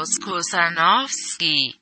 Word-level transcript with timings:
Klaus 0.00 0.18
Kusanowski. 0.18 1.74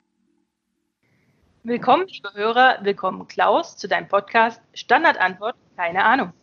Willkommen, 1.63 2.05
liebe 2.07 2.33
Hörer, 2.33 2.79
willkommen 2.81 3.25
Klaus 3.29 3.77
zu 3.77 3.87
deinem 3.87 4.09
Podcast 4.09 4.59
Standardantwort, 4.73 5.55
keine 5.77 6.03
Ahnung. 6.03 6.33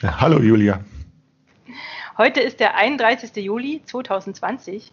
Ja, 0.00 0.18
hallo 0.18 0.40
Julia. 0.40 0.82
Heute 2.16 2.40
ist 2.40 2.58
der 2.58 2.74
31. 2.74 3.36
Juli 3.36 3.82
2020. 3.84 4.92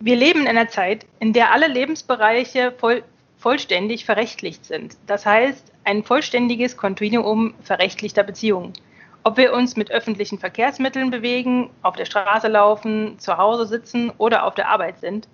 Wir 0.00 0.16
leben 0.16 0.40
in 0.40 0.48
einer 0.48 0.66
Zeit, 0.66 1.06
in 1.20 1.32
der 1.32 1.52
alle 1.52 1.68
Lebensbereiche 1.68 2.72
voll, 2.76 3.04
vollständig 3.38 4.06
verrechtlicht 4.06 4.64
sind. 4.64 4.96
Das 5.06 5.24
heißt, 5.24 5.70
ein 5.84 6.02
vollständiges 6.02 6.76
Kontinuum 6.76 7.54
verrechtlichter 7.62 8.24
Beziehungen. 8.24 8.72
Ob 9.26 9.38
wir 9.38 9.52
uns 9.54 9.74
mit 9.74 9.90
öffentlichen 9.90 10.38
Verkehrsmitteln 10.38 11.10
bewegen, 11.10 11.70
auf 11.82 11.96
der 11.96 12.04
Straße 12.04 12.46
laufen, 12.46 13.18
zu 13.18 13.36
Hause 13.36 13.66
sitzen 13.66 14.12
oder 14.18 14.46
auf 14.46 14.54
der 14.54 14.68
Arbeit 14.68 15.00
sind, 15.00 15.26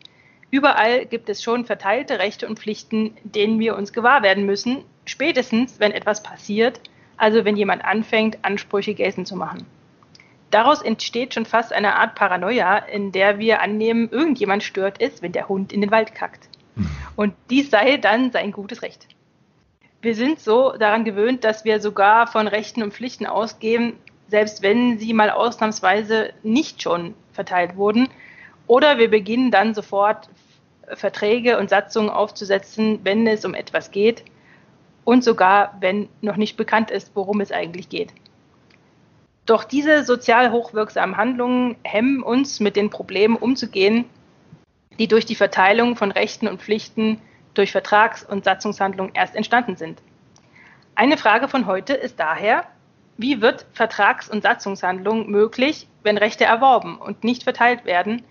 überall 0.50 1.04
gibt 1.04 1.28
es 1.28 1.42
schon 1.42 1.66
verteilte 1.66 2.18
Rechte 2.18 2.48
und 2.48 2.58
Pflichten, 2.58 3.14
denen 3.22 3.58
wir 3.58 3.76
uns 3.76 3.92
gewahr 3.92 4.22
werden 4.22 4.46
müssen, 4.46 4.82
spätestens 5.04 5.78
wenn 5.78 5.92
etwas 5.92 6.22
passiert, 6.22 6.80
also 7.18 7.44
wenn 7.44 7.54
jemand 7.54 7.84
anfängt, 7.84 8.38
Ansprüche 8.40 8.94
geltend 8.94 9.28
zu 9.28 9.36
machen. 9.36 9.66
Daraus 10.50 10.80
entsteht 10.80 11.34
schon 11.34 11.44
fast 11.44 11.74
eine 11.74 11.96
Art 11.96 12.14
Paranoia, 12.14 12.78
in 12.78 13.12
der 13.12 13.38
wir 13.40 13.60
annehmen, 13.60 14.08
irgendjemand 14.10 14.62
stört 14.62 15.02
es, 15.02 15.20
wenn 15.20 15.32
der 15.32 15.50
Hund 15.50 15.70
in 15.70 15.82
den 15.82 15.90
Wald 15.90 16.14
kackt. 16.14 16.48
Und 17.14 17.34
dies 17.50 17.68
sei 17.68 17.98
dann 17.98 18.32
sein 18.32 18.52
gutes 18.52 18.80
Recht. 18.80 19.06
Wir 20.02 20.16
sind 20.16 20.40
so 20.40 20.72
daran 20.72 21.04
gewöhnt, 21.04 21.44
dass 21.44 21.64
wir 21.64 21.80
sogar 21.80 22.26
von 22.26 22.48
Rechten 22.48 22.82
und 22.82 22.92
Pflichten 22.92 23.24
ausgehen, 23.24 23.94
selbst 24.26 24.60
wenn 24.60 24.98
sie 24.98 25.12
mal 25.14 25.30
ausnahmsweise 25.30 26.32
nicht 26.42 26.82
schon 26.82 27.14
verteilt 27.32 27.76
wurden. 27.76 28.08
Oder 28.66 28.98
wir 28.98 29.08
beginnen 29.08 29.52
dann 29.52 29.74
sofort 29.74 30.28
Verträge 30.92 31.56
und 31.56 31.70
Satzungen 31.70 32.10
aufzusetzen, 32.10 32.98
wenn 33.04 33.28
es 33.28 33.44
um 33.44 33.54
etwas 33.54 33.92
geht 33.92 34.24
und 35.04 35.22
sogar 35.22 35.76
wenn 35.78 36.08
noch 36.20 36.36
nicht 36.36 36.56
bekannt 36.56 36.90
ist, 36.90 37.12
worum 37.14 37.40
es 37.40 37.52
eigentlich 37.52 37.88
geht. 37.88 38.12
Doch 39.46 39.62
diese 39.62 40.02
sozial 40.02 40.50
hochwirksamen 40.50 41.16
Handlungen 41.16 41.76
hemmen 41.84 42.24
uns, 42.24 42.58
mit 42.58 42.74
den 42.74 42.90
Problemen 42.90 43.36
umzugehen, 43.36 44.04
die 44.98 45.06
durch 45.06 45.26
die 45.26 45.36
Verteilung 45.36 45.94
von 45.94 46.10
Rechten 46.10 46.48
und 46.48 46.60
Pflichten 46.60 47.20
durch 47.54 47.72
Vertrags- 47.72 48.24
und 48.24 48.44
Satzungshandlungen 48.44 49.14
erst 49.14 49.34
entstanden 49.34 49.76
sind. 49.76 50.00
Eine 50.94 51.16
Frage 51.16 51.48
von 51.48 51.66
heute 51.66 51.94
ist 51.94 52.20
daher, 52.20 52.66
wie 53.16 53.40
wird 53.40 53.66
Vertrags- 53.72 54.28
und 54.28 54.42
Satzungshandlung 54.42 55.30
möglich, 55.30 55.86
wenn 56.02 56.18
Rechte 56.18 56.44
erworben 56.44 56.98
und 56.98 57.24
nicht 57.24 57.44
verteilt 57.44 57.84
werden, 57.84 58.22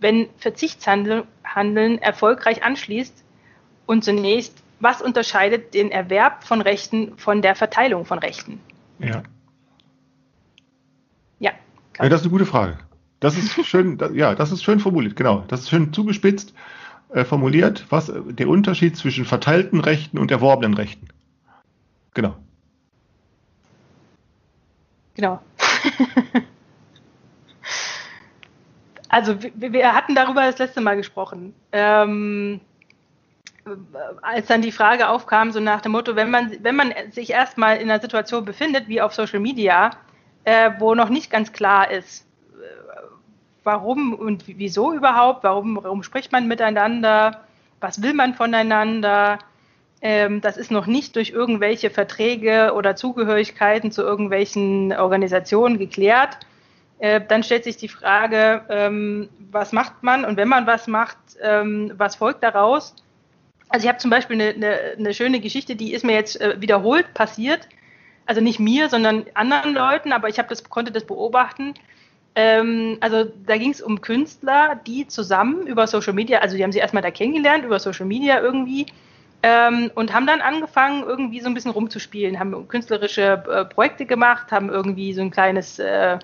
wenn 0.00 0.28
Verzichtshandeln 0.38 1.98
erfolgreich 1.98 2.62
anschließt? 2.64 3.24
Und 3.86 4.04
zunächst, 4.04 4.62
was 4.78 5.02
unterscheidet 5.02 5.74
den 5.74 5.90
Erwerb 5.90 6.44
von 6.44 6.60
Rechten 6.60 7.16
von 7.18 7.42
der 7.42 7.54
Verteilung 7.54 8.04
von 8.04 8.18
Rechten? 8.18 8.60
Ja. 8.98 9.22
Ja. 11.38 11.52
ja 11.98 12.08
das 12.08 12.20
ist 12.20 12.26
eine 12.26 12.32
gute 12.32 12.46
Frage. 12.46 12.78
Das 13.18 13.36
ist 13.36 13.66
schön, 13.66 13.98
ja, 14.14 14.34
das 14.34 14.52
ist 14.52 14.62
schön 14.62 14.80
formuliert, 14.80 15.16
genau. 15.16 15.44
Das 15.48 15.60
ist 15.60 15.70
schön 15.70 15.92
zugespitzt 15.92 16.54
äh, 17.12 17.24
formuliert, 17.24 17.86
was 17.90 18.08
äh, 18.08 18.20
der 18.24 18.48
Unterschied 18.48 18.96
zwischen 18.96 19.24
verteilten 19.24 19.80
Rechten 19.80 20.18
und 20.18 20.30
erworbenen 20.30 20.74
Rechten. 20.74 21.08
Genau. 22.14 22.36
Genau. 25.14 25.40
also 29.08 29.42
wir, 29.42 29.72
wir, 29.72 29.94
hatten 29.94 30.14
darüber 30.14 30.42
das 30.42 30.58
letzte 30.58 30.80
Mal 30.80 30.96
gesprochen. 30.96 31.54
Ähm, 31.72 32.60
als 34.22 34.46
dann 34.46 34.62
die 34.62 34.72
Frage 34.72 35.08
aufkam, 35.08 35.52
so 35.52 35.60
nach 35.60 35.80
dem 35.80 35.92
Motto, 35.92 36.16
wenn 36.16 36.30
man, 36.30 36.52
wenn 36.62 36.76
man 36.76 36.92
sich 37.10 37.30
erstmal 37.30 37.76
in 37.76 37.90
einer 37.90 38.00
Situation 38.00 38.44
befindet, 38.44 38.88
wie 38.88 39.00
auf 39.00 39.14
Social 39.14 39.40
Media, 39.40 39.90
äh, 40.44 40.70
wo 40.78 40.94
noch 40.94 41.08
nicht 41.08 41.30
ganz 41.30 41.52
klar 41.52 41.90
ist, 41.90 42.26
warum 43.64 44.14
und 44.14 44.44
wieso 44.46 44.92
überhaupt, 44.92 45.44
warum, 45.44 45.78
warum 45.82 46.02
spricht 46.02 46.32
man 46.32 46.48
miteinander, 46.48 47.40
was 47.80 48.02
will 48.02 48.14
man 48.14 48.34
voneinander. 48.34 49.38
Ähm, 50.02 50.40
das 50.40 50.56
ist 50.56 50.70
noch 50.70 50.86
nicht 50.86 51.16
durch 51.16 51.30
irgendwelche 51.30 51.90
Verträge 51.90 52.72
oder 52.74 52.96
Zugehörigkeiten 52.96 53.92
zu 53.92 54.02
irgendwelchen 54.02 54.92
Organisationen 54.92 55.78
geklärt. 55.78 56.38
Äh, 56.98 57.20
dann 57.26 57.42
stellt 57.42 57.64
sich 57.64 57.76
die 57.76 57.88
Frage, 57.88 58.62
ähm, 58.68 59.28
was 59.50 59.72
macht 59.72 60.02
man 60.02 60.24
und 60.24 60.36
wenn 60.36 60.48
man 60.48 60.66
was 60.66 60.86
macht, 60.86 61.18
ähm, 61.42 61.92
was 61.96 62.16
folgt 62.16 62.42
daraus? 62.42 62.94
Also 63.70 63.84
ich 63.84 63.88
habe 63.88 63.98
zum 63.98 64.10
Beispiel 64.10 64.40
eine, 64.40 64.54
eine, 64.54 64.78
eine, 64.98 65.14
schöne 65.14 65.40
Geschichte, 65.40 65.76
die 65.76 65.92
ist 65.92 66.04
mir 66.04 66.14
jetzt 66.14 66.40
äh, 66.40 66.60
wiederholt 66.60 67.14
passiert. 67.14 67.68
Also 68.26 68.40
nicht 68.40 68.60
mir, 68.60 68.88
sondern 68.88 69.26
anderen 69.34 69.74
Leuten, 69.74 70.12
aber 70.12 70.28
ich 70.28 70.36
das, 70.36 70.64
konnte 70.64 70.92
das 70.92 71.04
beobachten. 71.04 71.74
Ähm, 72.34 72.98
also 73.00 73.24
da 73.46 73.56
ging 73.56 73.70
es 73.70 73.82
um 73.82 74.00
Künstler, 74.00 74.80
die 74.86 75.06
zusammen 75.06 75.66
über 75.66 75.86
Social 75.86 76.12
Media, 76.12 76.38
also 76.38 76.56
die 76.56 76.62
haben 76.62 76.72
sie 76.72 76.78
erstmal 76.78 77.02
da 77.02 77.10
kennengelernt, 77.10 77.64
über 77.64 77.78
Social 77.78 78.06
Media 78.06 78.40
irgendwie, 78.40 78.86
ähm, 79.42 79.90
und 79.94 80.12
haben 80.12 80.26
dann 80.26 80.40
angefangen, 80.40 81.02
irgendwie 81.02 81.40
so 81.40 81.48
ein 81.48 81.54
bisschen 81.54 81.70
rumzuspielen, 81.70 82.38
haben 82.38 82.68
künstlerische 82.68 83.42
äh, 83.48 83.64
Projekte 83.64 84.04
gemacht, 84.04 84.52
haben 84.52 84.68
irgendwie 84.68 85.14
so 85.14 85.22
ein 85.22 85.30
kleines, 85.30 85.78
äh, 85.78 86.18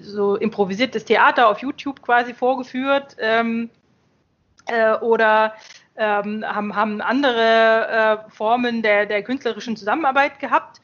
so 0.00 0.36
improvisiertes 0.36 1.04
Theater 1.04 1.48
auf 1.48 1.58
YouTube 1.58 2.02
quasi 2.02 2.32
vorgeführt 2.32 3.16
ähm, 3.18 3.68
äh, 4.66 4.94
oder 4.94 5.54
ähm, 5.96 6.44
haben, 6.44 6.74
haben 6.74 7.00
andere 7.00 8.24
äh, 8.28 8.30
Formen 8.30 8.82
der, 8.82 9.06
der 9.06 9.22
künstlerischen 9.22 9.76
Zusammenarbeit 9.76 10.38
gehabt 10.38 10.80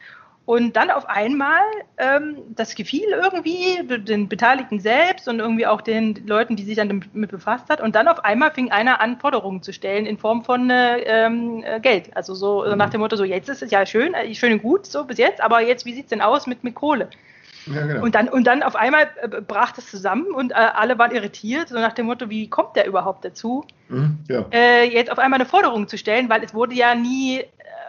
und 0.46 0.74
dann 0.74 0.90
auf 0.90 1.08
einmal, 1.08 1.62
ähm, 1.96 2.38
das 2.56 2.74
gefiel 2.74 3.06
irgendwie 3.10 3.86
den 4.02 4.28
Beteiligten 4.28 4.80
selbst 4.80 5.28
und 5.28 5.38
irgendwie 5.38 5.66
auch 5.66 5.80
den 5.80 6.26
Leuten, 6.26 6.56
die 6.56 6.64
sich 6.64 6.76
dann 6.76 6.88
damit 6.88 7.30
befasst 7.30 7.68
hat. 7.68 7.80
Und 7.80 7.94
dann 7.94 8.08
auf 8.08 8.24
einmal 8.24 8.50
fing 8.50 8.72
einer 8.72 9.00
an, 9.00 9.18
Forderungen 9.18 9.62
zu 9.62 9.72
stellen 9.72 10.06
in 10.06 10.18
Form 10.18 10.42
von 10.42 10.68
äh, 10.70 10.98
ähm, 11.02 11.62
äh, 11.64 11.78
Geld. 11.78 12.16
Also 12.16 12.34
so 12.34 12.64
mhm. 12.64 12.76
nach 12.78 12.90
dem 12.90 13.00
Motto, 13.00 13.14
so 13.16 13.24
jetzt 13.24 13.48
ist 13.48 13.62
es 13.62 13.70
ja 13.70 13.86
schön, 13.86 14.14
äh, 14.14 14.34
schön 14.34 14.54
und 14.54 14.62
gut, 14.62 14.86
so 14.86 15.04
bis 15.04 15.18
jetzt, 15.18 15.40
aber 15.40 15.60
jetzt, 15.60 15.84
wie 15.84 15.94
sieht 15.94 16.04
es 16.04 16.10
denn 16.10 16.20
aus 16.20 16.46
mit, 16.48 16.64
mit 16.64 16.74
Kohle? 16.74 17.10
Ja, 17.66 17.86
genau. 17.86 18.02
und, 18.02 18.14
dann, 18.14 18.28
und 18.28 18.44
dann 18.46 18.62
auf 18.62 18.74
einmal 18.74 19.08
brach 19.46 19.72
das 19.72 19.88
zusammen 19.88 20.32
und 20.34 20.52
äh, 20.52 20.54
alle 20.54 20.98
waren 20.98 21.14
irritiert, 21.14 21.68
so 21.68 21.74
nach 21.76 21.92
dem 21.92 22.06
Motto, 22.06 22.30
wie 22.30 22.48
kommt 22.48 22.74
der 22.74 22.86
überhaupt 22.86 23.24
dazu, 23.24 23.64
mhm, 23.88 24.18
ja. 24.28 24.46
äh, 24.50 24.88
jetzt 24.88 25.12
auf 25.12 25.18
einmal 25.18 25.38
eine 25.38 25.48
Forderung 25.48 25.86
zu 25.86 25.98
stellen, 25.98 26.28
weil 26.28 26.42
es 26.42 26.54
wurde 26.54 26.74
ja 26.74 26.94
nie 26.94 27.44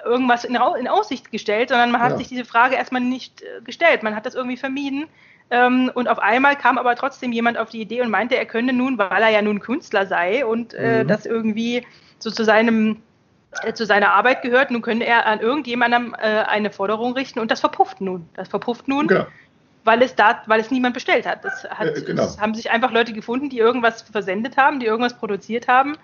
irgendwas 0.05 0.43
in, 0.43 0.55
in, 0.55 0.87
Aussicht 0.87 1.31
gestellt, 1.31 1.69
sondern 1.69 1.91
man 1.91 2.01
hat 2.01 2.11
ja. 2.11 2.17
sich 2.17 2.27
diese 2.27 2.45
Frage 2.45 2.75
erstmal 2.75 3.01
nicht 3.01 3.41
äh, 3.41 3.61
gestellt. 3.63 4.03
Man 4.03 4.15
hat 4.15 4.25
das 4.25 4.35
irgendwie 4.35 4.57
vermieden. 4.57 5.07
Ähm, 5.49 5.91
und 5.93 6.07
auf 6.07 6.19
einmal 6.19 6.55
kam 6.55 6.77
aber 6.77 6.95
trotzdem 6.95 7.31
jemand 7.31 7.57
auf 7.57 7.69
die 7.69 7.81
Idee 7.81 8.01
und 8.01 8.09
meinte, 8.09 8.37
er 8.37 8.45
könne 8.45 8.73
nun, 8.73 8.97
weil 8.97 9.21
er 9.21 9.29
ja 9.29 9.41
nun 9.41 9.59
Künstler 9.59 10.05
sei 10.05 10.45
und 10.45 10.73
äh, 10.73 11.03
mhm. 11.03 11.07
das 11.07 11.25
irgendwie 11.25 11.85
so 12.19 12.31
zu 12.31 12.45
seinem 12.45 13.01
äh, 13.63 13.73
zu 13.73 13.85
seiner 13.85 14.13
Arbeit 14.13 14.41
gehört, 14.43 14.71
nun 14.71 14.81
könne 14.81 15.05
er 15.05 15.25
an 15.25 15.41
irgendjemandem 15.41 16.15
äh, 16.17 16.43
eine 16.43 16.71
Forderung 16.71 17.13
richten 17.13 17.39
und 17.39 17.51
das 17.51 17.59
verpufft 17.59 17.99
nun. 17.99 18.29
Das 18.35 18.47
verpufft 18.47 18.87
nun, 18.87 19.07
genau. 19.07 19.27
weil 19.83 20.01
es 20.01 20.15
da, 20.15 20.41
weil 20.45 20.61
es 20.61 20.71
niemand 20.71 20.93
bestellt 20.93 21.25
hat. 21.25 21.43
Das, 21.43 21.65
hat, 21.69 21.87
äh, 21.87 22.01
genau. 22.01 22.23
das 22.23 22.39
haben 22.39 22.55
sich 22.55 22.71
einfach 22.71 22.91
Leute 22.91 23.11
gefunden, 23.11 23.49
die 23.49 23.57
irgendwas 23.57 24.03
versendet 24.03 24.55
haben, 24.55 24.79
die 24.79 24.85
irgendwas 24.85 25.17
produziert 25.17 25.67
haben 25.67 25.97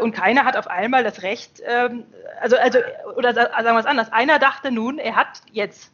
und 0.00 0.12
keiner 0.12 0.44
hat 0.44 0.56
auf 0.56 0.66
einmal 0.66 1.04
das 1.04 1.22
Recht, 1.22 1.62
ähm, 1.66 2.04
also, 2.40 2.56
also, 2.56 2.78
oder 3.16 3.34
sagen 3.34 3.52
wir 3.64 3.78
es 3.78 3.86
anders, 3.86 4.12
einer 4.12 4.38
dachte 4.38 4.70
nun, 4.70 4.98
er 4.98 5.16
hat 5.16 5.42
jetzt 5.52 5.92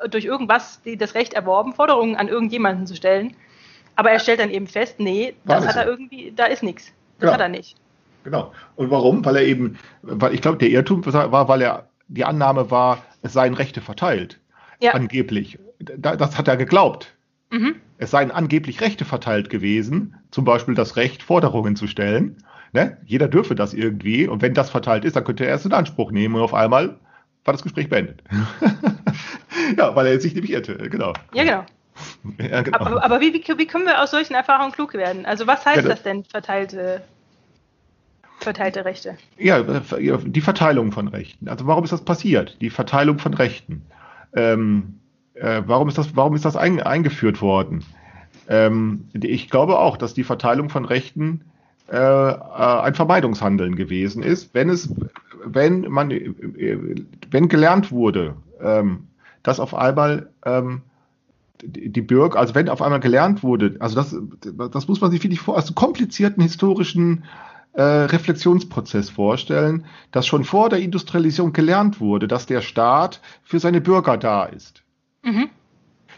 äh, 0.00 0.08
durch 0.08 0.24
irgendwas 0.24 0.80
die, 0.82 0.96
das 0.96 1.14
Recht 1.14 1.34
erworben, 1.34 1.72
Forderungen 1.72 2.16
an 2.16 2.28
irgendjemanden 2.28 2.86
zu 2.86 2.96
stellen. 2.96 3.36
Aber 3.96 4.10
er 4.10 4.18
stellt 4.20 4.40
dann 4.40 4.50
eben 4.50 4.66
fest, 4.66 5.00
nee, 5.00 5.34
War 5.44 5.56
das 5.56 5.68
hat 5.68 5.76
er 5.76 5.86
irgendwie, 5.86 6.32
da 6.36 6.44
ist 6.44 6.62
nichts. 6.62 6.92
Das 7.18 7.20
genau. 7.20 7.32
hat 7.32 7.40
er 7.40 7.48
nicht. 7.48 7.76
Genau. 8.24 8.52
Und 8.74 8.90
warum? 8.90 9.24
Weil 9.24 9.36
er 9.36 9.44
eben, 9.44 9.78
weil 10.02 10.34
ich 10.34 10.42
glaube, 10.42 10.58
der 10.58 10.68
Irrtum 10.68 11.04
war, 11.06 11.48
weil 11.48 11.62
er 11.62 11.88
die 12.08 12.24
Annahme 12.24 12.70
war, 12.70 13.02
es 13.22 13.32
seien 13.32 13.54
Rechte 13.54 13.80
verteilt. 13.80 14.38
Ja. 14.80 14.92
Angeblich. 14.92 15.58
Das 15.78 16.36
hat 16.36 16.48
er 16.48 16.56
geglaubt. 16.56 17.14
Mhm. 17.50 17.76
Es 17.98 18.10
seien 18.10 18.30
angeblich 18.30 18.80
Rechte 18.80 19.04
verteilt 19.04 19.48
gewesen, 19.48 20.16
zum 20.30 20.44
Beispiel 20.44 20.74
das 20.74 20.96
Recht, 20.96 21.22
Forderungen 21.22 21.76
zu 21.76 21.86
stellen. 21.86 22.36
Ne? 22.76 22.98
Jeder 23.06 23.26
dürfe 23.26 23.54
das 23.54 23.72
irgendwie. 23.72 24.28
Und 24.28 24.42
wenn 24.42 24.52
das 24.52 24.68
verteilt 24.68 25.06
ist, 25.06 25.16
dann 25.16 25.24
könnte 25.24 25.44
er 25.44 25.48
erst 25.48 25.64
in 25.64 25.72
Anspruch 25.72 26.10
nehmen. 26.10 26.34
Und 26.34 26.42
auf 26.42 26.52
einmal 26.52 26.98
war 27.46 27.52
das 27.52 27.62
Gespräch 27.62 27.88
beendet. 27.88 28.22
ja, 29.78 29.96
weil 29.96 30.08
er 30.08 30.20
sich 30.20 30.34
nämlich 30.34 30.52
irrte. 30.52 30.76
Genau. 30.90 31.14
Ja, 31.32 31.44
genau. 31.44 31.64
Ja, 32.38 32.60
genau. 32.60 32.78
Aber, 32.78 33.02
aber 33.02 33.20
wie, 33.22 33.32
wie, 33.32 33.42
wie, 33.56 33.66
können 33.66 33.86
wir 33.86 34.02
aus 34.02 34.10
solchen 34.10 34.34
Erfahrungen 34.34 34.70
klug 34.70 34.92
werden? 34.92 35.24
Also 35.24 35.46
was 35.46 35.64
heißt 35.64 35.84
ja, 35.84 35.88
das 35.88 36.02
denn, 36.02 36.24
verteilte, 36.24 37.00
verteilte 38.40 38.84
Rechte? 38.84 39.16
Ja, 39.38 39.62
die 39.62 40.40
Verteilung 40.42 40.92
von 40.92 41.08
Rechten. 41.08 41.48
Also 41.48 41.66
warum 41.66 41.84
ist 41.84 41.94
das 41.94 42.04
passiert? 42.04 42.60
Die 42.60 42.68
Verteilung 42.68 43.18
von 43.18 43.32
Rechten. 43.32 43.86
Ähm, 44.34 45.00
äh, 45.32 45.62
warum 45.64 45.88
ist 45.88 45.96
das, 45.96 46.14
warum 46.14 46.34
ist 46.34 46.44
das 46.44 46.54
ein, 46.54 46.82
eingeführt 46.82 47.40
worden? 47.40 47.82
Ähm, 48.46 49.08
ich 49.14 49.48
glaube 49.48 49.78
auch, 49.78 49.96
dass 49.96 50.12
die 50.12 50.24
Verteilung 50.24 50.68
von 50.68 50.84
Rechten 50.84 51.46
äh, 51.88 51.96
äh, 51.96 52.36
ein 52.36 52.94
Vermeidungshandeln 52.94 53.76
gewesen 53.76 54.22
ist, 54.22 54.54
wenn 54.54 54.68
es, 54.68 54.92
wenn 55.44 55.82
man, 55.82 56.10
wenn 57.30 57.48
gelernt 57.48 57.92
wurde, 57.92 58.36
ähm, 58.60 59.08
dass 59.42 59.60
auf 59.60 59.74
einmal 59.74 60.30
ähm, 60.44 60.82
die 61.62 62.02
Bürger, 62.02 62.38
also 62.38 62.54
wenn 62.54 62.68
auf 62.68 62.82
einmal 62.82 63.00
gelernt 63.00 63.42
wurde, 63.42 63.76
also 63.78 63.94
das, 63.94 64.16
das 64.72 64.88
muss 64.88 65.00
man 65.00 65.10
sich 65.10 65.22
wirklich 65.22 65.40
vor, 65.40 65.56
als 65.56 65.74
komplizierten 65.74 66.42
historischen 66.42 67.24
äh, 67.72 67.82
Reflexionsprozess 67.82 69.10
vorstellen, 69.10 69.84
dass 70.10 70.26
schon 70.26 70.44
vor 70.44 70.68
der 70.68 70.80
Industrialisierung 70.80 71.52
gelernt 71.52 72.00
wurde, 72.00 72.26
dass 72.26 72.46
der 72.46 72.62
Staat 72.62 73.20
für 73.42 73.60
seine 73.60 73.80
Bürger 73.80 74.16
da 74.16 74.44
ist. 74.44 74.82
Mhm. 75.22 75.50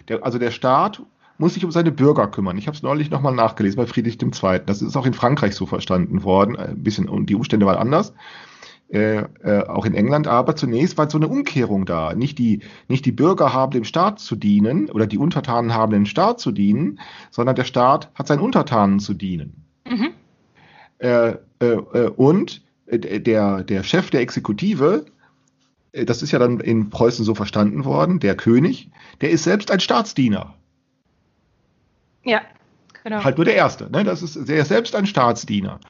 Der, 0.08 0.24
also 0.24 0.38
der 0.38 0.50
Staat 0.50 1.02
muss 1.38 1.54
sich 1.54 1.64
um 1.64 1.70
seine 1.70 1.92
Bürger 1.92 2.26
kümmern. 2.26 2.58
Ich 2.58 2.66
habe 2.66 2.76
es 2.76 2.82
neulich 2.82 3.10
nochmal 3.10 3.34
nachgelesen 3.34 3.76
bei 3.78 3.86
Friedrich 3.86 4.20
II. 4.20 4.60
Das 4.66 4.82
ist 4.82 4.96
auch 4.96 5.06
in 5.06 5.14
Frankreich 5.14 5.54
so 5.54 5.66
verstanden 5.66 6.24
worden. 6.24 6.56
Ein 6.56 6.82
bisschen, 6.82 7.08
und 7.08 7.30
die 7.30 7.36
Umstände 7.36 7.64
waren 7.64 7.78
anders. 7.78 8.12
Äh, 8.90 9.24
äh, 9.42 9.66
auch 9.66 9.84
in 9.84 9.92
England, 9.92 10.28
aber 10.28 10.56
zunächst 10.56 10.96
war 10.96 11.10
so 11.10 11.18
eine 11.18 11.28
Umkehrung 11.28 11.84
da. 11.84 12.14
Nicht 12.14 12.38
die, 12.38 12.60
nicht 12.88 13.04
die 13.04 13.12
Bürger 13.12 13.52
haben 13.52 13.70
dem 13.70 13.84
Staat 13.84 14.18
zu 14.18 14.34
dienen 14.34 14.90
oder 14.90 15.06
die 15.06 15.18
Untertanen 15.18 15.74
haben 15.74 15.92
dem 15.92 16.06
Staat 16.06 16.40
zu 16.40 16.52
dienen, 16.52 16.98
sondern 17.30 17.54
der 17.54 17.64
Staat 17.64 18.10
hat 18.14 18.26
seinen 18.26 18.40
Untertanen 18.40 18.98
zu 18.98 19.12
dienen. 19.12 19.64
Mhm. 19.86 20.08
Äh, 21.00 21.28
äh, 21.28 21.36
äh 21.60 22.08
und 22.16 22.62
der, 22.90 23.62
der 23.62 23.82
Chef 23.82 24.08
der 24.08 24.22
Exekutive, 24.22 25.04
das 25.92 26.22
ist 26.22 26.32
ja 26.32 26.38
dann 26.38 26.58
in 26.58 26.88
Preußen 26.88 27.26
so 27.26 27.34
verstanden 27.34 27.84
worden, 27.84 28.20
der 28.20 28.36
König, 28.36 28.88
der 29.20 29.30
ist 29.30 29.44
selbst 29.44 29.70
ein 29.70 29.80
Staatsdiener. 29.80 30.54
Ja, 32.28 32.42
genau. 33.02 33.24
Halt 33.24 33.38
nur 33.38 33.46
der 33.46 33.54
Erste. 33.54 33.90
Ne? 33.90 34.04
Das 34.04 34.22
ist, 34.22 34.48
der 34.48 34.58
ist 34.58 34.68
selbst 34.68 34.94
ein 34.94 35.06
Staatsdiener. 35.06 35.80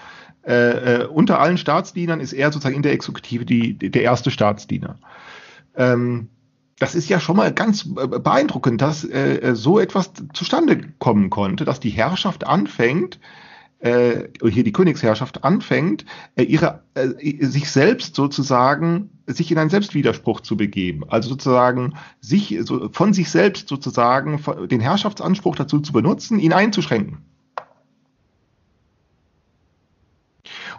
Äh, 0.47 1.03
äh, 1.03 1.07
unter 1.07 1.41
allen 1.41 1.59
Staatsdienern 1.59 2.21
ist 2.21 2.33
er 2.33 2.53
sozusagen 2.53 2.77
in 2.77 2.83
der 2.83 2.93
Exekutive 2.93 3.45
die, 3.45 3.75
der 3.77 4.03
erste 4.03 4.31
Staatsdiener. 4.31 4.97
Ähm, 5.77 6.29
das 6.79 6.95
ist 6.95 7.09
ja 7.09 7.19
schon 7.19 7.37
mal 7.37 7.53
ganz 7.53 7.85
äh, 7.85 8.07
beeindruckend, 8.07 8.81
dass 8.81 9.05
äh, 9.05 9.55
so 9.55 9.81
etwas 9.81 10.13
zustande 10.33 10.81
kommen 11.01 11.29
konnte, 11.29 11.65
dass 11.65 11.81
die 11.81 11.91
Herrschaft 11.91 12.47
anfängt, 12.47 13.19
äh, 13.81 14.29
hier 14.43 14.65
die 14.65 14.73
Königsherrschaft 14.73 15.45
anfängt, 15.45 16.05
äh, 16.37 16.43
ihre, 16.43 16.83
äh, 16.95 17.45
sich 17.45 17.71
selbst 17.71 18.15
sozusagen, 18.15 19.11
sich 19.27 19.53
in 19.53 19.59
einen 19.59 19.71
Selbstwiderspruch 19.71 20.41
zu 20.41 20.57
begeben. 20.57 21.05
Also 21.09 21.31
sozusagen 21.31 21.95
sich, 22.21 22.59
so, 22.63 22.89
von 22.93 23.13
sich 23.13 23.31
selbst 23.31 23.69
sozusagen 23.69 24.41
den 24.69 24.81
Herrschaftsanspruch 24.81 25.57
dazu 25.57 25.81
zu 25.81 25.93
benutzen, 25.93 26.39
ihn 26.39 26.53
einzuschränken. 26.53 27.19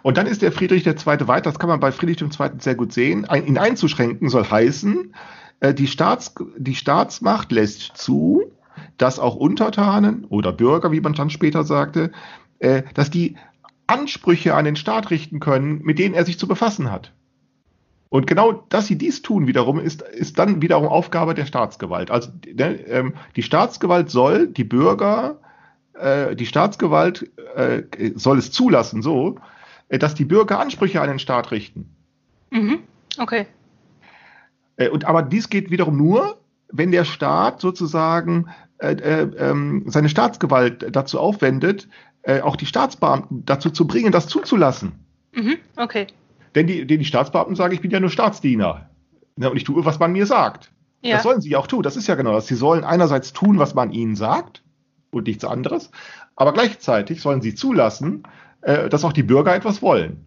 Und 0.02 0.16
dann 0.16 0.26
ist 0.26 0.42
der 0.42 0.52
Friedrich 0.52 0.86
II. 0.86 0.94
weiter, 1.04 1.50
das 1.50 1.58
kann 1.58 1.68
man 1.68 1.80
bei 1.80 1.92
Friedrich 1.92 2.20
II. 2.20 2.50
sehr 2.58 2.74
gut 2.74 2.92
sehen, 2.92 3.26
ihn 3.46 3.58
einzuschränken 3.58 4.28
soll 4.28 4.44
heißen, 4.44 5.14
äh, 5.60 5.74
die, 5.74 5.86
Staats, 5.86 6.34
die 6.56 6.74
Staatsmacht 6.74 7.52
lässt 7.52 7.96
zu, 7.96 8.42
dass 8.98 9.18
auch 9.18 9.36
Untertanen 9.36 10.24
oder 10.24 10.52
Bürger, 10.52 10.92
wie 10.92 11.00
man 11.00 11.12
dann 11.12 11.30
später 11.30 11.64
sagte, 11.64 12.12
äh, 12.60 12.82
dass 12.94 13.10
die 13.10 13.36
Ansprüche 13.86 14.54
an 14.54 14.64
den 14.64 14.76
Staat 14.76 15.10
richten 15.10 15.40
können, 15.40 15.82
mit 15.82 15.98
denen 15.98 16.14
er 16.14 16.24
sich 16.24 16.38
zu 16.38 16.46
befassen 16.46 16.92
hat. 16.92 17.12
Und 18.08 18.26
genau, 18.26 18.64
dass 18.68 18.86
sie 18.86 18.98
dies 18.98 19.22
tun 19.22 19.46
wiederum, 19.46 19.78
ist, 19.78 20.02
ist 20.02 20.38
dann 20.38 20.62
wiederum 20.62 20.86
Aufgabe 20.86 21.34
der 21.34 21.46
Staatsgewalt. 21.46 22.10
Also 22.10 22.30
ne, 22.46 22.74
ähm, 22.86 23.14
die 23.36 23.42
Staatsgewalt 23.42 24.10
soll 24.10 24.48
die 24.48 24.64
Bürger, 24.64 25.38
äh, 25.94 26.34
die 26.36 26.46
Staatsgewalt 26.46 27.30
äh, 27.54 27.82
soll 28.14 28.38
es 28.38 28.50
zulassen, 28.50 29.02
so, 29.02 29.36
äh, 29.88 29.98
dass 29.98 30.14
die 30.14 30.24
Bürger 30.24 30.58
Ansprüche 30.58 31.00
an 31.00 31.08
den 31.08 31.18
Staat 31.18 31.50
richten. 31.50 31.94
Mhm. 32.50 32.80
Okay. 33.18 33.46
Äh, 34.76 34.88
und 34.88 35.04
aber 35.04 35.22
dies 35.22 35.48
geht 35.48 35.70
wiederum 35.70 35.96
nur, 35.96 36.38
wenn 36.68 36.90
der 36.90 37.04
Staat 37.04 37.60
sozusagen 37.60 38.48
äh, 38.78 38.94
äh, 38.94 39.22
ähm, 39.38 39.84
seine 39.86 40.08
Staatsgewalt 40.08 40.86
dazu 40.96 41.20
aufwendet, 41.20 41.88
äh, 42.22 42.40
auch 42.40 42.56
die 42.56 42.66
Staatsbeamten 42.66 43.44
dazu 43.46 43.70
zu 43.70 43.86
bringen, 43.86 44.12
das 44.12 44.28
zuzulassen. 44.28 44.92
Mhm. 45.32 45.56
Okay. 45.76 46.06
Denn 46.54 46.66
die, 46.66 46.86
die 46.86 47.04
Staatsbeamten 47.04 47.56
sagen, 47.56 47.74
ich 47.74 47.80
bin 47.80 47.90
ja 47.90 48.00
nur 48.00 48.10
Staatsdiener. 48.10 48.90
Ja, 49.36 49.48
und 49.48 49.56
ich 49.56 49.64
tue, 49.64 49.84
was 49.84 49.98
man 49.98 50.12
mir 50.12 50.26
sagt. 50.26 50.70
Ja. 51.02 51.14
Das 51.14 51.22
sollen 51.22 51.40
sie 51.40 51.56
auch 51.56 51.66
tun. 51.66 51.82
Das 51.82 51.96
ist 51.96 52.06
ja 52.08 52.14
genau 52.14 52.32
das. 52.32 52.46
Sie 52.46 52.54
sollen 52.54 52.84
einerseits 52.84 53.32
tun, 53.32 53.58
was 53.58 53.74
man 53.74 53.92
ihnen 53.92 54.16
sagt 54.16 54.62
und 55.10 55.26
nichts 55.26 55.44
anderes, 55.44 55.90
aber 56.36 56.52
gleichzeitig 56.52 57.20
sollen 57.20 57.42
sie 57.42 57.54
zulassen, 57.54 58.22
äh, 58.62 58.88
dass 58.88 59.04
auch 59.04 59.12
die 59.12 59.22
Bürger 59.22 59.54
etwas 59.54 59.82
wollen. 59.82 60.24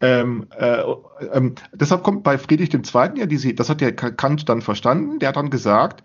Ähm, 0.00 0.46
äh, 0.58 0.80
äh, 0.80 1.50
deshalb 1.72 2.02
kommt 2.02 2.22
bei 2.22 2.36
Friedrich 2.36 2.72
II. 2.74 2.82
ja 3.16 3.26
diese, 3.26 3.54
das 3.54 3.70
hat 3.70 3.80
der 3.80 3.94
Kant 3.94 4.48
dann 4.48 4.60
verstanden, 4.60 5.18
der 5.18 5.30
hat 5.30 5.36
dann 5.36 5.48
gesagt, 5.48 6.02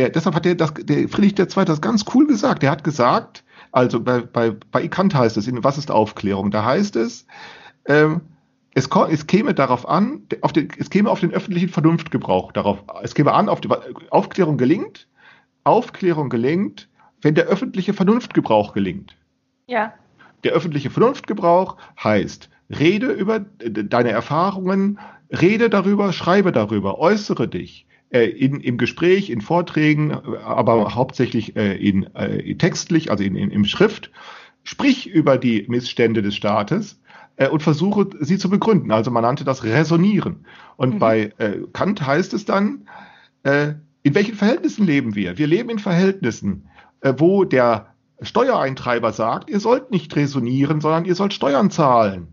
der, 0.00 0.08
deshalb 0.08 0.34
hat 0.34 0.46
der, 0.46 0.54
das, 0.54 0.72
der 0.74 1.08
Friedrich 1.08 1.38
II. 1.38 1.64
das 1.66 1.82
ganz 1.82 2.06
cool 2.14 2.26
gesagt. 2.26 2.62
Der 2.62 2.70
hat 2.70 2.84
gesagt, 2.84 3.44
also 3.70 4.00
bei, 4.00 4.20
bei, 4.20 4.56
bei 4.70 4.88
Kant 4.88 5.14
heißt 5.14 5.36
es, 5.36 5.46
in 5.46 5.62
Was 5.62 5.76
ist 5.76 5.90
Aufklärung? 5.90 6.50
Da 6.50 6.64
heißt 6.64 6.96
es, 6.96 7.26
ähm, 7.84 8.22
es, 8.72 8.88
es 9.10 9.26
käme 9.26 9.52
darauf 9.52 9.86
an, 9.86 10.22
auf 10.40 10.52
den, 10.52 10.68
es 10.78 10.88
käme 10.88 11.10
auf 11.10 11.20
den 11.20 11.32
öffentlichen 11.32 11.68
Vernunftgebrauch 11.68 12.52
darauf, 12.52 12.82
es 13.02 13.14
käme 13.14 13.32
an, 13.32 13.50
auf 13.50 13.60
die 13.60 13.68
Aufklärung 14.08 14.56
gelingt, 14.56 15.06
Aufklärung 15.64 16.30
gelingt, 16.30 16.88
wenn 17.20 17.34
der 17.34 17.44
öffentliche 17.46 17.92
Vernunftgebrauch 17.92 18.72
gelingt. 18.72 19.16
Ja. 19.66 19.92
Der 20.44 20.52
öffentliche 20.52 20.88
Vernunftgebrauch 20.88 21.76
heißt, 22.02 22.48
rede 22.70 23.08
über 23.08 23.40
deine 23.40 24.10
Erfahrungen, 24.10 24.98
rede 25.30 25.68
darüber, 25.68 26.14
schreibe 26.14 26.52
darüber, 26.52 26.98
äußere 26.98 27.48
dich 27.48 27.86
äh, 27.86 27.89
in, 28.10 28.60
im 28.60 28.76
Gespräch, 28.76 29.30
in 29.30 29.40
Vorträgen, 29.40 30.12
aber 30.12 30.94
hauptsächlich 30.94 31.56
äh, 31.56 31.76
in, 31.76 32.14
äh, 32.14 32.54
textlich, 32.56 33.10
also 33.10 33.22
in, 33.22 33.36
in, 33.36 33.50
im 33.50 33.64
Schrift. 33.64 34.10
Sprich 34.64 35.08
über 35.08 35.38
die 35.38 35.64
Missstände 35.68 36.20
des 36.20 36.34
Staates 36.34 37.00
äh, 37.36 37.48
und 37.48 37.62
versuche 37.62 38.08
sie 38.20 38.38
zu 38.38 38.50
begründen. 38.50 38.90
Also 38.92 39.10
man 39.10 39.22
nannte 39.22 39.44
das 39.44 39.64
Resonieren. 39.64 40.44
Und 40.76 40.94
mhm. 40.94 40.98
bei 40.98 41.32
äh, 41.38 41.58
Kant 41.72 42.04
heißt 42.04 42.34
es 42.34 42.44
dann, 42.44 42.88
äh, 43.42 43.74
in 44.02 44.14
welchen 44.14 44.34
Verhältnissen 44.34 44.86
leben 44.86 45.14
wir? 45.14 45.38
Wir 45.38 45.46
leben 45.46 45.70
in 45.70 45.78
Verhältnissen, 45.78 46.68
äh, 47.00 47.14
wo 47.16 47.44
der 47.44 47.94
Steuereintreiber 48.22 49.12
sagt, 49.12 49.48
ihr 49.50 49.60
sollt 49.60 49.90
nicht 49.90 50.14
resonieren, 50.16 50.80
sondern 50.80 51.04
ihr 51.04 51.14
sollt 51.14 51.32
Steuern 51.32 51.70
zahlen. 51.70 52.28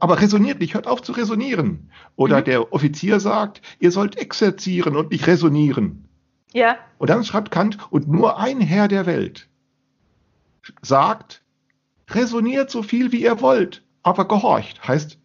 Aber 0.00 0.20
resoniert 0.20 0.60
nicht, 0.60 0.74
hört 0.74 0.86
auf 0.86 1.02
zu 1.02 1.12
resonieren. 1.12 1.90
Oder 2.16 2.40
mhm. 2.40 2.44
der 2.44 2.72
Offizier 2.72 3.20
sagt, 3.20 3.62
ihr 3.78 3.90
sollt 3.90 4.16
exerzieren 4.16 4.96
und 4.96 5.10
nicht 5.10 5.26
resonieren. 5.26 6.08
Ja. 6.52 6.76
Und 6.98 7.10
dann 7.10 7.24
schreibt 7.24 7.50
Kant, 7.50 7.78
und 7.90 8.08
nur 8.08 8.38
ein 8.38 8.60
Herr 8.60 8.88
der 8.88 9.06
Welt 9.06 9.48
sagt, 10.82 11.42
resoniert 12.10 12.70
so 12.70 12.82
viel 12.82 13.12
wie 13.12 13.22
ihr 13.22 13.40
wollt, 13.40 13.82
aber 14.02 14.26
gehorcht. 14.28 14.86
Heißt, 14.86 15.18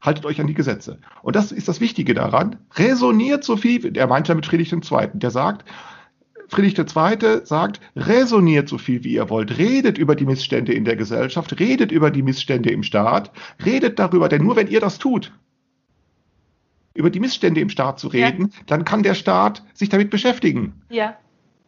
haltet 0.00 0.26
euch 0.26 0.40
an 0.40 0.46
die 0.46 0.54
Gesetze. 0.54 0.98
Und 1.22 1.36
das 1.36 1.52
ist 1.52 1.68
das 1.68 1.80
Wichtige 1.80 2.14
daran. 2.14 2.56
Resoniert 2.74 3.44
so 3.44 3.56
viel, 3.56 3.96
er 3.96 4.06
meint 4.06 4.28
damit 4.28 4.46
Friedrich 4.46 4.72
II., 4.72 5.08
der 5.14 5.30
sagt, 5.30 5.64
Friedrich 6.54 6.78
II. 6.78 7.40
sagt, 7.44 7.80
resoniert 7.96 8.68
so 8.68 8.78
viel 8.78 9.02
wie 9.04 9.14
ihr 9.14 9.28
wollt, 9.28 9.58
redet 9.58 9.98
über 9.98 10.14
die 10.14 10.24
Missstände 10.24 10.72
in 10.72 10.84
der 10.84 10.96
Gesellschaft, 10.96 11.58
redet 11.58 11.90
über 11.90 12.10
die 12.10 12.22
Missstände 12.22 12.70
im 12.70 12.82
Staat, 12.82 13.32
redet 13.64 13.98
darüber, 13.98 14.28
denn 14.28 14.42
nur 14.42 14.56
wenn 14.56 14.68
ihr 14.68 14.80
das 14.80 14.98
tut, 14.98 15.32
über 16.94 17.10
die 17.10 17.20
Missstände 17.20 17.60
im 17.60 17.70
Staat 17.70 17.98
zu 17.98 18.08
reden, 18.08 18.52
ja. 18.52 18.62
dann 18.66 18.84
kann 18.84 19.02
der 19.02 19.14
Staat 19.14 19.64
sich 19.74 19.88
damit 19.88 20.10
beschäftigen. 20.10 20.82
Ja. 20.90 21.16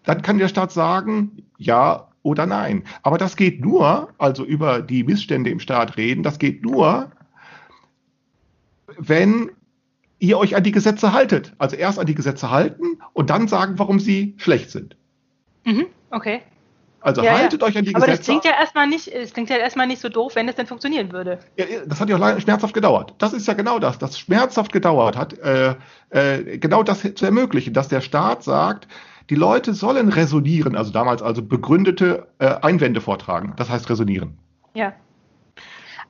Dann 0.05 0.23
kann 0.23 0.39
der 0.39 0.49
Staat 0.49 0.71
sagen, 0.71 1.43
ja 1.59 2.09
oder 2.23 2.47
nein. 2.47 2.85
Aber 3.03 3.19
das 3.19 3.37
geht 3.37 3.61
nur, 3.61 4.11
also 4.19 4.45
über 4.45 4.81
die 4.83 5.03
Missstände 5.03 5.51
im 5.51 5.59
Staat 5.59 5.97
reden, 5.97 6.23
das 6.23 6.39
geht 6.39 6.63
nur, 6.63 7.11
wenn 8.99 9.51
ihr 10.19 10.39
euch 10.39 10.57
an 10.57 10.63
die 10.63 10.73
Gesetze 10.73 11.13
haltet. 11.13 11.53
Also 11.59 11.77
erst 11.77 11.99
an 11.99 12.07
die 12.07 12.15
Gesetze 12.15 12.51
halten 12.51 12.99
und 13.13 13.31
dann 13.31 13.49
sagen, 13.49 13.79
warum 13.79 14.01
sie 14.01 14.35
schlecht 14.39 14.71
sind. 14.71 14.97
Mhm, 15.65 15.87
okay. 16.11 16.43
Also 17.01 17.23
ja, 17.23 17.39
haltet 17.39 17.61
ja. 17.61 17.69
euch 17.69 17.79
an 17.79 17.85
die 17.85 17.95
Aber 17.95 18.07
Gesetze. 18.07 18.33
Aber 18.33 18.41
das 18.41 18.43
klingt 18.43 18.45
ja 18.45 18.61
erstmal 18.61 18.89
nicht, 18.89 19.09
es 19.09 19.33
klingt 19.33 19.49
ja 19.49 19.57
erstmal 19.57 19.87
nicht 19.87 20.01
so 20.01 20.09
doof, 20.09 20.35
wenn 20.35 20.49
es 20.49 20.57
denn 20.57 20.67
funktionieren 20.67 21.13
würde. 21.13 21.39
Ja, 21.57 21.65
das 21.87 22.01
hat 22.01 22.09
ja 22.09 22.17
auch 22.17 22.21
lange 22.21 22.41
schmerzhaft 22.41 22.75
gedauert. 22.75 23.15
Das 23.19 23.33
ist 23.33 23.47
ja 23.47 23.55
genau 23.55 23.79
das, 23.79 23.99
das 23.99 24.19
schmerzhaft 24.19 24.73
gedauert 24.73 25.17
hat, 25.17 25.39
äh, 25.39 25.77
äh, 26.11 26.59
genau 26.59 26.83
das 26.83 27.03
zu 27.15 27.25
ermöglichen, 27.25 27.75
dass 27.75 27.87
der 27.89 28.01
Staat 28.01 28.43
sagt, 28.43 28.89
die 29.31 29.35
Leute 29.35 29.75
sollen 29.75 30.09
resonieren, 30.09 30.77
also 30.77 30.93
damals 30.93 31.23
also 31.23 31.43
begründete 31.43 32.27
äh, 32.39 32.47
Einwände 32.63 33.01
vortragen. 33.01 33.55
Das 33.57 33.71
heißt 33.71 33.89
resonieren. 33.91 34.39
Ja. 34.75 34.93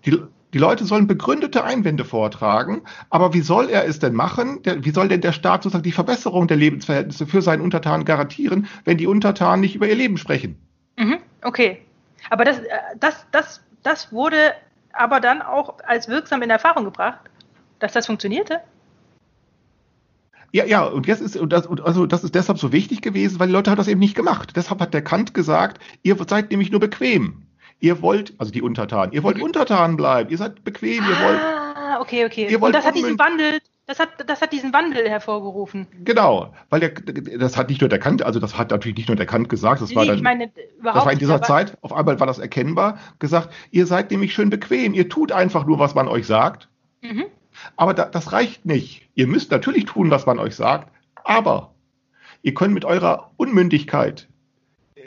Die, 0.05 0.19
Die 0.57 0.61
Leute 0.63 0.87
sollen 0.87 1.07
begründete 1.07 1.65
Einwände 1.65 2.07
vortragen, 2.07 2.81
aber 3.11 3.35
wie 3.35 3.43
soll 3.43 3.69
er 3.69 3.87
es 3.87 3.99
denn 3.99 4.15
machen? 4.15 4.63
Der, 4.63 4.83
wie 4.87 4.91
soll 4.91 5.07
denn 5.07 5.21
der 5.21 5.33
Staat 5.33 5.63
sozusagen 5.63 5.83
die 5.83 5.93
Verbesserung 5.93 6.49
der 6.49 6.57
Lebensverhältnisse 6.57 7.27
für 7.27 7.43
seinen 7.43 7.61
Untertanen 7.61 8.07
garantieren, 8.07 8.67
wenn 8.87 8.97
die 8.97 9.07
Untertanen 9.07 9.61
nicht 9.61 9.75
über 9.75 9.87
ihr 9.87 9.97
Leben 9.97 10.17
sprechen? 10.17 10.57
Mhm, 10.97 11.19
okay. 11.43 11.83
Aber 12.31 12.47
das, 12.47 12.61
äh, 12.61 12.69
das, 12.99 13.27
das, 13.33 13.61
das 13.83 14.15
wurde 14.15 14.55
aber 14.95 15.21
dann 15.21 15.43
auch 15.43 15.75
als 15.87 16.09
wirksam 16.09 16.41
in 16.41 16.49
Erfahrung 16.49 16.87
gebracht, 16.87 17.21
dass 17.79 17.93
das 17.93 18.07
funktionierte? 18.07 18.61
Ja, 20.53 20.65
ja, 20.65 20.85
und 20.85 21.07
jetzt 21.07 21.21
ist, 21.21 21.37
und 21.37 21.53
das, 21.53 21.67
und 21.67 21.83
also 21.83 22.07
das 22.07 22.25
ist 22.25 22.35
deshalb 22.35 22.59
so 22.59 22.73
wichtig 22.73 23.03
gewesen, 23.03 23.39
weil 23.39 23.49
die 23.49 23.53
Leute 23.53 23.71
haben 23.71 23.77
das 23.77 23.89
eben 23.89 24.01
nicht 24.01 24.17
gemacht. 24.17 24.55
Deshalb 24.57 24.81
hat 24.81 24.95
der 24.95 25.05
Kant 25.05 25.35
gesagt, 25.35 25.83
ihr 26.03 26.17
seid 26.27 26.51
nämlich 26.51 26.71
nur 26.71 26.81
bequem. 26.81 27.46
Ihr 27.79 28.01
wollt, 28.03 28.35
also 28.39 28.51
die 28.51 28.63
Untertanen, 28.63 29.13
ihr 29.13 29.23
wollt 29.23 29.37
mhm. 29.37 29.45
Untertanen 29.45 29.97
bleiben, 29.97 30.31
ihr 30.31 30.39
seid 30.39 30.65
bequem, 30.65 31.05
ihr 31.05 31.25
wollt. 31.25 31.41
Ah, 31.41 32.01
okay, 32.01 32.25
okay. 32.25 32.49
Ihr 32.49 32.61
wollt 32.61 32.75
und 32.75 32.79
das 32.79 32.87
hat 32.87 32.95
diesen 32.95 33.19
Wandel, 33.19 33.61
das 33.87 34.01
hat, 34.01 34.09
das 34.27 34.41
hat 34.41 34.53
diesen 34.53 34.73
Wandel 34.73 35.09
hervorgerufen. 35.09 35.87
Genau, 36.03 36.55
weil 36.71 36.81
der, 36.81 36.91
das 37.39 37.57
hat 37.57 37.69
nicht 37.69 37.83
nur 37.83 37.91
der 37.91 37.99
Kant, 37.99 38.23
also 38.23 38.41
das 38.41 38.57
hat 38.57 38.71
natürlich 38.71 38.97
nicht 38.97 39.09
nur 39.09 39.17
der 39.17 39.27
Kant 39.27 39.49
gesagt, 39.49 39.83
das 39.83 39.91
nee, 39.91 39.97
war 39.97 40.07
dann, 40.07 40.17
ich 40.17 40.23
meine, 40.23 40.51
das 40.83 40.95
war 41.05 41.13
in 41.13 41.19
dieser 41.19 41.43
Zeit, 41.43 41.77
auf 41.83 41.93
einmal 41.93 42.19
war 42.19 42.27
das 42.27 42.39
erkennbar, 42.39 42.99
gesagt, 43.19 43.51
ihr 43.71 43.87
seid 43.87 44.11
nämlich 44.11 44.33
schön 44.33 44.51
bequem, 44.51 44.95
ihr 44.95 45.09
tut 45.09 45.31
einfach 45.31 45.67
nur, 45.67 45.79
was 45.79 45.95
man 45.95 46.09
euch 46.09 46.27
sagt. 46.27 46.69
Mhm. 47.03 47.27
Aber 47.77 47.95
da, 47.95 48.07
das 48.07 48.33
reicht 48.33 48.67
nicht. 48.67 49.09
Ihr 49.15 49.27
müsst 49.27 49.51
natürlich 49.51 49.85
tun, 49.85 50.11
was 50.11 50.27
man 50.27 50.39
euch 50.39 50.57
sagt, 50.57 50.91
aber 51.25 51.75
ihr 52.43 52.55
könnt 52.55 52.75
mit 52.75 52.85
eurer 52.85 53.31
Unmündigkeit, 53.37 54.29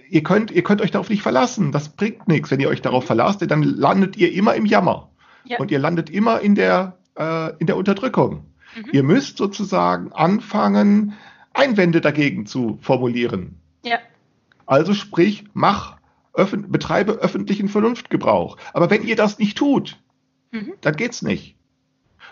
ihr 0.09 0.23
könnt, 0.23 0.51
ihr 0.51 0.63
könnt 0.63 0.81
euch 0.81 0.91
darauf 0.91 1.09
nicht 1.09 1.21
verlassen. 1.21 1.71
Das 1.71 1.89
bringt 1.89 2.27
nichts. 2.27 2.51
Wenn 2.51 2.59
ihr 2.59 2.69
euch 2.69 2.81
darauf 2.81 3.05
verlasst, 3.05 3.41
dann 3.49 3.63
landet 3.63 4.17
ihr 4.17 4.31
immer 4.33 4.55
im 4.55 4.65
Jammer. 4.65 5.09
Ja. 5.45 5.59
Und 5.59 5.71
ihr 5.71 5.79
landet 5.79 6.09
immer 6.09 6.41
in 6.41 6.55
der, 6.55 6.97
äh, 7.15 7.51
in 7.57 7.67
der 7.67 7.77
Unterdrückung. 7.77 8.45
Mhm. 8.75 8.89
Ihr 8.91 9.03
müsst 9.03 9.37
sozusagen 9.37 10.11
anfangen, 10.11 11.13
Einwände 11.53 12.01
dagegen 12.01 12.45
zu 12.45 12.77
formulieren. 12.81 13.59
Ja. 13.83 13.99
Also 14.65 14.93
sprich, 14.93 15.45
mach, 15.53 15.97
öffn 16.33 16.71
betreibe 16.71 17.13
öffentlichen 17.13 17.69
Vernunftgebrauch. 17.69 18.57
Aber 18.73 18.89
wenn 18.89 19.03
ihr 19.03 19.15
das 19.15 19.39
nicht 19.39 19.57
tut, 19.57 19.97
mhm. 20.51 20.73
dann 20.81 20.95
geht's 20.95 21.21
nicht. 21.21 21.55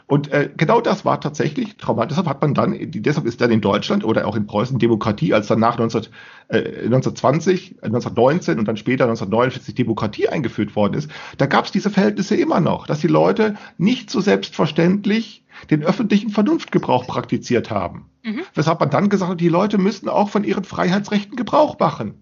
Und 0.08 0.32
äh, 0.32 0.50
genau 0.56 0.80
das 0.80 1.04
war 1.04 1.20
tatsächlich 1.20 1.76
traumatisch. 1.76 2.16
Deshalb 2.16 2.30
hat 2.30 2.42
man 2.42 2.54
dann, 2.54 2.78
deshalb 2.80 3.28
ist 3.28 3.42
dann 3.42 3.52
in 3.52 3.60
Deutschland 3.60 4.06
oder 4.06 4.26
auch 4.26 4.38
in 4.38 4.48
Preußen 4.48 4.80
Demokratie, 4.80 5.34
als 5.34 5.48
dann 5.48 5.60
nach 5.60 5.78
19, 5.78 6.04
äh, 6.48 6.58
1920, 6.86 7.84
1919 7.84 8.56
äh, 8.56 8.60
und 8.60 8.68
dann 8.70 8.78
später 8.78 9.04
1949 9.04 9.76
Demokratie 9.76 10.30
eingeführt 10.30 10.78
worden 10.78 10.94
ist, 10.94 11.12
da 11.38 11.46
gab 11.46 11.66
es 11.66 11.72
diese 11.74 11.90
Verhältnisse 11.90 12.38
immer 12.38 12.62
noch, 12.62 12.88
dass 12.88 13.02
die 13.02 13.08
Leute 13.08 13.58
nicht 13.78 14.10
so 14.10 14.22
selbstverständlich 14.22 15.44
den 15.72 15.84
öffentlichen 15.84 16.30
Vernunftgebrauch 16.30 17.06
praktiziert 17.06 17.70
haben. 17.70 18.10
Mhm. 18.24 18.44
Weshalb 18.54 18.80
man 18.80 18.90
dann 18.90 19.10
gesagt 19.10 19.32
hat, 19.32 19.42
die 19.42 19.50
Leute 19.50 19.78
müssten 19.78 20.08
auch 20.08 20.30
von 20.30 20.46
ihren 20.46 20.64
Freiheitsrechten 20.64 21.36
Gebrauch 21.36 21.78
machen. 21.80 22.14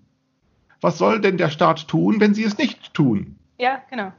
Was 0.82 0.98
soll 0.98 1.22
denn 1.22 1.38
der 1.38 1.50
Staat 1.50 1.88
tun, 1.88 2.20
wenn 2.20 2.34
sie 2.34 2.46
es 2.46 2.58
nicht 2.58 2.96
tun? 2.96 3.36
Ja, 3.60 3.82
genau. 3.92 4.12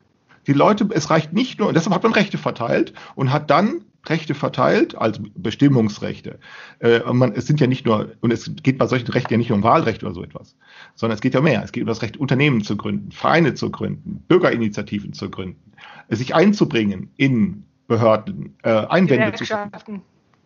Die 0.47 0.53
Leute, 0.53 0.88
es 0.93 1.11
reicht 1.11 1.33
nicht 1.33 1.59
nur, 1.59 1.69
und 1.69 1.75
deshalb 1.75 1.95
hat 1.95 2.03
man 2.03 2.12
Rechte 2.12 2.38
verteilt 2.38 2.93
und 3.15 3.33
hat 3.33 3.50
dann 3.50 3.83
Rechte 4.09 4.35
verteilt 4.35 4.97
als 4.97 5.21
Bestimmungsrechte. 5.35 6.38
Äh, 6.79 7.00
man, 7.12 7.33
es 7.33 7.47
sind 7.47 7.61
ja 7.61 7.67
nicht 7.67 7.87
nur, 7.87 8.12
und 8.21 8.33
es 8.33 8.50
geht 8.62 8.79
bei 8.79 8.87
solchen 8.87 9.11
Rechten 9.11 9.35
ja 9.35 9.38
nicht 9.38 9.49
nur 9.49 9.59
um 9.59 9.65
Wahlrecht 9.65 10.05
oder 10.05 10.15
so 10.15 10.23
etwas, 10.23 10.57
sondern 10.95 11.17
es 11.17 11.21
geht 11.21 11.35
ja 11.35 11.41
mehr. 11.41 11.62
Es 11.65 11.73
geht 11.73 11.83
um 11.83 11.88
das 11.88 12.03
Recht, 12.03 12.17
Unternehmen 12.17 12.62
zu 12.62 12.76
gründen, 12.76 13.11
Vereine 13.11 13.55
zu 13.55 13.71
gründen, 13.71 14.25
Bürgerinitiativen 14.29 15.12
zu 15.12 15.31
gründen, 15.31 15.73
sich 16.09 16.35
einzubringen 16.35 17.11
in 17.17 17.65
Behörden, 17.88 18.57
äh, 18.62 18.71
Einwände 18.71 19.33
zu 19.33 19.45
schaffen. 19.45 20.03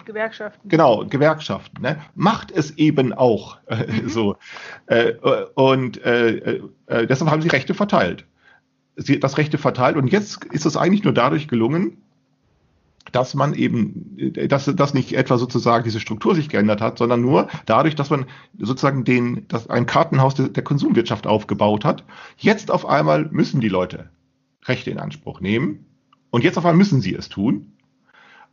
Gewerkschaften. 0.06 0.68
Genau, 0.68 1.04
Gewerkschaften. 1.04 1.82
Ne? 1.82 1.98
Macht 2.14 2.50
es 2.50 2.76
eben 2.78 3.12
auch 3.12 3.58
äh, 3.66 3.86
mhm. 3.86 4.08
so. 4.08 4.36
Äh, 4.86 5.12
und 5.54 6.02
äh, 6.04 6.60
äh, 6.86 7.06
deshalb 7.06 7.30
haben 7.30 7.42
sie 7.42 7.48
Rechte 7.48 7.74
verteilt 7.74 8.24
das 9.20 9.38
Rechte 9.38 9.58
verteilt. 9.58 9.96
Und 9.96 10.08
jetzt 10.08 10.44
ist 10.46 10.66
es 10.66 10.76
eigentlich 10.76 11.04
nur 11.04 11.14
dadurch 11.14 11.48
gelungen, 11.48 11.98
dass 13.12 13.34
man 13.34 13.54
eben, 13.54 14.34
dass, 14.48 14.66
dass 14.66 14.94
nicht 14.94 15.14
etwa 15.14 15.38
sozusagen 15.38 15.84
diese 15.84 16.00
Struktur 16.00 16.34
sich 16.34 16.48
geändert 16.48 16.80
hat, 16.80 16.98
sondern 16.98 17.20
nur 17.20 17.48
dadurch, 17.66 17.96
dass 17.96 18.10
man 18.10 18.26
sozusagen 18.58 19.04
den, 19.04 19.48
dass 19.48 19.68
ein 19.68 19.86
Kartenhaus 19.86 20.34
der, 20.34 20.48
der 20.48 20.62
Konsumwirtschaft 20.62 21.26
aufgebaut 21.26 21.84
hat. 21.84 22.04
Jetzt 22.36 22.70
auf 22.70 22.86
einmal 22.86 23.26
müssen 23.30 23.60
die 23.60 23.68
Leute 23.68 24.10
Rechte 24.64 24.90
in 24.90 24.98
Anspruch 24.98 25.40
nehmen. 25.40 25.86
Und 26.30 26.44
jetzt 26.44 26.58
auf 26.58 26.64
einmal 26.64 26.78
müssen 26.78 27.00
sie 27.00 27.14
es 27.14 27.28
tun. 27.28 27.72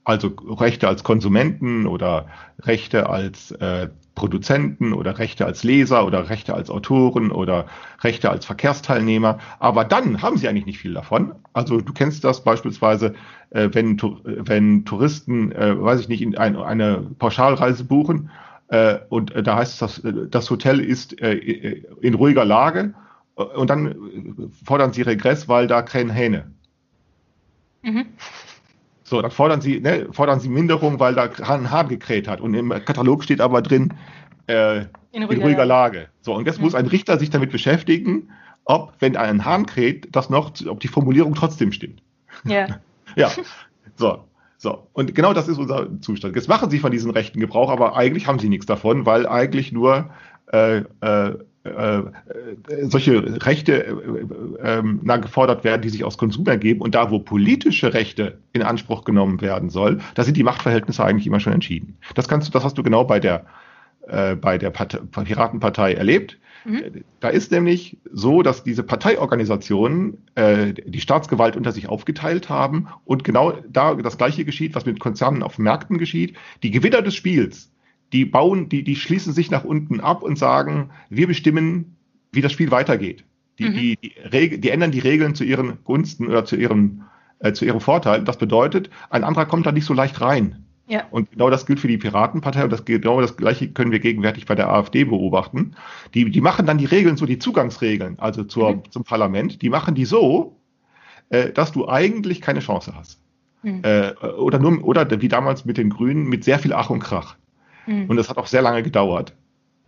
Also 0.04 0.30
Rechte 0.48 0.88
als 0.88 1.04
Konsumenten 1.04 1.86
oder 1.86 2.28
Rechte 2.60 3.10
als 3.10 3.52
äh, 3.52 3.90
Produzenten 4.18 4.94
oder 4.94 5.20
Rechte 5.20 5.46
als 5.46 5.64
Leser 5.64 6.04
oder 6.04 6.28
Rechte 6.28 6.56
als 6.56 6.72
Autoren 6.72 7.32
oder 7.32 7.68
Rechte 8.02 8.32
als 8.32 8.48
Verkehrsteilnehmer. 8.48 9.38
Aber 9.60 9.86
dann 9.86 10.24
haben 10.24 10.38
sie 10.38 10.50
eigentlich 10.50 10.66
nicht 10.66 10.80
viel 10.80 10.96
davon. 10.96 11.36
Also 11.54 11.82
du 11.82 11.94
kennst 11.94 12.24
das 12.24 12.44
beispielsweise, 12.44 13.14
äh, 13.52 13.70
wenn, 13.74 14.02
wenn 14.24 14.86
Touristen, 14.86 15.52
äh, 15.52 15.80
weiß 15.80 16.00
ich 16.00 16.08
nicht, 16.10 16.24
in 16.24 16.36
ein, 16.36 16.56
eine 16.56 17.06
Pauschalreise 17.20 17.84
buchen 17.84 18.32
äh, 18.70 18.98
und 19.10 19.36
äh, 19.36 19.44
da 19.44 19.58
heißt 19.58 19.74
es, 19.74 19.80
dass, 19.80 20.00
äh, 20.00 20.28
das 20.28 20.50
Hotel 20.50 20.80
ist 20.80 21.22
äh, 21.22 21.36
in 22.02 22.16
ruhiger 22.16 22.44
Lage 22.44 22.96
und 23.36 23.70
dann 23.70 24.50
fordern 24.66 24.94
sie 24.94 25.04
Regress, 25.04 25.48
weil 25.48 25.68
da 25.68 25.84
krähen 25.84 26.10
Hähne. 26.10 26.50
Mhm. 27.84 28.08
So, 29.10 29.22
dann 29.22 29.32
fordern 29.32 29.62
sie, 29.62 29.80
ne, 29.80 30.10
fordern 30.12 30.42
sie 30.42 30.50
Minderung, 30.50 31.00
weil 31.00 31.16
da 31.16 31.30
ein 31.48 31.72
Hahn 31.72 31.88
gekräht 31.88 32.28
hat. 32.28 32.42
Und 32.42 32.54
im 32.54 32.72
Katalog 32.72 33.24
steht 33.24 33.40
aber 33.40 33.62
drin, 33.62 33.94
äh, 34.48 34.80
in, 35.14 35.24
ruhiger, 35.24 35.32
in 35.32 35.42
ruhiger 35.44 35.66
Lage. 35.66 36.10
So, 36.20 36.36
und 36.36 36.46
jetzt 36.46 36.58
mhm. 36.58 36.66
muss 36.66 36.76
ein 36.76 36.88
Richter 36.88 37.18
sich 37.18 37.30
damit 37.30 37.54
beschäftigen, 37.54 38.30
ob, 38.66 38.92
wenn 39.00 39.16
ein 39.16 39.46
Hahn 39.46 39.66
kräht, 39.66 40.10
das 40.12 40.30
noch, 40.30 40.52
ob 40.68 40.82
die 40.82 40.90
Formulierung 40.90 41.36
trotzdem 41.36 41.72
stimmt. 41.72 42.04
Ja. 42.44 42.82
ja. 43.16 43.32
So. 43.96 44.26
So, 44.58 44.88
und 44.92 45.16
genau 45.16 45.34
das 45.34 45.48
ist 45.48 45.58
unser 45.58 45.88
Zustand. 46.02 46.36
Jetzt 46.36 46.50
machen 46.50 46.70
sie 46.70 46.80
von 46.80 46.92
diesen 46.92 47.12
Rechten 47.12 47.40
Gebrauch, 47.40 47.70
aber 47.70 47.96
eigentlich 47.96 48.28
haben 48.28 48.40
sie 48.40 48.50
nichts 48.50 48.66
davon, 48.66 49.06
weil 49.06 49.26
eigentlich 49.26 49.72
nur 49.72 50.10
äh, 50.52 50.80
äh, 51.00 51.38
äh, 51.68 52.86
solche 52.86 53.46
Rechte 53.46 53.86
äh, 54.64 54.80
äh, 54.80 55.20
gefordert 55.20 55.64
werden, 55.64 55.82
die 55.82 55.90
sich 55.90 56.04
aus 56.04 56.18
Konsum 56.18 56.46
ergeben. 56.48 56.82
Und 56.82 56.96
da, 56.96 57.12
wo 57.12 57.20
politische 57.20 57.94
Rechte 57.94 58.40
in 58.54 58.64
Anspruch 58.64 59.04
genommen 59.04 59.42
werden 59.42 59.70
soll, 59.70 60.00
da 60.16 60.24
sind 60.24 60.38
die 60.38 60.44
Machtverhältnisse 60.44 61.04
eigentlich 61.04 61.28
immer 61.28 61.40
schon 61.40 61.54
entschieden. 61.54 61.98
Das 62.16 62.28
kannst 62.28 62.48
du, 62.48 62.52
das 62.52 62.64
hast 62.64 62.78
du 62.78 62.84
genau 62.84 63.04
bei 63.04 63.20
der 63.20 63.46
äh, 64.08 64.36
bei 64.36 64.58
der 64.58 64.70
Partei, 64.70 65.00
Piratenpartei 65.00 65.94
erlebt. 65.94 66.38
Mhm. 66.64 67.04
Da 67.20 67.30
ist 67.30 67.52
nämlich 67.52 67.98
so, 68.12 68.42
dass 68.42 68.64
diese 68.64 68.84
Parteiorganisationen 68.84 70.18
äh, 70.36 70.74
die 70.74 71.02
Staatsgewalt 71.02 71.56
unter 71.58 71.72
sich 71.72 71.90
aufgeteilt 71.90 72.50
haben 72.50 72.88
und 73.06 73.24
genau 73.24 73.54
da 73.70 73.96
das 73.96 74.18
Gleiche 74.18 74.46
geschieht, 74.46 74.76
was 74.76 74.86
mit 74.86 75.00
Konzernen 75.00 75.44
auf 75.44 75.58
Märkten 75.58 75.98
geschieht. 75.98 76.38
Die 76.64 76.72
Gewinner 76.72 77.02
des 77.02 77.16
Spiels 77.16 77.70
die 78.14 78.26
bauen, 78.26 78.70
die, 78.70 78.84
die 78.84 78.96
schließen 78.96 79.34
sich 79.34 79.52
nach 79.52 79.64
unten 79.64 80.00
ab 80.00 80.24
und 80.24 80.38
sagen, 80.38 80.90
wir 81.10 81.28
bestimmen, 81.28 81.98
wie 82.32 82.42
das 82.42 82.52
Spiel 82.52 82.72
weitergeht. 82.72 83.24
Die, 83.60 83.70
mhm. 83.70 83.74
die, 83.74 83.98
die, 84.32 84.62
die 84.62 84.70
ändern 84.70 84.92
die 84.92 85.00
Regeln 85.00 85.36
zu 85.36 85.44
ihren 85.44 85.84
Gunsten 85.84 86.28
oder 86.28 86.46
zu 86.46 86.56
ihrem, 86.56 87.04
äh, 87.40 87.54
zu 87.54 87.66
ihrem 87.66 87.82
Vorteil. 87.82 88.24
Das 88.24 88.38
bedeutet, 88.38 88.90
ein 89.10 89.24
anderer 89.24 89.46
kommt 89.46 89.66
da 89.66 89.72
nicht 89.72 89.86
so 89.86 89.94
leicht 89.94 90.22
rein. 90.22 90.64
Ja. 90.88 91.04
Und 91.12 91.32
genau 91.32 91.50
das 91.50 91.66
gilt 91.66 91.82
für 91.82 91.90
die 91.90 91.98
Piratenpartei 91.98 92.64
und 92.64 92.72
das 92.72 92.86
genau 92.86 93.20
das 93.20 93.36
gleiche 93.36 93.70
können 93.70 93.92
wir 93.92 94.00
gegenwärtig 94.00 94.46
bei 94.46 94.56
der 94.56 94.70
AfD 94.70 95.04
beobachten. 95.04 95.76
Die, 96.14 96.30
die 96.32 96.40
machen 96.40 96.66
dann 96.66 96.78
die 96.78 96.86
Regeln 96.86 97.18
so, 97.18 97.26
die 97.26 97.40
Zugangsregeln, 97.40 98.18
also 98.20 98.46
zur, 98.46 98.76
mhm. 98.76 98.92
zum 98.92 99.04
Parlament, 99.04 99.62
die 99.62 99.70
machen 99.70 99.96
die 99.96 100.06
so, 100.06 100.58
äh, 101.30 101.52
dass 101.52 101.74
du 101.74 101.90
eigentlich 101.90 102.40
keine 102.40 102.62
Chance 102.62 102.94
hast. 102.96 103.20
Mhm. 103.64 103.82
Äh, 103.84 104.14
oder 104.38 104.60
nur, 104.60 104.82
oder 104.86 105.22
wie 105.22 105.28
damals 105.28 105.66
mit 105.66 105.78
den 105.78 105.90
Grünen, 105.90 106.24
mit 106.28 106.46
sehr 106.46 106.60
viel 106.60 106.72
Ach 106.72 106.90
und 106.90 107.00
Krach. 107.00 107.36
Mhm. 107.88 108.06
Und 108.10 108.18
das 108.18 108.30
hat 108.30 108.38
auch 108.38 108.48
sehr 108.48 108.62
lange 108.62 108.84
gedauert. 108.84 109.34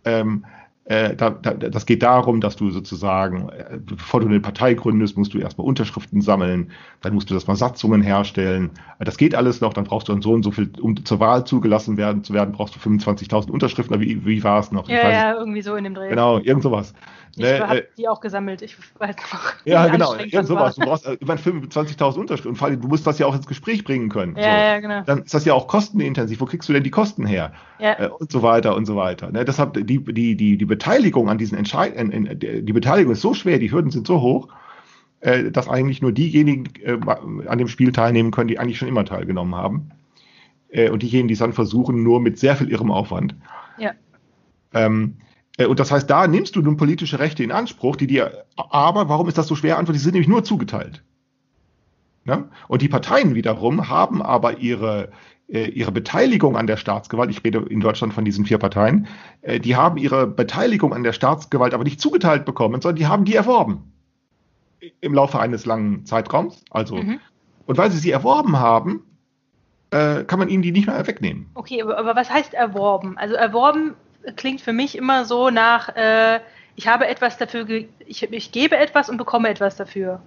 Ähm, 0.04 0.44
äh, 0.90 1.14
da, 1.14 1.30
da, 1.30 1.54
das 1.54 1.86
geht 1.86 2.02
darum, 2.02 2.40
dass 2.40 2.56
du 2.56 2.70
sozusagen, 2.70 3.48
äh, 3.50 3.78
bevor 3.78 4.18
du 4.20 4.26
eine 4.26 4.40
Partei 4.40 4.74
gründest, 4.74 5.16
musst 5.16 5.32
du 5.32 5.38
erstmal 5.38 5.64
Unterschriften 5.64 6.20
sammeln, 6.20 6.72
dann 7.00 7.14
musst 7.14 7.30
du 7.30 7.34
das 7.34 7.46
mal 7.46 7.54
Satzungen 7.54 8.02
herstellen. 8.02 8.70
Das 8.98 9.16
geht 9.16 9.36
alles 9.36 9.60
noch, 9.60 9.72
dann 9.72 9.84
brauchst 9.84 10.08
du 10.08 10.12
dann 10.12 10.20
so 10.20 10.32
und 10.32 10.42
so 10.42 10.50
viel, 10.50 10.68
um 10.80 11.04
zur 11.04 11.20
Wahl 11.20 11.44
zugelassen 11.44 11.96
werden 11.96 12.24
zu 12.24 12.32
werden, 12.32 12.52
brauchst 12.52 12.74
du 12.74 12.80
25.000 12.80 13.50
Unterschriften. 13.50 14.00
Wie, 14.00 14.26
wie 14.26 14.42
war 14.42 14.58
es 14.58 14.72
noch? 14.72 14.88
Ja, 14.88 15.10
ja, 15.12 15.34
irgendwie 15.34 15.62
so 15.62 15.76
in 15.76 15.84
dem 15.84 15.94
Dreh. 15.94 16.08
Genau, 16.08 16.38
irgend 16.38 16.64
sowas. 16.64 16.92
Ich 17.36 17.42
ne, 17.42 17.60
habe 17.60 17.82
äh, 17.82 17.86
die 17.96 18.08
auch 18.08 18.20
gesammelt, 18.20 18.62
ich 18.62 18.76
weiß 18.98 19.16
noch. 19.32 19.52
Ja, 19.64 19.86
genau, 19.88 20.14
irgend 20.14 20.46
sowas. 20.46 20.74
Du 20.74 20.82
brauchst 20.82 21.06
äh, 21.06 21.16
über 21.20 21.34
25.000 21.34 22.18
Unterschriften. 22.18 22.50
Und 22.50 22.56
vor 22.56 22.68
allem, 22.68 22.80
du 22.80 22.88
musst 22.88 23.06
das 23.06 23.18
ja 23.18 23.26
auch 23.26 23.34
ins 23.34 23.46
Gespräch 23.46 23.84
bringen 23.84 24.08
können. 24.08 24.36
Ja, 24.36 24.42
so. 24.42 24.48
ja, 24.48 24.80
genau. 24.80 25.02
Dann 25.02 25.22
ist 25.22 25.34
das 25.34 25.44
ja 25.44 25.54
auch 25.54 25.68
kostenintensiv. 25.68 26.40
Wo 26.40 26.46
kriegst 26.46 26.68
du 26.68 26.72
denn 26.72 26.82
die 26.82 26.90
Kosten 26.90 27.26
her? 27.26 27.52
Ja. 27.78 27.98
Äh, 27.98 28.08
und 28.08 28.32
so 28.32 28.42
weiter 28.42 28.74
und 28.74 28.86
so 28.86 28.96
weiter. 28.96 29.30
Ne? 29.30 29.44
Deshalb, 29.44 29.74
die, 29.74 30.04
die, 30.04 30.36
die, 30.36 30.58
die 30.58 30.64
Beteiligung 30.64 31.28
an 31.28 31.38
diesen 31.38 31.56
Entscheid 31.56 31.94
die 31.96 32.72
Beteiligung 32.72 33.12
ist 33.12 33.20
so 33.20 33.34
schwer, 33.34 33.58
die 33.58 33.70
Hürden 33.70 33.90
sind 33.90 34.06
so 34.06 34.20
hoch, 34.20 34.48
äh, 35.20 35.50
dass 35.50 35.68
eigentlich 35.68 36.02
nur 36.02 36.12
diejenigen 36.12 36.68
an 37.46 37.58
dem 37.58 37.68
Spiel 37.68 37.92
teilnehmen 37.92 38.30
können, 38.30 38.48
die 38.48 38.58
eigentlich 38.58 38.78
schon 38.78 38.88
immer 38.88 39.04
teilgenommen 39.04 39.54
haben. 39.54 39.90
Und 40.72 41.02
diejenigen, 41.02 41.26
die 41.26 41.34
es 41.34 41.40
dann 41.40 41.52
versuchen, 41.52 42.04
nur 42.04 42.20
mit 42.20 42.38
sehr 42.38 42.54
viel 42.54 42.70
irrem 42.70 42.92
Aufwand. 42.92 43.34
Ja. 43.76 43.92
Ähm, 44.72 45.16
äh, 45.18 45.29
und 45.58 45.78
das 45.78 45.90
heißt, 45.90 46.08
da 46.08 46.26
nimmst 46.26 46.56
du 46.56 46.62
nun 46.62 46.76
politische 46.76 47.18
Rechte 47.18 47.42
in 47.42 47.52
Anspruch, 47.52 47.96
die 47.96 48.06
dir, 48.06 48.44
aber 48.56 49.08
warum 49.08 49.28
ist 49.28 49.36
das 49.36 49.46
so 49.46 49.56
schwer? 49.56 49.78
Antwort, 49.78 49.96
die 49.96 50.00
sind 50.00 50.12
nämlich 50.12 50.28
nur 50.28 50.44
zugeteilt. 50.44 51.02
Ne? 52.24 52.48
Und 52.68 52.82
die 52.82 52.88
Parteien 52.88 53.34
wiederum 53.34 53.88
haben 53.88 54.22
aber 54.22 54.58
ihre, 54.58 55.10
äh, 55.48 55.68
ihre 55.68 55.90
Beteiligung 55.90 56.56
an 56.56 56.66
der 56.66 56.76
Staatsgewalt, 56.76 57.30
ich 57.30 57.42
rede 57.44 57.58
in 57.68 57.80
Deutschland 57.80 58.12
von 58.12 58.24
diesen 58.24 58.44
vier 58.44 58.58
Parteien, 58.58 59.08
äh, 59.42 59.58
die 59.58 59.76
haben 59.76 59.96
ihre 59.96 60.26
Beteiligung 60.26 60.92
an 60.92 61.02
der 61.02 61.12
Staatsgewalt 61.12 61.74
aber 61.74 61.84
nicht 61.84 62.00
zugeteilt 62.00 62.44
bekommen, 62.44 62.80
sondern 62.80 62.96
die 62.96 63.06
haben 63.06 63.24
die 63.24 63.34
erworben. 63.34 63.92
Im 65.00 65.14
Laufe 65.14 65.40
eines 65.40 65.66
langen 65.66 66.06
Zeitraums. 66.06 66.64
Also, 66.70 66.96
mhm. 66.96 67.20
und 67.66 67.78
weil 67.78 67.90
sie 67.90 67.98
sie 67.98 68.10
erworben 68.10 68.58
haben, 68.58 69.02
äh, 69.90 70.24
kann 70.24 70.38
man 70.38 70.48
ihnen 70.48 70.62
die 70.62 70.72
nicht 70.72 70.86
mehr 70.86 71.06
wegnehmen. 71.06 71.50
Okay, 71.54 71.82
aber, 71.82 71.98
aber 71.98 72.16
was 72.16 72.30
heißt 72.30 72.54
erworben? 72.54 73.18
Also 73.18 73.34
erworben 73.34 73.94
klingt 74.36 74.60
für 74.60 74.72
mich 74.72 74.96
immer 74.96 75.24
so 75.24 75.50
nach, 75.50 75.88
äh, 75.96 76.40
ich 76.76 76.88
habe 76.88 77.06
etwas 77.06 77.38
dafür, 77.38 77.66
ich, 78.06 78.22
ich 78.22 78.52
gebe 78.52 78.76
etwas 78.76 79.08
und 79.08 79.16
bekomme 79.16 79.48
etwas 79.48 79.76
dafür. 79.76 80.20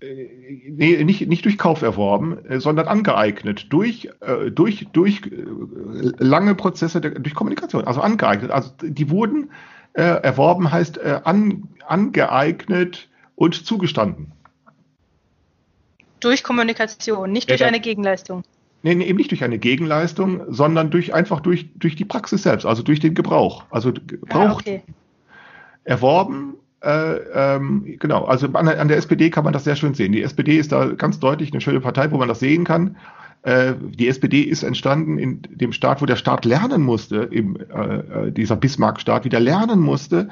Äh, 0.00 0.28
nee, 0.68 1.04
nicht, 1.04 1.26
nicht 1.28 1.44
durch 1.44 1.58
Kauf 1.58 1.82
erworben, 1.82 2.44
äh, 2.46 2.60
sondern 2.60 2.88
angeeignet 2.88 3.72
durch, 3.72 4.10
äh, 4.20 4.50
durch, 4.50 4.88
durch 4.92 5.22
lange 6.18 6.54
Prozesse, 6.54 7.00
der, 7.00 7.12
durch 7.12 7.34
Kommunikation, 7.34 7.84
also 7.84 8.00
angeeignet. 8.00 8.50
Also 8.50 8.70
die 8.82 9.10
wurden 9.10 9.50
äh, 9.94 10.02
erworben, 10.02 10.70
heißt 10.70 10.98
äh, 10.98 11.20
an, 11.24 11.68
angeeignet 11.86 13.08
und 13.36 13.66
zugestanden. 13.66 14.32
Durch 16.20 16.44
Kommunikation, 16.44 17.32
nicht 17.32 17.50
durch 17.50 17.60
ja, 17.60 17.66
eine 17.66 17.80
Gegenleistung. 17.80 18.44
Nee, 18.82 18.96
nee, 18.96 19.04
eben 19.04 19.16
nicht 19.16 19.30
durch 19.30 19.44
eine 19.44 19.58
Gegenleistung, 19.58 20.42
sondern 20.48 20.90
durch 20.90 21.14
einfach 21.14 21.40
durch, 21.40 21.68
durch 21.76 21.94
die 21.94 22.04
Praxis 22.04 22.42
selbst, 22.42 22.66
also 22.66 22.82
durch 22.82 23.00
den 23.00 23.14
Gebrauch. 23.14 23.64
Also 23.70 23.92
gebraucht, 23.92 24.32
ah, 24.34 24.52
okay. 24.52 24.82
erworben, 25.84 26.54
äh, 26.82 27.16
ähm, 27.32 27.96
genau, 28.00 28.24
also 28.24 28.48
an, 28.48 28.66
an, 28.66 28.88
der 28.88 28.96
SPD 28.96 29.30
kann 29.30 29.44
man 29.44 29.52
das 29.52 29.64
sehr 29.64 29.76
schön 29.76 29.94
sehen. 29.94 30.10
Die 30.12 30.22
SPD 30.22 30.56
ist 30.56 30.72
da 30.72 30.86
ganz 30.86 31.20
deutlich 31.20 31.52
eine 31.52 31.60
schöne 31.60 31.80
Partei, 31.80 32.10
wo 32.10 32.18
man 32.18 32.26
das 32.26 32.40
sehen 32.40 32.64
kann. 32.64 32.96
Äh, 33.42 33.74
die 33.80 34.08
SPD 34.08 34.42
ist 34.42 34.64
entstanden 34.64 35.16
in 35.16 35.42
dem 35.48 35.72
Staat, 35.72 36.02
wo 36.02 36.06
der 36.06 36.16
Staat 36.16 36.44
lernen 36.44 36.82
musste, 36.82 37.28
im, 37.30 37.56
äh, 37.56 37.96
äh, 37.98 38.32
dieser 38.32 38.56
Bismarck-Staat 38.56 39.24
wieder 39.24 39.38
lernen 39.38 39.78
musste, 39.78 40.28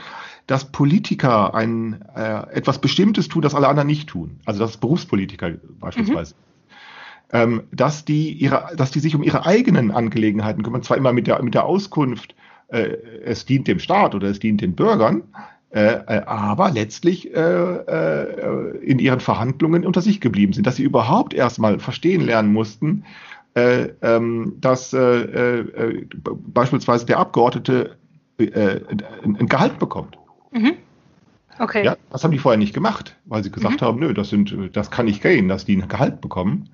dass 0.48 0.72
Politiker 0.72 1.54
ein 1.54 2.04
äh, 2.16 2.52
etwas 2.52 2.80
Bestimmtes 2.80 3.28
tun, 3.28 3.42
das 3.42 3.54
alle 3.54 3.68
anderen 3.68 3.86
nicht 3.86 4.08
tun. 4.08 4.40
Also 4.44 4.58
das 4.58 4.76
Berufspolitiker 4.76 5.52
beispielsweise. 5.78 6.34
Mhm 6.34 6.49
ähm, 7.32 7.62
dass 7.72 8.04
die 8.04 8.32
ihre, 8.32 8.70
dass 8.76 8.90
die 8.90 9.00
sich 9.00 9.14
um 9.14 9.22
ihre 9.22 9.46
eigenen 9.46 9.90
Angelegenheiten 9.90 10.62
kümmern, 10.62 10.82
zwar 10.82 10.96
immer 10.96 11.12
mit 11.12 11.26
der, 11.26 11.42
mit 11.42 11.54
der 11.54 11.64
Auskunft, 11.64 12.34
äh, 12.68 12.96
es 13.24 13.46
dient 13.46 13.68
dem 13.68 13.78
Staat 13.78 14.14
oder 14.14 14.28
es 14.28 14.40
dient 14.40 14.60
den 14.60 14.74
Bürgern, 14.74 15.22
äh, 15.70 15.92
äh, 15.92 16.22
aber 16.26 16.70
letztlich 16.72 17.32
äh, 17.34 17.40
äh, 17.40 18.76
in 18.78 18.98
ihren 18.98 19.20
Verhandlungen 19.20 19.86
unter 19.86 20.00
sich 20.00 20.20
geblieben 20.20 20.52
sind, 20.52 20.66
dass 20.66 20.76
sie 20.76 20.82
überhaupt 20.82 21.32
erstmal 21.32 21.78
verstehen 21.78 22.22
lernen 22.22 22.52
mussten, 22.52 23.04
äh, 23.54 23.88
ähm, 24.02 24.54
dass 24.60 24.92
äh, 24.92 26.04
beispielsweise 26.48 27.06
der 27.06 27.18
Abgeordnete 27.18 27.96
ein 28.38 29.48
Gehalt 29.48 29.78
bekommt. 29.78 30.16
Mhm. 30.50 30.72
Okay. 31.58 31.84
Ja, 31.84 31.96
das 32.10 32.24
haben 32.24 32.30
die 32.30 32.38
vorher 32.38 32.58
nicht 32.58 32.72
gemacht, 32.72 33.16
weil 33.26 33.44
sie 33.44 33.50
gesagt 33.50 33.82
mhm. 33.82 33.84
haben, 33.84 34.00
nö, 34.00 34.14
das 34.14 34.30
sind, 34.30 34.56
das 34.72 34.90
kann 34.90 35.04
nicht 35.04 35.22
gehen, 35.22 35.46
dass 35.46 35.66
die 35.66 35.76
ein 35.76 35.88
Gehalt 35.88 36.22
bekommen 36.22 36.70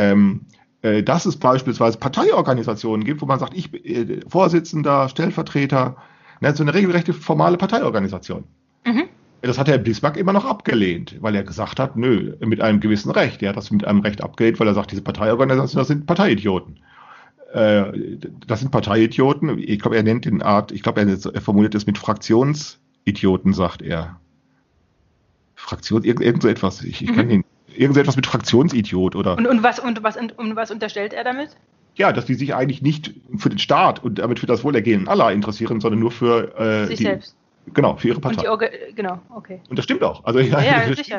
ähm, 0.00 0.40
äh, 0.82 1.02
dass 1.02 1.26
es 1.26 1.36
beispielsweise 1.36 1.98
Parteiorganisationen 1.98 3.04
gibt, 3.04 3.20
wo 3.20 3.26
man 3.26 3.38
sagt, 3.38 3.54
ich 3.54 3.72
äh, 3.84 4.20
Vorsitzender, 4.26 5.08
Stellvertreter, 5.08 5.96
ne, 6.40 6.54
so 6.54 6.62
eine 6.62 6.72
regelrechte 6.72 7.12
formale 7.12 7.58
Parteiorganisation. 7.58 8.44
Mhm. 8.86 9.04
Das 9.42 9.58
hat 9.58 9.68
Herr 9.68 9.78
Bismarck 9.78 10.16
immer 10.16 10.32
noch 10.32 10.44
abgelehnt, 10.44 11.16
weil 11.20 11.34
er 11.34 11.44
gesagt 11.44 11.80
hat, 11.80 11.96
nö, 11.96 12.34
mit 12.40 12.60
einem 12.60 12.80
gewissen 12.80 13.10
Recht. 13.10 13.42
Er 13.42 13.50
hat 13.50 13.56
das 13.56 13.70
mit 13.70 13.86
einem 13.86 14.00
Recht 14.00 14.22
abgelehnt, 14.22 14.60
weil 14.60 14.68
er 14.68 14.74
sagt, 14.74 14.90
diese 14.90 15.02
Parteiorganisationen, 15.02 15.80
das 15.80 15.88
sind 15.88 16.06
Parteiidioten. 16.06 16.78
Äh, 17.52 18.18
das 18.46 18.60
sind 18.60 18.70
Parteiidioten. 18.70 19.58
Ich 19.58 19.80
glaube, 19.80 19.96
er 19.96 20.02
nennt 20.02 20.24
den 20.24 20.42
Art, 20.42 20.72
ich 20.72 20.82
glaube, 20.82 21.00
er 21.00 21.40
formuliert 21.40 21.74
es 21.74 21.86
mit 21.86 21.98
Fraktionsidioten, 21.98 23.52
sagt 23.52 23.82
er. 23.82 24.18
Fraktion, 25.56 26.04
irgend, 26.04 26.24
irgend 26.24 26.42
so 26.42 26.48
etwas. 26.48 26.82
Ich, 26.82 27.02
ich 27.02 27.10
mhm. 27.10 27.16
kann 27.16 27.28
den 27.28 27.44
irgendetwas 27.76 28.16
mit 28.16 28.26
Fraktionsidiot 28.26 29.16
oder. 29.16 29.36
Und, 29.36 29.46
und, 29.46 29.62
was, 29.62 29.78
und, 29.78 30.02
was, 30.02 30.16
und 30.16 30.56
was 30.56 30.70
unterstellt 30.70 31.12
er 31.12 31.24
damit? 31.24 31.50
Ja, 31.96 32.12
dass 32.12 32.26
die 32.26 32.34
sich 32.34 32.54
eigentlich 32.54 32.82
nicht 32.82 33.12
für 33.36 33.50
den 33.50 33.58
Staat 33.58 34.02
und 34.02 34.18
damit 34.18 34.38
für 34.38 34.46
das 34.46 34.64
Wohlergehen 34.64 35.08
aller 35.08 35.32
interessieren, 35.32 35.80
sondern 35.80 36.00
nur 36.00 36.10
für 36.10 36.56
äh, 36.58 36.86
sich 36.86 36.98
die, 36.98 37.04
selbst. 37.04 37.36
Genau, 37.74 37.96
für 37.96 38.08
ihre 38.08 38.20
Partei. 38.20 38.48
Orga 38.50 38.68
genau, 38.94 39.20
okay. 39.34 39.60
Und 39.68 39.78
das 39.78 39.84
stimmt 39.84 40.02
auch. 40.02 40.24
Also, 40.24 40.40
ja, 40.40 40.60
ja, 40.60 40.88
ja 40.88 40.94
sicher. 40.94 41.18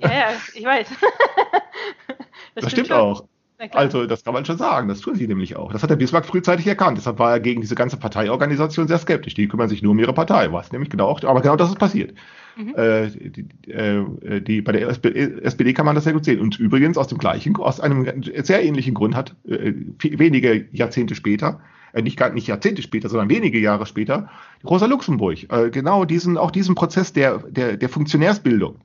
ja, 0.00 0.08
ja, 0.08 0.28
ich 0.54 0.64
weiß. 0.64 0.88
das, 0.94 2.16
das, 2.54 2.72
stimmt, 2.72 2.86
stimmt 2.86 2.92
auch. 2.92 3.24
Also, 3.72 4.06
das 4.06 4.24
kann 4.24 4.32
man 4.32 4.44
schon 4.46 4.56
sagen. 4.56 4.88
Das 4.88 5.00
tun 5.00 5.16
sie 5.16 5.26
nämlich 5.26 5.56
auch. 5.56 5.72
Das 5.72 5.82
hat 5.82 5.90
der 5.90 5.96
Bismarck 5.96 6.24
frühzeitig 6.24 6.66
erkannt. 6.66 6.96
Deshalb 6.96 7.18
war 7.18 7.32
er 7.32 7.40
gegen 7.40 7.60
diese 7.60 7.74
ganze 7.74 7.98
Parteiorganisation 7.98 8.88
sehr 8.88 8.98
skeptisch. 8.98 9.34
Die 9.34 9.48
kümmern 9.48 9.68
sich 9.68 9.82
nur 9.82 9.92
um 9.92 9.98
ihre 9.98 10.14
Partei. 10.14 10.50
Was 10.52 10.72
nämlich 10.72 10.88
genau 10.88 11.08
auch, 11.08 11.22
aber 11.24 11.42
genau 11.42 11.56
das 11.56 11.68
ist 11.68 11.78
passiert. 11.78 12.14
Mhm. 12.60 12.74
Äh, 12.76 13.10
die, 13.10 13.70
äh, 13.70 14.40
die, 14.40 14.62
bei 14.62 14.72
der 14.72 14.88
SPD 14.88 15.72
kann 15.72 15.86
man 15.86 15.94
das 15.94 16.04
sehr 16.04 16.12
gut 16.12 16.24
sehen. 16.24 16.40
Und 16.40 16.58
übrigens 16.58 16.98
aus 16.98 17.08
dem 17.08 17.18
gleichen, 17.18 17.56
aus 17.56 17.80
einem 17.80 18.06
sehr 18.42 18.62
ähnlichen 18.62 18.94
Grund 18.94 19.14
hat 19.14 19.34
äh, 19.46 19.72
wenige 20.02 20.66
Jahrzehnte 20.72 21.14
später, 21.14 21.60
äh, 21.92 22.02
nicht, 22.02 22.20
nicht 22.34 22.46
Jahrzehnte 22.46 22.82
später, 22.82 23.08
sondern 23.08 23.30
wenige 23.30 23.58
Jahre 23.58 23.86
später, 23.86 24.28
Rosa 24.64 24.86
Luxemburg, 24.86 25.50
äh, 25.50 25.70
genau 25.70 26.04
diesen, 26.04 26.36
auch 26.36 26.50
diesen 26.50 26.74
Prozess 26.74 27.12
der, 27.12 27.38
der, 27.38 27.76
der 27.76 27.88
Funktionärsbildung 27.88 28.76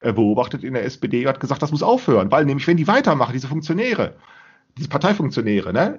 äh, 0.00 0.12
beobachtet 0.12 0.62
in 0.62 0.74
der 0.74 0.84
SPD, 0.84 1.26
hat 1.26 1.40
gesagt, 1.40 1.62
das 1.62 1.72
muss 1.72 1.82
aufhören, 1.82 2.30
weil 2.30 2.44
nämlich, 2.44 2.66
wenn 2.66 2.76
die 2.76 2.86
weitermachen, 2.86 3.32
diese 3.32 3.48
Funktionäre, 3.48 4.14
diese 4.78 4.88
Parteifunktionäre, 4.88 5.72
ne, 5.72 5.98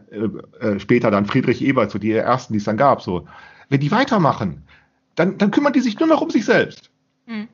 äh, 0.60 0.80
später 0.80 1.12
dann 1.12 1.26
Friedrich 1.26 1.64
Ebert, 1.64 1.92
so 1.92 2.00
die 2.00 2.12
ersten, 2.12 2.54
die 2.54 2.60
es 2.60 2.66
dann 2.66 2.78
gab, 2.78 3.02
so, 3.02 3.28
wenn 3.70 3.80
die 3.80 3.92
weitermachen, 3.92 4.64
dann, 5.16 5.38
dann 5.38 5.52
kümmern 5.52 5.74
die 5.74 5.80
sich 5.80 6.00
nur 6.00 6.08
noch 6.08 6.22
um 6.22 6.30
sich 6.30 6.46
selbst. 6.46 6.92
Mhm. 7.28 7.48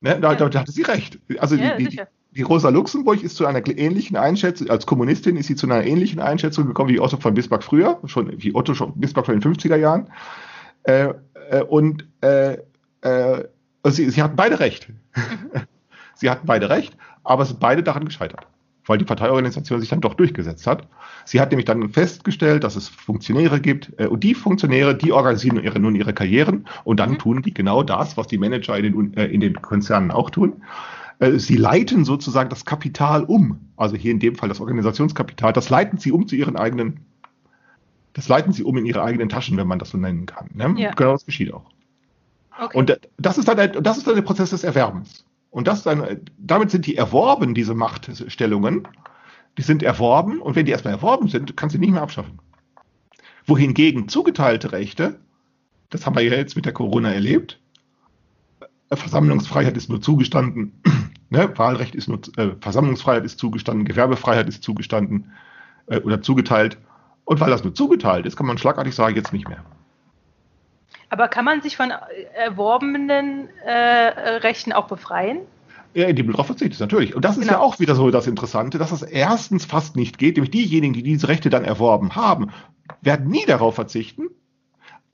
Ne, 0.00 0.20
da, 0.20 0.32
ja. 0.32 0.48
da, 0.48 0.60
hatte 0.60 0.72
sie 0.72 0.82
recht. 0.82 1.18
Also 1.38 1.56
ja, 1.56 1.76
die, 1.76 1.88
die, 1.88 2.00
die, 2.32 2.42
Rosa 2.42 2.68
Luxemburg 2.68 3.22
ist 3.22 3.36
zu 3.36 3.46
einer 3.46 3.66
ähnlichen 3.66 4.16
Einschätzung, 4.16 4.70
als 4.70 4.86
Kommunistin 4.86 5.36
ist 5.36 5.46
sie 5.46 5.56
zu 5.56 5.66
einer 5.66 5.84
ähnlichen 5.84 6.20
Einschätzung 6.20 6.66
gekommen 6.66 6.90
wie 6.90 7.00
Otto 7.00 7.16
von 7.16 7.34
Bismarck 7.34 7.64
früher, 7.64 7.98
schon 8.06 8.32
wie 8.42 8.54
Otto 8.54 8.74
von 8.74 8.98
Bismarck 8.98 9.26
schon 9.26 9.36
in 9.36 9.40
den 9.40 9.54
50er 9.54 9.76
Jahren. 9.76 10.10
Äh, 10.84 11.14
äh, 11.50 11.62
und 11.62 12.06
äh, 12.22 12.58
äh, 13.02 13.44
also 13.82 13.96
sie, 13.96 14.10
sie 14.10 14.22
hatten 14.22 14.36
beide 14.36 14.60
recht. 14.60 14.88
Mhm. 14.88 15.50
sie 16.14 16.30
hatten 16.30 16.46
beide 16.46 16.70
recht, 16.70 16.96
aber 17.24 17.42
es 17.42 17.48
sind 17.48 17.60
beide 17.60 17.82
daran 17.82 18.04
gescheitert 18.04 18.46
weil 18.86 18.98
die 18.98 19.04
Parteiorganisation 19.04 19.80
sich 19.80 19.88
dann 19.88 20.00
doch 20.00 20.14
durchgesetzt 20.14 20.66
hat. 20.66 20.86
Sie 21.24 21.40
hat 21.40 21.50
nämlich 21.50 21.66
dann 21.66 21.88
festgestellt, 21.88 22.64
dass 22.64 22.76
es 22.76 22.88
Funktionäre 22.88 23.60
gibt 23.60 23.92
äh, 23.98 24.06
und 24.06 24.22
die 24.22 24.34
Funktionäre, 24.34 24.94
die 24.94 25.12
organisieren 25.12 25.62
ihre, 25.62 25.78
nun 25.78 25.94
ihre 25.94 26.14
Karrieren 26.14 26.66
und 26.84 27.00
dann 27.00 27.12
mhm. 27.12 27.18
tun 27.18 27.42
die 27.42 27.52
genau 27.52 27.82
das, 27.82 28.16
was 28.16 28.26
die 28.26 28.38
Manager 28.38 28.76
in 28.78 28.84
den, 28.84 29.16
äh, 29.16 29.26
in 29.26 29.40
den 29.40 29.60
Konzernen 29.60 30.10
auch 30.10 30.30
tun. 30.30 30.62
Äh, 31.18 31.38
sie 31.38 31.56
leiten 31.56 32.04
sozusagen 32.04 32.50
das 32.50 32.64
Kapital 32.64 33.24
um, 33.24 33.58
also 33.76 33.96
hier 33.96 34.12
in 34.12 34.20
dem 34.20 34.36
Fall 34.36 34.48
das 34.48 34.60
Organisationskapital, 34.60 35.52
das 35.52 35.70
leiten 35.70 35.98
sie 35.98 36.12
um 36.12 36.28
zu 36.28 36.36
ihren 36.36 36.56
eigenen, 36.56 37.00
das 38.12 38.28
leiten 38.28 38.52
sie 38.52 38.62
um 38.62 38.76
in 38.76 38.86
ihre 38.86 39.02
eigenen 39.02 39.28
Taschen, 39.28 39.56
wenn 39.56 39.66
man 39.66 39.78
das 39.78 39.90
so 39.90 39.98
nennen 39.98 40.26
kann. 40.26 40.50
Ne? 40.54 40.74
Ja. 40.78 40.92
Genau 40.92 41.12
das 41.12 41.26
geschieht 41.26 41.52
auch. 41.52 41.64
Okay. 42.58 42.78
Und 42.78 42.98
das 43.18 43.36
ist, 43.36 43.48
dann 43.48 43.56
der, 43.56 43.68
das 43.68 43.98
ist 43.98 44.06
dann 44.06 44.14
der 44.14 44.22
Prozess 44.22 44.50
des 44.50 44.64
Erwerbens. 44.64 45.24
Und 45.56 45.66
das 45.66 45.82
dann, 45.82 46.20
damit 46.36 46.70
sind 46.70 46.84
die 46.84 46.96
erworben, 46.96 47.54
diese 47.54 47.74
Machtstellungen. 47.74 48.86
Die 49.56 49.62
sind 49.62 49.82
erworben 49.82 50.42
und 50.42 50.54
wenn 50.54 50.66
die 50.66 50.72
erstmal 50.72 50.92
erworben 50.92 51.28
sind, 51.28 51.56
kannst 51.56 51.74
du 51.74 51.78
die 51.78 51.86
nicht 51.86 51.94
mehr 51.94 52.02
abschaffen. 52.02 52.40
Wohingegen 53.46 54.06
zugeteilte 54.06 54.72
Rechte, 54.72 55.18
das 55.88 56.04
haben 56.04 56.14
wir 56.14 56.22
ja 56.22 56.34
jetzt 56.34 56.56
mit 56.56 56.66
der 56.66 56.74
Corona 56.74 57.10
erlebt, 57.10 57.58
Versammlungsfreiheit 58.92 59.78
ist 59.78 59.88
nur 59.88 60.02
zugestanden, 60.02 60.72
ne? 61.30 61.50
Wahlrecht 61.56 61.94
ist 61.94 62.08
nur, 62.08 62.20
äh, 62.36 62.50
Versammlungsfreiheit 62.60 63.24
ist 63.24 63.38
zugestanden, 63.38 63.86
Gewerbefreiheit 63.86 64.48
ist 64.48 64.62
zugestanden 64.62 65.32
äh, 65.86 66.00
oder 66.00 66.20
zugeteilt. 66.20 66.76
Und 67.24 67.40
weil 67.40 67.48
das 67.48 67.64
nur 67.64 67.74
zugeteilt 67.74 68.26
ist, 68.26 68.36
kann 68.36 68.46
man 68.46 68.58
schlagartig 68.58 68.94
sagen, 68.94 69.16
jetzt 69.16 69.32
nicht 69.32 69.48
mehr. 69.48 69.64
Aber 71.08 71.28
kann 71.28 71.44
man 71.44 71.62
sich 71.62 71.76
von 71.76 71.92
erworbenen 72.34 73.48
äh, 73.64 73.72
Rechten 74.38 74.72
auch 74.72 74.88
befreien? 74.88 75.38
Ja, 75.94 76.12
du 76.12 76.24
darauf 76.24 76.46
verzichtest, 76.46 76.80
natürlich. 76.80 77.14
Und 77.14 77.24
das 77.24 77.36
ist 77.36 77.44
genau. 77.44 77.54
ja 77.54 77.60
auch 77.60 77.78
wieder 77.78 77.94
so 77.94 78.10
das 78.10 78.26
Interessante, 78.26 78.76
dass 78.76 78.92
es 78.92 79.02
erstens 79.02 79.64
fast 79.64 79.96
nicht 79.96 80.18
geht, 80.18 80.36
nämlich 80.36 80.50
diejenigen, 80.50 80.92
die 80.92 81.02
diese 81.02 81.28
Rechte 81.28 81.48
dann 81.48 81.64
erworben 81.64 82.16
haben, 82.16 82.50
werden 83.00 83.28
nie 83.28 83.46
darauf 83.46 83.76
verzichten, 83.76 84.24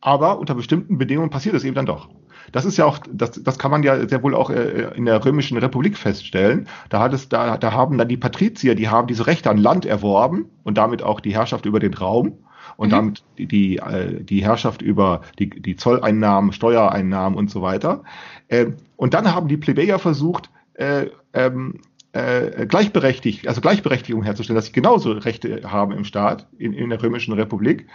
aber 0.01 0.41
unter 0.41 0.57
bestimmten 0.57 0.99
Bedingungen 0.99 1.31
passiert 1.31 1.55
es 1.55 1.63
eben 1.63 1.77
dann 1.77 1.87
doch. 1.87 2.09
Das 2.51 2.65
ist 2.65 2.77
ja 2.77 2.85
auch, 2.85 2.99
das, 3.11 3.43
das 3.43 3.59
kann 3.59 3.71
man 3.71 3.85
ja 3.85 4.09
sehr 4.09 4.23
wohl 4.25 4.35
auch 4.35 4.51
äh, 4.51 4.91
in 4.97 5.05
der 5.05 5.25
Römischen 5.25 5.57
Republik 5.57 5.97
feststellen. 5.97 6.67
Da 6.89 6.99
hat 6.99 7.15
es, 7.15 7.29
da, 7.29 7.57
da 7.57 7.73
haben 7.73 7.97
dann 7.97 8.09
die 8.09 8.17
Patrizier, 8.17 8.75
die 8.75 8.89
haben 8.89 9.07
diese 9.07 9.29
Rechte 9.29 9.51
an 9.51 9.59
Land 9.59 9.87
erworben 9.87 10.47
und 10.65 10.77
damit 10.77 11.03
auch 11.03 11.21
die 11.21 11.35
Herrschaft 11.35 11.65
über 11.65 11.79
den 11.79 11.95
Raum 11.95 12.39
und 12.77 12.89
mhm. 12.89 12.93
damit 12.93 13.23
die, 13.39 13.47
die, 13.47 13.77
äh, 13.79 14.23
die 14.23 14.45
Herrschaft 14.45 14.83
über 14.83 15.23
die, 15.39 15.51
die 15.51 15.77
Zolleinnahmen, 15.77 16.53
Steuereinnahmen 16.53 17.39
und 17.39 17.51
so 17.51 17.63
weiter. 17.63 18.03
Ähm, 18.49 18.77
und 18.97 19.15
dann 19.15 19.35
haben 19.35 19.49
die 19.49 19.57
Plebejer 19.57 19.99
versucht, 19.99 20.51
äh, 20.75 21.07
ähm, 21.33 21.81
äh, 22.13 22.67
gleichberechtigt, 22.67 23.49
also 23.49 23.61
Gleichberechtigung 23.61 24.23
herzustellen, 24.23 24.57
dass 24.57 24.67
sie 24.67 24.73
genauso 24.73 25.13
Rechte 25.13 25.63
haben 25.71 25.93
im 25.93 26.05
Staat, 26.05 26.47
in, 26.59 26.73
in 26.73 26.91
der 26.91 27.03
Römischen 27.03 27.33
Republik. 27.33 27.87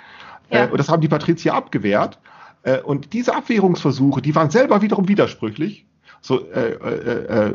Ja. 0.52 0.66
Äh, 0.66 0.72
und 0.72 0.78
das 0.78 0.90
haben 0.90 1.02
die 1.02 1.08
Patrizier 1.08 1.54
abgewehrt. 1.54 2.20
Äh, 2.64 2.82
und 2.82 3.14
diese 3.14 3.36
Abwehrungsversuche, 3.36 4.22
die 4.22 4.36
waren 4.36 4.50
selber 4.50 4.82
wiederum 4.82 5.08
widersprüchlich, 5.08 5.86
so, 6.22 6.50
äh, 6.50 6.72
äh, 6.72 7.54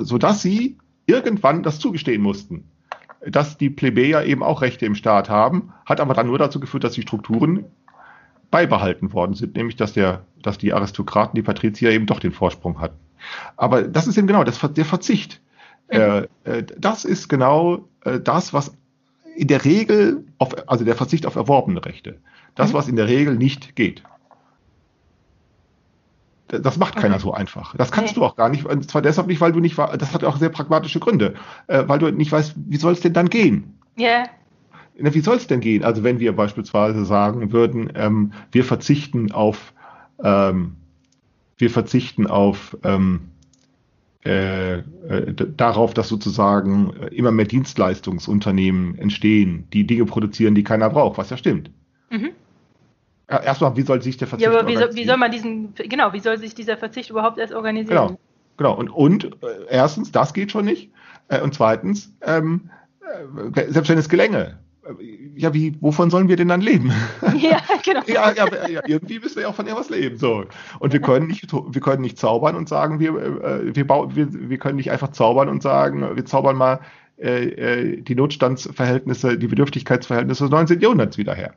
so 0.00 0.18
dass 0.18 0.42
sie 0.42 0.78
irgendwann 1.06 1.62
das 1.62 1.78
zugestehen 1.78 2.22
mussten, 2.22 2.64
dass 3.26 3.58
die 3.58 3.70
Plebejer 3.70 4.24
eben 4.24 4.42
auch 4.42 4.62
Rechte 4.62 4.86
im 4.86 4.94
Staat 4.94 5.28
haben, 5.28 5.72
hat 5.86 6.00
aber 6.00 6.14
dann 6.14 6.26
nur 6.26 6.38
dazu 6.38 6.60
geführt, 6.60 6.84
dass 6.84 6.92
die 6.92 7.02
Strukturen 7.02 7.64
beibehalten 8.50 9.12
worden 9.12 9.34
sind, 9.34 9.56
nämlich 9.56 9.76
dass 9.76 9.92
der, 9.92 10.24
dass 10.42 10.58
die 10.58 10.72
Aristokraten, 10.72 11.34
die 11.34 11.42
Patrizier 11.42 11.90
eben 11.90 12.06
doch 12.06 12.20
den 12.20 12.32
Vorsprung 12.32 12.80
hatten. 12.80 12.98
Aber 13.56 13.82
das 13.82 14.06
ist 14.06 14.16
eben 14.16 14.26
genau 14.26 14.44
das, 14.44 14.60
der 14.60 14.84
Verzicht. 14.84 15.40
Mhm. 15.90 15.98
Äh, 15.98 16.18
äh, 16.44 16.64
das 16.78 17.04
ist 17.04 17.28
genau 17.28 17.88
äh, 18.04 18.20
das, 18.20 18.52
was 18.52 18.76
in 19.36 19.48
der 19.48 19.64
Regel, 19.64 20.24
auf, 20.38 20.68
also 20.68 20.84
der 20.84 20.94
Verzicht 20.94 21.26
auf 21.26 21.34
erworbene 21.34 21.84
Rechte, 21.84 22.18
das, 22.54 22.70
mhm. 22.70 22.74
was 22.74 22.88
in 22.88 22.96
der 22.96 23.08
Regel 23.08 23.34
nicht 23.34 23.74
geht. 23.74 24.02
Das 26.60 26.78
macht 26.78 26.96
keiner 26.96 27.14
okay. 27.14 27.22
so 27.22 27.32
einfach. 27.32 27.74
Das 27.76 27.92
kannst 27.92 28.14
nee. 28.14 28.20
du 28.20 28.26
auch 28.26 28.36
gar 28.36 28.48
nicht. 28.48 28.64
Und 28.64 28.88
zwar 28.90 29.02
deshalb 29.02 29.26
nicht, 29.26 29.40
weil 29.40 29.52
du 29.52 29.60
nicht, 29.60 29.78
das 29.78 30.12
hat 30.12 30.24
auch 30.24 30.36
sehr 30.36 30.48
pragmatische 30.48 31.00
Gründe, 31.00 31.34
äh, 31.66 31.84
weil 31.86 31.98
du 31.98 32.10
nicht 32.10 32.32
weißt, 32.32 32.54
wie 32.56 32.76
soll 32.76 32.92
es 32.92 33.00
denn 33.00 33.12
dann 33.12 33.30
gehen? 33.30 33.78
Ja. 33.96 34.24
Yeah. 34.98 35.14
Wie 35.14 35.20
soll 35.20 35.36
es 35.36 35.46
denn 35.46 35.60
gehen? 35.60 35.84
Also 35.84 36.04
wenn 36.04 36.20
wir 36.20 36.34
beispielsweise 36.36 37.04
sagen 37.04 37.52
würden, 37.52 37.92
ähm, 37.96 38.32
wir 38.52 38.64
verzichten 38.64 39.32
auf, 39.32 39.72
ähm, 40.22 40.76
wir 41.58 41.70
verzichten 41.70 42.28
auf 42.28 42.76
ähm, 42.84 43.22
äh, 44.24 44.78
äh, 44.78 44.82
darauf, 45.34 45.92
dass 45.92 46.08
sozusagen 46.08 46.94
immer 47.10 47.30
mehr 47.30 47.44
Dienstleistungsunternehmen 47.44 48.98
entstehen, 48.98 49.68
die 49.72 49.86
Dinge 49.86 50.06
produzieren, 50.06 50.54
die 50.54 50.64
keiner 50.64 50.88
braucht, 50.88 51.18
was 51.18 51.28
ja 51.28 51.36
stimmt. 51.36 51.70
Mhm. 52.10 52.30
Erstmal, 53.26 53.76
wie 53.76 53.82
soll 53.82 54.02
sich 54.02 54.16
der 54.18 54.28
Verzicht 54.28 54.50
Ja, 54.50 54.58
aber 54.58 54.68
wie 54.68 54.76
soll, 54.76 54.94
wie 54.94 55.04
soll, 55.06 55.16
man 55.16 55.30
diesen, 55.30 55.74
genau, 55.74 56.12
wie 56.12 56.20
soll 56.20 56.38
sich 56.38 56.54
dieser 56.54 56.76
Verzicht 56.76 57.10
überhaupt 57.10 57.38
erst 57.38 57.54
organisieren? 57.54 57.96
Genau, 57.96 58.18
genau. 58.58 58.74
Und, 58.74 58.90
und 58.90 59.24
äh, 59.24 59.66
erstens, 59.70 60.12
das 60.12 60.34
geht 60.34 60.52
schon 60.52 60.66
nicht. 60.66 60.90
Äh, 61.28 61.40
und 61.40 61.54
zweitens, 61.54 62.14
ähm, 62.22 62.70
äh, 63.54 63.70
selbst 63.70 63.88
wenn 63.88 63.96
es 63.96 64.10
gelänge, 64.10 64.58
äh, 64.84 64.90
ja, 65.36 65.54
wie, 65.54 65.74
wovon 65.80 66.10
sollen 66.10 66.28
wir 66.28 66.36
denn 66.36 66.48
dann 66.48 66.60
leben? 66.60 66.92
Ja, 67.38 67.60
genau. 67.82 68.02
ja, 68.06 68.32
ja, 68.32 68.46
ja, 68.68 68.80
irgendwie 68.86 69.18
müssen 69.18 69.36
wir 69.36 69.42
ja 69.44 69.48
auch 69.48 69.54
von 69.54 69.66
irgendwas 69.66 69.90
leben. 69.90 70.18
So. 70.18 70.44
Und 70.78 70.92
wir 70.92 71.00
können 71.00 71.26
nicht, 71.26 71.50
wir 71.52 71.80
können 71.80 72.02
nicht 72.02 72.18
zaubern 72.18 72.56
und 72.56 72.68
sagen, 72.68 73.00
wir, 73.00 73.10
äh, 73.10 73.74
wir, 73.74 73.88
wir, 73.88 74.50
wir 74.50 74.58
können 74.58 74.76
nicht 74.76 74.90
einfach 74.90 75.12
zaubern 75.12 75.48
und 75.48 75.62
sagen, 75.62 76.14
wir 76.14 76.24
zaubern 76.24 76.56
mal 76.56 76.80
äh, 77.16 78.02
die 78.02 78.14
Notstandsverhältnisse, 78.14 79.38
die 79.38 79.46
Bedürftigkeitsverhältnisse 79.46 80.44
des 80.44 80.50
19. 80.50 80.80
Jahrhunderts 80.80 81.18
wieder 81.18 81.34
her. 81.34 81.54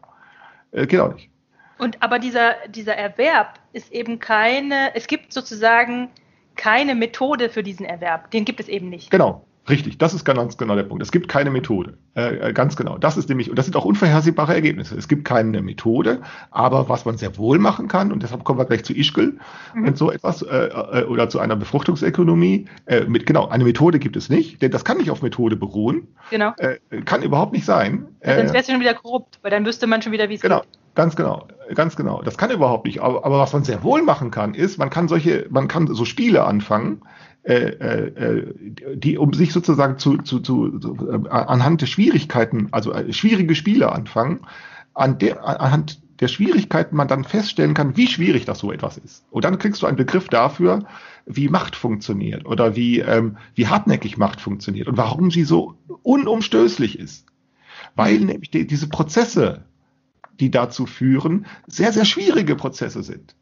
Äh, 0.71 0.87
geht 0.87 0.99
auch 0.99 1.13
nicht. 1.13 1.29
Und 1.77 2.01
aber 2.01 2.19
dieser, 2.19 2.55
dieser 2.69 2.95
Erwerb 2.95 3.59
ist 3.73 3.91
eben 3.91 4.19
keine, 4.19 4.95
es 4.95 5.07
gibt 5.07 5.33
sozusagen 5.33 6.09
keine 6.55 6.95
Methode 6.95 7.49
für 7.49 7.63
diesen 7.63 7.85
Erwerb. 7.85 8.31
Den 8.31 8.45
gibt 8.45 8.59
es 8.59 8.67
eben 8.67 8.89
nicht. 8.89 9.11
Genau. 9.11 9.45
Richtig, 9.69 9.97
das 9.97 10.13
ist 10.13 10.23
ganz 10.23 10.57
genau 10.57 10.75
der 10.75 10.83
Punkt. 10.83 11.03
Es 11.03 11.11
gibt 11.11 11.27
keine 11.27 11.51
Methode. 11.51 11.97
Äh, 12.15 12.49
äh, 12.49 12.53
ganz 12.53 12.77
genau. 12.77 12.97
Das 12.97 13.17
ist 13.17 13.27
nämlich, 13.27 13.49
und 13.49 13.59
das 13.59 13.65
sind 13.65 13.75
auch 13.75 13.83
unvorhersehbare 13.83 14.53
Ergebnisse. 14.53 14.95
Es 14.95 15.09
gibt 15.09 15.25
keine 15.25 15.61
Methode, 15.61 16.21
aber 16.51 16.87
was 16.87 17.03
man 17.03 17.17
sehr 17.17 17.37
wohl 17.37 17.59
machen 17.59 17.89
kann, 17.89 18.13
und 18.13 18.23
deshalb 18.23 18.45
kommen 18.45 18.59
wir 18.59 18.65
gleich 18.65 18.85
zu 18.85 18.93
Ischgl 18.93 19.37
mhm. 19.75 19.87
und 19.87 19.97
so 19.97 20.09
etwas, 20.09 20.41
äh, 20.41 20.67
äh, 20.67 21.03
oder 21.03 21.27
zu 21.27 21.39
einer 21.39 21.57
Befruchtungsökonomie. 21.57 22.67
Äh, 22.85 23.01
mit, 23.05 23.25
genau, 23.25 23.49
eine 23.49 23.65
Methode 23.65 23.99
gibt 23.99 24.15
es 24.15 24.29
nicht, 24.29 24.61
denn 24.61 24.71
das 24.71 24.85
kann 24.85 24.97
nicht 24.97 25.11
auf 25.11 25.21
Methode 25.21 25.57
beruhen. 25.57 26.07
Genau. 26.29 26.53
Äh, 26.57 26.77
kann 27.03 27.21
überhaupt 27.21 27.51
nicht 27.51 27.65
sein. 27.65 28.05
Ja, 28.23 28.37
sonst 28.37 28.53
wäre 28.53 28.61
es 28.61 28.71
schon 28.71 28.79
wieder 28.79 28.93
korrupt, 28.93 29.39
weil 29.41 29.51
dann 29.51 29.65
wüsste 29.65 29.85
man 29.85 30.01
schon 30.01 30.13
wieder, 30.13 30.29
wie 30.29 30.35
es 30.35 30.41
genau. 30.41 30.61
geht. 30.61 30.69
Ganz 30.97 31.15
genau, 31.15 31.47
ganz 31.75 31.95
genau. 31.95 32.23
Das 32.23 32.39
kann 32.39 32.49
überhaupt 32.49 32.87
nicht. 32.87 33.03
Aber, 33.03 33.23
aber, 33.23 33.37
was 33.37 33.53
man 33.53 33.63
sehr 33.63 33.83
wohl 33.83 34.01
machen 34.01 34.31
kann, 34.31 34.55
ist, 34.55 34.79
man 34.79 34.89
kann 34.89 35.07
solche, 35.07 35.45
man 35.51 35.67
kann 35.67 35.85
so 35.85 36.05
Spiele 36.05 36.43
anfangen, 36.43 37.03
äh, 37.43 37.53
äh, 37.53 38.53
die 38.95 39.19
um 39.19 39.31
sich 39.31 39.53
sozusagen 39.53 39.99
zu, 39.99 40.17
zu, 40.17 40.39
zu, 40.39 40.79
zu 40.79 40.95
äh, 41.07 41.29
anhand 41.29 41.81
der 41.81 41.85
Schwierigkeiten, 41.85 42.69
also 42.71 42.93
äh, 42.93 43.13
schwierige 43.13 43.53
Spiele 43.53 43.91
anfangen, 43.91 44.39
an 44.95 45.19
der, 45.19 45.45
anhand 45.45 46.01
der 46.19 46.29
Schwierigkeiten 46.29 46.95
man 46.95 47.07
dann 47.07 47.25
feststellen 47.25 47.75
kann, 47.75 47.95
wie 47.95 48.07
schwierig 48.07 48.45
das 48.45 48.57
so 48.57 48.71
etwas 48.71 48.97
ist. 48.97 49.23
Und 49.29 49.45
dann 49.45 49.59
kriegst 49.59 49.83
du 49.83 49.85
einen 49.85 49.97
Begriff 49.97 50.29
dafür, 50.29 50.87
wie 51.27 51.47
Macht 51.47 51.75
funktioniert 51.75 52.47
oder 52.47 52.75
wie, 52.75 53.01
ähm, 53.01 53.37
wie 53.53 53.67
hartnäckig 53.67 54.17
Macht 54.17 54.41
funktioniert 54.41 54.87
und 54.87 54.97
warum 54.97 55.29
sie 55.29 55.43
so 55.43 55.75
unumstößlich 56.01 56.97
ist. 56.97 57.27
Weil 57.95 58.17
nämlich 58.17 58.49
die, 58.49 58.65
diese 58.65 58.89
Prozesse, 58.89 59.61
die 60.39 60.51
dazu 60.51 60.85
führen, 60.85 61.45
sehr, 61.67 61.91
sehr 61.91 62.05
schwierige 62.05 62.55
Prozesse 62.55 63.03
sind. 63.03 63.35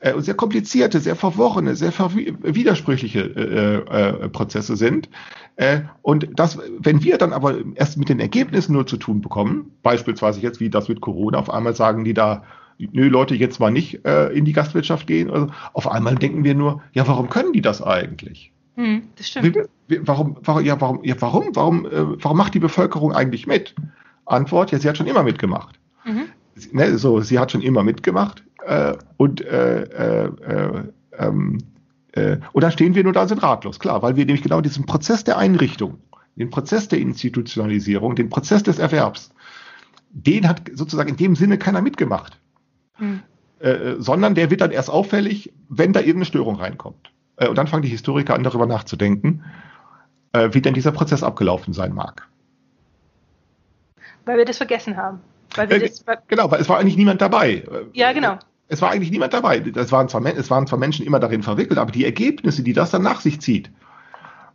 Äh, 0.00 0.18
sehr 0.20 0.34
komplizierte, 0.34 0.98
sehr 0.98 1.14
verworrene, 1.14 1.76
sehr 1.76 1.92
widersprüchliche 1.92 3.20
äh, 3.20 4.24
äh, 4.24 4.28
Prozesse 4.30 4.76
sind. 4.76 5.10
Äh, 5.56 5.82
und 6.00 6.28
das, 6.36 6.58
wenn 6.78 7.04
wir 7.04 7.18
dann 7.18 7.34
aber 7.34 7.56
erst 7.74 7.98
mit 7.98 8.08
den 8.08 8.18
Ergebnissen 8.18 8.72
nur 8.72 8.86
zu 8.86 8.96
tun 8.96 9.20
bekommen, 9.20 9.72
beispielsweise 9.82 10.40
jetzt 10.40 10.58
wie 10.58 10.70
das 10.70 10.88
mit 10.88 11.02
Corona, 11.02 11.38
auf 11.38 11.50
einmal 11.50 11.76
sagen 11.76 12.04
die 12.04 12.14
da, 12.14 12.44
nö 12.78 13.08
Leute, 13.08 13.34
jetzt 13.34 13.60
mal 13.60 13.70
nicht 13.70 14.06
äh, 14.06 14.28
in 14.28 14.46
die 14.46 14.54
Gastwirtschaft 14.54 15.06
gehen. 15.06 15.30
Also 15.30 15.48
auf 15.74 15.86
einmal 15.86 16.14
denken 16.14 16.44
wir 16.44 16.54
nur, 16.54 16.82
ja, 16.92 17.06
warum 17.06 17.28
können 17.28 17.52
die 17.52 17.60
das 17.60 17.82
eigentlich? 17.82 18.52
Hm, 18.76 19.02
das 19.16 19.28
stimmt. 19.28 19.58
Warum, 19.88 20.38
warum, 20.42 20.64
ja, 20.64 20.80
warum, 20.80 21.04
ja, 21.04 21.14
warum, 21.18 21.54
warum, 21.54 21.84
äh, 21.84 22.22
warum 22.22 22.38
macht 22.38 22.54
die 22.54 22.60
Bevölkerung 22.60 23.12
eigentlich 23.12 23.46
mit? 23.46 23.74
Antwort, 24.30 24.72
ja, 24.72 24.78
sie 24.78 24.88
hat 24.88 24.96
schon 24.96 25.06
immer 25.06 25.22
mitgemacht. 25.22 25.78
Mhm. 26.04 26.26
Sie, 26.54 26.74
ne, 26.74 26.98
so, 26.98 27.20
sie 27.20 27.38
hat 27.38 27.52
schon 27.52 27.62
immer 27.62 27.82
mitgemacht 27.82 28.44
äh, 28.66 28.94
und 29.16 29.40
äh, 29.44 29.82
äh, 29.82 30.24
äh 30.26 30.82
ähm, 31.18 31.58
äh, 32.12 32.38
und 32.52 32.62
dann 32.62 32.72
stehen 32.72 32.94
wir 32.94 33.04
nur 33.04 33.12
da 33.12 33.22
und 33.22 33.28
sind 33.28 33.42
ratlos, 33.42 33.78
klar, 33.78 34.02
weil 34.02 34.16
wir 34.16 34.24
nämlich 34.24 34.42
genau 34.42 34.60
diesen 34.60 34.86
Prozess 34.86 35.24
der 35.24 35.38
Einrichtung, 35.38 35.98
den 36.36 36.50
Prozess 36.50 36.88
der 36.88 36.98
Institutionalisierung, 36.98 38.14
den 38.14 38.30
Prozess 38.30 38.62
des 38.62 38.78
Erwerbs, 38.78 39.32
den 40.10 40.48
hat 40.48 40.62
sozusagen 40.74 41.10
in 41.10 41.16
dem 41.16 41.36
Sinne 41.36 41.58
keiner 41.58 41.82
mitgemacht. 41.82 42.38
Mhm. 42.98 43.20
Äh, 43.60 43.96
sondern 43.98 44.34
der 44.34 44.50
wird 44.50 44.62
dann 44.62 44.70
erst 44.70 44.88
auffällig, 44.88 45.52
wenn 45.68 45.92
da 45.92 46.00
irgendeine 46.00 46.24
Störung 46.24 46.56
reinkommt. 46.56 47.12
Äh, 47.36 47.48
und 47.48 47.58
dann 47.58 47.66
fangen 47.66 47.82
die 47.82 47.90
Historiker 47.90 48.34
an, 48.34 48.42
darüber 48.42 48.66
nachzudenken, 48.66 49.44
äh, 50.32 50.48
wie 50.52 50.62
denn 50.62 50.74
dieser 50.74 50.92
Prozess 50.92 51.22
abgelaufen 51.22 51.74
sein 51.74 51.92
mag. 51.92 52.26
Weil 54.24 54.38
wir 54.38 54.44
das 54.44 54.58
vergessen 54.58 54.96
haben. 54.96 55.20
Weil 55.54 55.70
äh, 55.72 55.80
das, 55.80 56.04
genau, 56.28 56.50
weil 56.50 56.60
es 56.60 56.68
war 56.68 56.78
eigentlich 56.78 56.96
niemand 56.96 57.20
dabei. 57.20 57.64
Ja, 57.92 58.12
genau. 58.12 58.38
Es 58.68 58.80
war 58.80 58.90
eigentlich 58.90 59.10
niemand 59.10 59.32
dabei. 59.32 59.58
Es 59.74 59.90
waren, 59.90 60.08
zwar, 60.08 60.24
es 60.24 60.50
waren 60.50 60.66
zwar 60.66 60.78
Menschen 60.78 61.04
immer 61.04 61.18
darin 61.18 61.42
verwickelt, 61.42 61.78
aber 61.78 61.90
die 61.90 62.04
Ergebnisse, 62.04 62.62
die 62.62 62.72
das 62.72 62.90
dann 62.90 63.02
nach 63.02 63.20
sich 63.20 63.40
zieht, 63.40 63.70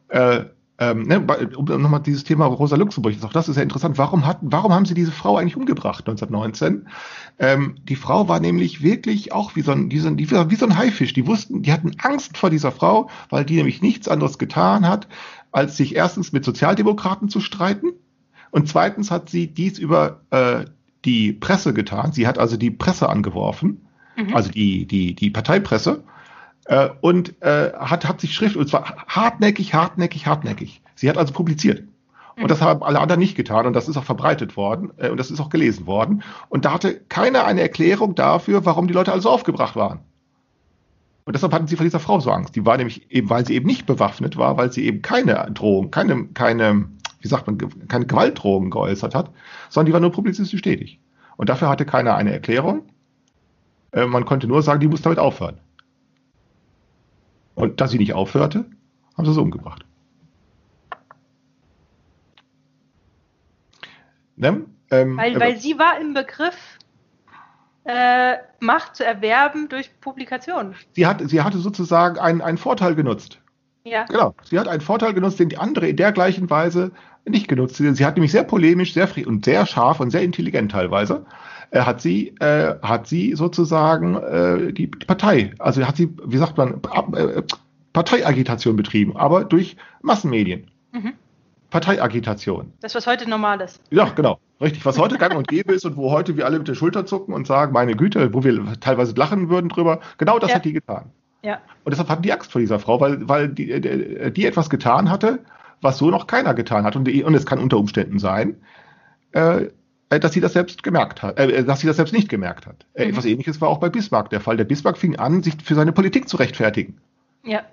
äh, 0.07 0.45
ähm, 0.77 1.03
ne, 1.03 1.25
um 1.55 1.65
nochmal 1.81 2.01
dieses 2.01 2.25
Thema 2.25 2.45
Rosa 2.45 2.75
Luxemburg, 2.75 3.15
auch 3.23 3.31
das 3.31 3.47
ist 3.47 3.55
ja 3.55 3.63
interessant. 3.63 3.97
Warum, 3.97 4.25
hat, 4.25 4.39
warum 4.41 4.73
haben 4.73 4.85
sie 4.85 4.93
diese 4.93 5.11
Frau 5.11 5.37
eigentlich 5.37 5.55
umgebracht 5.55 6.07
1919? 6.07 6.87
Ähm, 7.39 7.75
die 7.83 7.95
Frau 7.95 8.27
war 8.27 8.41
nämlich 8.41 8.83
wirklich 8.83 9.31
auch 9.31 9.55
wie 9.55 9.61
so, 9.61 9.71
ein, 9.71 9.89
wie, 9.91 9.99
so 9.99 10.09
ein, 10.09 10.17
wie 10.17 10.55
so 10.55 10.65
ein 10.65 10.77
Haifisch. 10.77 11.13
Die 11.13 11.27
wussten, 11.27 11.61
die 11.61 11.71
hatten 11.71 11.91
Angst 11.99 12.37
vor 12.37 12.49
dieser 12.49 12.71
Frau, 12.73 13.09
weil 13.29 13.45
die 13.45 13.55
nämlich 13.55 13.81
nichts 13.81 14.09
anderes 14.09 14.37
getan 14.37 14.87
hat, 14.87 15.07
als 15.51 15.77
sich 15.77 15.95
erstens 15.95 16.33
mit 16.33 16.43
Sozialdemokraten 16.43 17.29
zu 17.29 17.39
streiten 17.39 17.93
und 18.51 18.67
zweitens 18.67 19.11
hat 19.11 19.29
sie 19.29 19.47
dies 19.47 19.79
über 19.79 20.21
äh, 20.31 20.65
die 21.05 21.33
Presse 21.33 21.73
getan. 21.73 22.11
Sie 22.11 22.27
hat 22.27 22.39
also 22.39 22.57
die 22.57 22.71
Presse 22.71 23.09
angeworfen, 23.09 23.85
mhm. 24.15 24.35
also 24.35 24.49
die, 24.49 24.85
die, 24.85 25.15
die 25.15 25.29
Parteipresse, 25.29 26.03
äh, 26.65 26.89
und 27.01 27.41
äh, 27.41 27.73
hat, 27.73 28.05
hat 28.05 28.21
sich 28.21 28.33
Schrift, 28.33 28.55
und 28.55 28.67
zwar 28.67 29.05
hartnäckig, 29.07 29.73
hartnäckig, 29.73 30.25
hartnäckig. 30.25 30.81
Sie 30.95 31.09
hat 31.09 31.17
also 31.17 31.33
publiziert. 31.33 31.83
Und 32.35 32.43
mhm. 32.43 32.47
das 32.47 32.61
haben 32.61 32.83
alle 32.83 32.99
anderen 32.99 33.19
nicht 33.19 33.35
getan 33.35 33.65
und 33.65 33.73
das 33.73 33.87
ist 33.87 33.97
auch 33.97 34.03
verbreitet 34.03 34.57
worden 34.57 34.91
äh, 34.97 35.09
und 35.09 35.17
das 35.17 35.31
ist 35.31 35.39
auch 35.39 35.49
gelesen 35.49 35.85
worden. 35.85 36.23
Und 36.49 36.65
da 36.65 36.73
hatte 36.73 36.99
keiner 37.07 37.45
eine 37.45 37.61
Erklärung 37.61 38.15
dafür, 38.15 38.65
warum 38.65 38.87
die 38.87 38.93
Leute 38.93 39.13
also 39.13 39.29
aufgebracht 39.29 39.75
waren. 39.75 39.99
Und 41.25 41.33
deshalb 41.33 41.53
hatten 41.53 41.67
sie 41.67 41.75
vor 41.75 41.83
dieser 41.83 41.99
Frau 41.99 42.19
so 42.19 42.31
Angst. 42.31 42.55
Die 42.55 42.65
war 42.65 42.77
nämlich 42.77 43.11
eben, 43.11 43.29
weil 43.29 43.45
sie 43.45 43.55
eben 43.55 43.65
nicht 43.65 43.87
bewaffnet 43.87 44.37
war, 44.37 44.57
weil 44.57 44.71
sie 44.71 44.85
eben 44.85 45.01
keine 45.01 45.49
Drohung, 45.51 45.89
keine, 45.89 46.27
keine 46.27 46.87
wie 47.19 47.27
sagt 47.27 47.47
man, 47.47 47.57
keine 47.87 48.05
Gewaltdrohungen 48.05 48.69
geäußert 48.69 49.15
hat, 49.15 49.31
sondern 49.69 49.87
die 49.87 49.93
war 49.93 49.99
nur 49.99 50.11
publizistisch 50.11 50.61
tätig. 50.61 50.99
Und 51.37 51.49
dafür 51.49 51.69
hatte 51.69 51.83
keiner 51.83 52.15
eine 52.15 52.31
Erklärung. 52.31 52.83
Äh, 53.91 54.05
man 54.05 54.25
konnte 54.25 54.47
nur 54.47 54.61
sagen, 54.61 54.79
die 54.79 54.87
muss 54.87 55.01
damit 55.01 55.17
aufhören. 55.17 55.59
Und 57.55 57.81
dass 57.81 57.89
sie 57.89 57.97
nicht 57.97 58.13
aufhörte, 58.13 58.65
haben 59.17 59.25
sie 59.25 59.33
sie 59.33 59.41
umgebracht. 59.41 59.85
Ne? 64.35 64.65
Ähm, 64.91 65.17
weil, 65.17 65.39
weil 65.39 65.57
sie 65.57 65.79
war 65.79 65.99
im 65.99 66.13
Begriff, 66.13 66.74
äh, 67.85 68.35
Macht 68.59 68.95
zu 68.95 69.05
erwerben 69.05 69.69
durch 69.69 69.89
Publikation. 70.01 70.75
Sie, 70.93 71.05
hat, 71.05 71.21
sie 71.27 71.41
hatte 71.41 71.59
sozusagen 71.59 72.19
einen, 72.19 72.41
einen 72.41 72.57
Vorteil 72.57 72.95
genutzt. 72.95 73.39
Ja. 73.83 74.05
Genau. 74.05 74.33
Sie 74.43 74.59
hat 74.59 74.67
einen 74.67 74.81
Vorteil 74.81 75.13
genutzt, 75.13 75.39
den 75.39 75.49
die 75.49 75.57
andere 75.57 75.87
in 75.87 75.95
der 75.95 76.11
gleichen 76.11 76.49
Weise 76.49 76.91
nicht 77.25 77.47
genutzt. 77.47 77.77
Sie 77.77 78.05
hat 78.05 78.15
nämlich 78.15 78.31
sehr 78.31 78.43
polemisch, 78.43 78.93
sehr 78.93 79.07
und 79.25 79.45
sehr 79.45 79.65
scharf 79.65 79.99
und 79.99 80.09
sehr 80.09 80.21
intelligent 80.21 80.71
teilweise 80.71 81.25
äh, 81.71 81.81
hat 81.81 82.01
sie 82.01 82.29
äh, 82.39 82.75
hat 82.81 83.07
sie 83.07 83.35
sozusagen 83.35 84.15
äh, 84.15 84.73
die 84.73 84.87
Partei, 84.87 85.53
also 85.59 85.85
hat 85.85 85.97
sie, 85.97 86.09
wie 86.23 86.37
sagt 86.37 86.57
man, 86.57 86.81
äh, 87.13 87.43
Parteiagitation 87.93 88.75
betrieben, 88.75 89.15
aber 89.15 89.45
durch 89.45 89.77
Massenmedien. 90.01 90.69
Mhm. 90.91 91.13
Parteiagitation. 91.75 92.71
Das, 92.79 92.95
was 92.95 93.05
heute 93.05 93.29
normal 93.29 93.59
ist. 93.59 93.81
Ja, 93.89 94.05
genau. 94.05 94.39
Richtig, 94.61 94.85
was 94.85 94.97
heute 94.97 95.17
gang 95.19 95.35
und 95.35 95.49
gäbe 95.49 95.73
ist 95.73 95.83
und 95.83 95.97
wo 95.97 96.09
heute 96.09 96.37
wir 96.37 96.45
alle 96.45 96.57
mit 96.57 96.69
der 96.69 96.75
Schulter 96.75 97.05
zucken 97.05 97.33
und 97.33 97.45
sagen, 97.47 97.73
meine 97.73 97.97
Güte, 97.97 98.33
wo 98.33 98.45
wir 98.45 98.79
teilweise 98.79 99.13
lachen 99.13 99.49
würden 99.49 99.67
drüber, 99.67 99.99
genau 100.17 100.39
das 100.39 100.51
ja. 100.51 100.55
hat 100.55 100.63
die 100.63 100.71
getan. 100.71 101.11
Ja. 101.41 101.55
Und 101.83 101.91
deshalb 101.91 102.07
hatten 102.07 102.21
die 102.21 102.31
Angst 102.31 102.53
vor 102.53 102.61
dieser 102.61 102.79
Frau, 102.79 103.01
weil, 103.01 103.27
weil 103.27 103.49
die, 103.49 103.71
äh, 103.71 104.31
die 104.31 104.45
etwas 104.45 104.69
getan 104.69 105.09
hatte, 105.09 105.39
was 105.81 105.97
so 105.97 106.09
noch 106.09 106.27
keiner 106.27 106.53
getan 106.53 106.85
hat. 106.85 106.95
Und, 106.95 107.09
die, 107.09 107.25
und 107.25 107.35
es 107.35 107.45
kann 107.45 107.59
unter 107.59 107.77
Umständen 107.77 108.19
sein, 108.19 108.55
äh, 109.33 109.65
dass 110.07 110.31
sie 110.31 110.39
das 110.39 110.53
selbst 110.53 110.81
gemerkt 110.81 111.23
hat, 111.23 111.37
äh, 111.37 111.65
dass 111.65 111.81
sie 111.81 111.87
das 111.87 111.97
selbst 111.97 112.13
nicht 112.13 112.29
gemerkt 112.29 112.67
hat. 112.67 112.85
Äh, 112.93 113.03
mhm. 113.03 113.09
Etwas 113.09 113.25
ähnliches 113.25 113.59
war 113.59 113.67
auch 113.67 113.79
bei 113.79 113.89
Bismarck 113.89 114.29
der 114.29 114.39
Fall. 114.39 114.55
Der 114.55 114.63
Bismarck 114.63 114.97
fing 114.97 115.17
an, 115.17 115.43
sich 115.43 115.55
für 115.61 115.75
seine 115.75 115.91
Politik 115.91 116.29
zu 116.29 116.37
rechtfertigen. 116.37 117.01
Ja. 117.43 117.63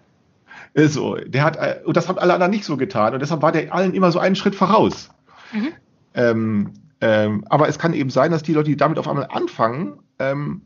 Äh, 0.75 0.87
so, 0.87 1.17
der 1.17 1.45
hat, 1.45 1.57
äh, 1.57 1.81
und 1.85 1.97
das 1.97 2.09
haben 2.09 2.19
alle 2.19 2.35
anderen 2.35 2.51
nicht 2.51 2.65
so 2.65 2.77
getan. 2.77 3.15
Und 3.15 3.21
deshalb 3.21 3.43
war 3.43 3.53
der 3.53 3.75
allen 3.75 3.95
immer 3.95 4.13
so 4.13 4.19
einen 4.19 4.37
Schritt 4.37 4.55
voraus. 4.55 5.11
Mhm. 5.53 5.69
Ähm, 6.15 6.71
ähm, 7.01 7.45
aber 7.49 7.69
es 7.69 7.79
kann 7.79 7.95
eben 7.95 8.11
sein, 8.11 8.31
dass 8.31 8.43
die 8.43 8.53
Leute, 8.53 8.71
die 8.71 8.77
damit 8.77 8.99
auf 8.99 9.09
einmal 9.09 9.29
anfangen, 9.31 9.99
ähm, 10.19 10.63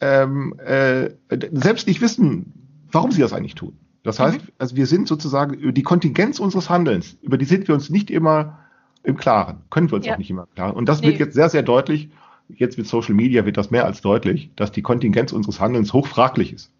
ähm, 0.00 0.54
äh, 0.58 1.10
selbst 1.52 1.86
nicht 1.86 2.00
wissen, 2.00 2.52
warum 2.92 3.10
sie 3.10 3.20
das 3.20 3.32
eigentlich 3.32 3.54
tun. 3.54 3.78
Das 4.02 4.20
heißt, 4.20 4.42
mhm. 4.42 4.48
also 4.58 4.76
wir 4.76 4.86
sind 4.86 5.08
sozusagen 5.08 5.54
über 5.54 5.72
die 5.72 5.82
Kontingenz 5.82 6.38
unseres 6.38 6.68
Handelns, 6.68 7.16
über 7.22 7.38
die 7.38 7.46
sind 7.46 7.66
wir 7.66 7.74
uns 7.74 7.88
nicht 7.88 8.10
immer 8.10 8.58
im 9.02 9.16
Klaren, 9.16 9.62
können 9.70 9.90
wir 9.90 9.96
uns 9.96 10.06
ja. 10.06 10.14
auch 10.14 10.18
nicht 10.18 10.30
immer 10.30 10.42
im 10.42 10.54
Klaren. 10.54 10.76
Und 10.76 10.88
das 10.88 11.00
nee. 11.00 11.08
wird 11.08 11.18
jetzt 11.18 11.34
sehr, 11.34 11.48
sehr 11.48 11.62
deutlich, 11.62 12.10
jetzt 12.48 12.76
mit 12.76 12.86
Social 12.86 13.14
Media 13.14 13.46
wird 13.46 13.56
das 13.56 13.70
mehr 13.70 13.86
als 13.86 14.02
deutlich, 14.02 14.50
dass 14.56 14.72
die 14.72 14.82
Kontingenz 14.82 15.32
unseres 15.32 15.60
Handelns 15.60 15.94
hoch 15.94 16.06
fraglich 16.06 16.52
ist. 16.52 16.70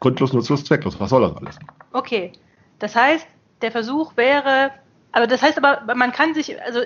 Grundlos, 0.00 0.32
nutzlos, 0.32 0.64
zwecklos. 0.64 0.98
Was 1.00 1.10
soll 1.10 1.22
das 1.22 1.36
alles? 1.36 1.58
Okay. 1.92 2.32
Das 2.78 2.94
heißt, 2.94 3.26
der 3.62 3.72
Versuch 3.72 4.16
wäre, 4.16 4.70
aber 5.12 5.26
das 5.26 5.42
heißt 5.42 5.62
aber, 5.62 5.94
man 5.94 6.12
kann 6.12 6.34
sich, 6.34 6.60
also 6.62 6.80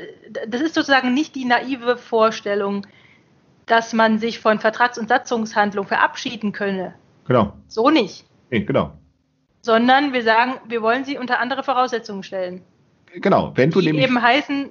das 0.46 0.60
ist 0.60 0.74
sozusagen 0.74 1.12
nicht 1.12 1.34
die 1.34 1.44
naive 1.44 1.96
Vorstellung, 1.96 2.86
dass 3.66 3.92
man 3.92 4.18
sich 4.18 4.40
von 4.40 4.58
Vertrags- 4.58 4.98
und 4.98 5.08
Satzungshandlung 5.08 5.86
verabschieden 5.86 6.52
könne. 6.52 6.94
Genau. 7.26 7.52
So 7.68 7.90
nicht. 7.90 8.24
Nee, 8.50 8.60
genau. 8.60 8.92
Sondern 9.60 10.12
wir 10.12 10.22
sagen, 10.22 10.54
wir 10.66 10.82
wollen 10.82 11.04
sie 11.04 11.18
unter 11.18 11.38
andere 11.38 11.62
Voraussetzungen 11.62 12.22
stellen. 12.22 12.62
Genau, 13.14 13.52
wenn 13.54 13.70
du 13.70 13.80
die 13.80 13.86
nämlich. 13.86 14.04
eben 14.06 14.20
heißen, 14.20 14.70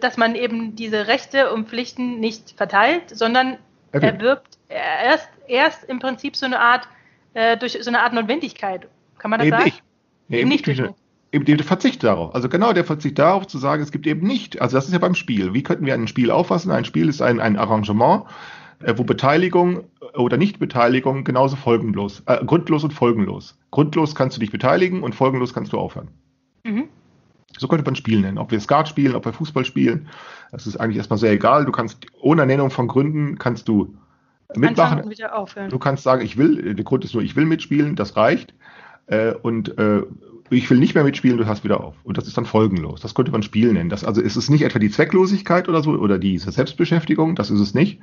dass 0.00 0.16
man 0.16 0.34
eben 0.34 0.76
diese 0.76 1.06
Rechte 1.06 1.52
und 1.52 1.68
Pflichten 1.68 2.20
nicht 2.20 2.52
verteilt, 2.56 3.10
sondern 3.10 3.58
okay. 3.92 4.06
erwirbt 4.06 4.58
erst, 4.68 5.28
erst 5.48 5.84
im 5.84 5.98
Prinzip 5.98 6.36
so 6.36 6.46
eine 6.46 6.60
Art 6.60 6.88
äh, 7.36 7.56
durch 7.56 7.78
so 7.80 7.90
eine 7.90 8.02
Art 8.02 8.14
Notwendigkeit. 8.14 8.88
Kann 9.18 9.30
man 9.30 9.38
das 9.38 9.46
eben 9.46 9.56
sagen? 9.56 9.64
Nicht. 9.64 9.82
Nee, 10.28 10.40
eben 10.40 10.48
nicht. 10.48 10.66
Durch, 10.66 10.82
eben 11.32 11.44
der 11.44 11.58
Verzicht 11.60 12.02
darauf. 12.02 12.34
Also 12.34 12.48
genau 12.48 12.72
der 12.72 12.84
Verzicht 12.84 13.18
darauf 13.18 13.46
zu 13.46 13.58
sagen, 13.58 13.82
es 13.82 13.92
gibt 13.92 14.06
eben 14.06 14.26
nicht, 14.26 14.60
also 14.60 14.76
das 14.76 14.86
ist 14.86 14.92
ja 14.92 14.98
beim 14.98 15.14
Spiel. 15.14 15.52
Wie 15.52 15.62
könnten 15.62 15.84
wir 15.84 15.94
ein 15.94 16.08
Spiel 16.08 16.30
auffassen? 16.30 16.70
Ein 16.70 16.86
Spiel 16.86 17.08
ist 17.08 17.20
ein, 17.20 17.38
ein 17.38 17.56
Arrangement, 17.56 18.24
äh, 18.82 18.94
wo 18.96 19.04
Beteiligung 19.04 19.84
oder 20.14 20.38
Nichtbeteiligung 20.38 21.24
genauso 21.24 21.56
folgenlos, 21.56 22.22
äh, 22.26 22.42
grundlos 22.44 22.84
und 22.84 22.92
folgenlos. 22.92 23.58
Grundlos 23.70 24.14
kannst 24.14 24.36
du 24.36 24.40
dich 24.40 24.50
beteiligen 24.50 25.02
und 25.02 25.14
folgenlos 25.14 25.52
kannst 25.52 25.74
du 25.74 25.78
aufhören. 25.78 26.08
Mhm. 26.64 26.84
So 27.58 27.68
könnte 27.68 27.84
man 27.84 27.92
ein 27.92 27.96
Spiel 27.96 28.20
nennen. 28.20 28.38
Ob 28.38 28.50
wir 28.50 28.60
Skat 28.60 28.88
spielen, 28.88 29.14
ob 29.14 29.26
wir 29.26 29.32
Fußball 29.32 29.64
spielen, 29.64 30.08
das 30.52 30.66
ist 30.66 30.76
eigentlich 30.78 30.98
erstmal 30.98 31.18
sehr 31.18 31.32
egal. 31.32 31.66
Du 31.66 31.72
kannst 31.72 32.06
ohne 32.18 32.46
Nennung 32.46 32.70
von 32.70 32.88
Gründen 32.88 33.38
kannst 33.38 33.68
du 33.68 33.94
mitmachen. 34.54 35.10
Du 35.68 35.78
kannst 35.78 36.02
sagen, 36.02 36.24
ich 36.24 36.36
will, 36.36 36.74
der 36.74 36.84
Grund 36.84 37.04
ist 37.04 37.14
nur, 37.14 37.22
ich 37.22 37.36
will 37.36 37.44
mitspielen, 37.44 37.96
das 37.96 38.16
reicht. 38.16 38.54
Äh, 39.06 39.32
und 39.32 39.76
äh, 39.78 40.02
ich 40.50 40.70
will 40.70 40.78
nicht 40.78 40.94
mehr 40.94 41.04
mitspielen, 41.04 41.38
du 41.38 41.46
hast 41.46 41.64
wieder 41.64 41.82
auf. 41.82 41.96
Und 42.04 42.18
das 42.18 42.26
ist 42.26 42.36
dann 42.36 42.46
folgenlos. 42.46 43.00
Das 43.00 43.14
könnte 43.14 43.32
man 43.32 43.42
Spiel 43.42 43.72
nennen. 43.72 43.88
Das, 43.88 44.04
also 44.04 44.20
ist 44.20 44.36
es 44.36 44.48
nicht 44.48 44.62
etwa 44.62 44.78
die 44.78 44.90
Zwecklosigkeit 44.90 45.68
oder 45.68 45.82
so 45.82 45.92
oder 45.92 46.18
diese 46.18 46.52
Selbstbeschäftigung, 46.52 47.34
das 47.34 47.50
ist 47.50 47.60
es 47.60 47.74
nicht, 47.74 48.00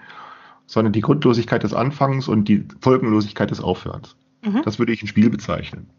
sondern 0.65 0.93
die 0.93 1.01
Grundlosigkeit 1.01 1.63
des 1.63 1.73
Anfangs 1.73 2.27
und 2.27 2.47
die 2.47 2.65
Folgenlosigkeit 2.81 3.51
des 3.51 3.61
Aufhörens. 3.61 4.15
Mhm. 4.43 4.61
Das 4.63 4.79
würde 4.79 4.91
ich 4.91 5.01
ein 5.03 5.07
Spiel 5.07 5.29
bezeichnen. 5.29 5.89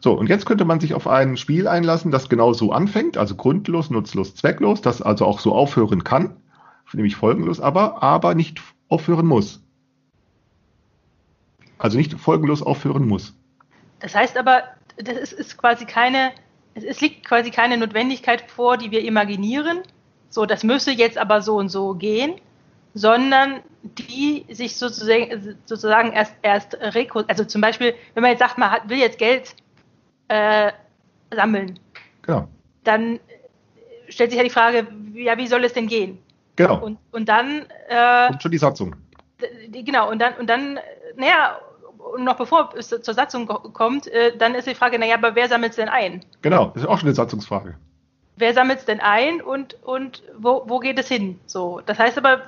So, 0.00 0.12
und 0.12 0.28
jetzt 0.28 0.46
könnte 0.46 0.64
man 0.64 0.80
sich 0.80 0.94
auf 0.94 1.06
ein 1.06 1.36
Spiel 1.36 1.68
einlassen, 1.68 2.10
das 2.10 2.28
genau 2.28 2.52
so 2.52 2.72
anfängt, 2.72 3.16
also 3.16 3.36
grundlos, 3.36 3.90
nutzlos, 3.90 4.34
zwecklos, 4.34 4.80
das 4.80 5.02
also 5.02 5.24
auch 5.24 5.40
so 5.40 5.54
aufhören 5.54 6.04
kann, 6.04 6.36
nämlich 6.92 7.16
folgenlos, 7.16 7.60
aber, 7.60 8.02
aber 8.02 8.34
nicht 8.34 8.60
aufhören 8.94 9.26
muss. 9.26 9.60
Also 11.78 11.98
nicht 11.98 12.14
folgenlos 12.14 12.62
aufhören 12.62 13.06
muss. 13.06 13.34
Das 13.98 14.14
heißt 14.14 14.38
aber, 14.38 14.62
das 14.96 15.16
ist, 15.16 15.32
ist 15.32 15.58
quasi 15.58 15.84
keine, 15.84 16.30
es, 16.74 17.00
liegt 17.00 17.26
quasi 17.26 17.50
keine 17.50 17.76
Notwendigkeit 17.76 18.48
vor, 18.50 18.76
die 18.76 18.90
wir 18.90 19.02
imaginieren. 19.02 19.80
So, 20.30 20.46
das 20.46 20.62
müsse 20.62 20.92
jetzt 20.92 21.18
aber 21.18 21.42
so 21.42 21.56
und 21.56 21.68
so 21.68 21.94
gehen, 21.94 22.34
sondern 22.94 23.60
die 23.82 24.46
sich 24.50 24.76
sozusagen, 24.76 25.58
sozusagen 25.64 26.12
erst, 26.12 26.34
erst 26.42 26.78
also 26.80 27.44
zum 27.44 27.60
Beispiel, 27.60 27.94
wenn 28.14 28.22
man 28.22 28.30
jetzt 28.30 28.40
sagt, 28.40 28.58
man 28.58 28.70
hat, 28.70 28.88
will 28.88 28.98
jetzt 28.98 29.18
Geld 29.18 29.56
äh, 30.28 30.70
sammeln. 31.34 31.78
Genau. 32.22 32.48
Dann 32.84 33.18
stellt 34.08 34.30
sich 34.30 34.38
ja 34.38 34.44
die 34.44 34.50
Frage, 34.50 34.86
ja, 35.14 35.36
wie 35.36 35.48
soll 35.48 35.64
es 35.64 35.72
denn 35.72 35.88
gehen? 35.88 36.18
Genau. 36.56 36.78
Und, 36.82 36.98
und 37.12 37.28
dann. 37.28 37.66
Äh, 37.88 38.28
Kommt 38.28 38.42
schon 38.42 38.52
die 38.52 38.58
Satzung. 38.58 38.96
Genau, 39.70 40.10
und 40.10 40.20
dann, 40.20 40.34
und 40.34 40.48
dann, 40.48 40.78
naja, 41.16 41.58
und 41.98 42.24
noch 42.24 42.36
bevor 42.36 42.72
es 42.76 42.88
zur 42.88 43.14
Satzung 43.14 43.46
kommt, 43.46 44.06
äh, 44.06 44.36
dann 44.36 44.54
ist 44.54 44.66
die 44.66 44.74
Frage, 44.74 44.98
naja, 44.98 45.16
aber 45.16 45.34
wer 45.34 45.48
sammelt 45.48 45.70
es 45.70 45.76
denn 45.76 45.88
ein? 45.88 46.24
Genau, 46.42 46.66
das 46.66 46.82
ist 46.82 46.88
auch 46.88 46.98
schon 46.98 47.08
eine 47.08 47.14
Satzungsfrage. 47.14 47.74
Wer 48.36 48.54
sammelt 48.54 48.80
es 48.80 48.84
denn 48.84 49.00
ein 49.00 49.40
und, 49.40 49.82
und 49.82 50.22
wo, 50.36 50.64
wo 50.66 50.78
geht 50.80 50.98
es 50.98 51.08
hin? 51.08 51.38
So, 51.46 51.80
das 51.86 51.98
heißt 51.98 52.18
aber, 52.18 52.42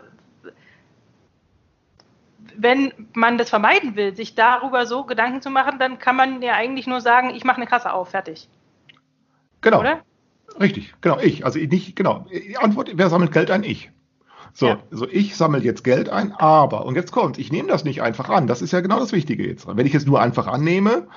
wenn 2.56 2.92
man 3.12 3.38
das 3.38 3.50
vermeiden 3.50 3.96
will, 3.96 4.14
sich 4.14 4.34
darüber 4.34 4.86
so 4.86 5.04
Gedanken 5.04 5.42
zu 5.42 5.50
machen, 5.50 5.78
dann 5.78 5.98
kann 5.98 6.16
man 6.16 6.42
ja 6.42 6.54
eigentlich 6.54 6.86
nur 6.86 7.00
sagen, 7.00 7.34
ich 7.34 7.44
mache 7.44 7.56
eine 7.56 7.66
Kasse 7.66 7.92
auf, 7.92 8.10
fertig. 8.10 8.48
Genau. 9.60 9.80
Oder? 9.80 10.00
Richtig, 10.60 10.94
genau, 11.00 11.18
ich. 11.18 11.44
Also 11.44 11.58
nicht, 11.58 11.96
genau. 11.96 12.26
Die 12.30 12.56
Antwort, 12.56 12.90
wer 12.94 13.10
sammelt 13.10 13.32
Geld 13.32 13.50
ein? 13.50 13.62
Ich. 13.62 13.90
So, 14.56 14.68
ja. 14.68 14.78
so 14.90 15.06
ich 15.06 15.36
sammle 15.36 15.60
jetzt 15.60 15.84
Geld 15.84 16.08
ein, 16.08 16.32
aber, 16.32 16.86
und 16.86 16.94
jetzt 16.94 17.12
kommt, 17.12 17.36
ich 17.36 17.52
nehme 17.52 17.68
das 17.68 17.84
nicht 17.84 18.00
einfach 18.00 18.30
an. 18.30 18.46
Das 18.46 18.62
ist 18.62 18.72
ja 18.72 18.80
genau 18.80 18.98
das 18.98 19.12
Wichtige 19.12 19.46
jetzt. 19.46 19.66
Wenn 19.68 19.84
ich 19.84 19.94
es 19.94 20.06
nur 20.06 20.18
einfach 20.18 20.46
annehme, 20.46 21.08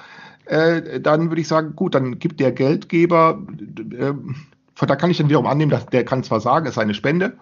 äh, 0.45 0.99
dann 0.99 1.31
würde 1.31 1.39
ich 1.39 1.47
sagen, 1.47 1.73
gut, 1.73 1.95
dann 1.95 2.19
gibt 2.19 2.41
der 2.41 2.51
Geldgeber, 2.51 3.41
äh, 3.97 4.13
da 4.85 4.95
kann 4.97 5.09
ich 5.09 5.17
dann 5.17 5.29
wiederum 5.29 5.45
annehmen, 5.45 5.71
dass 5.71 5.85
der 5.85 6.03
kann 6.03 6.21
zwar 6.23 6.41
sagen, 6.41 6.65
es 6.65 6.75
sei 6.75 6.81
eine 6.81 6.93
Spende, 6.93 7.37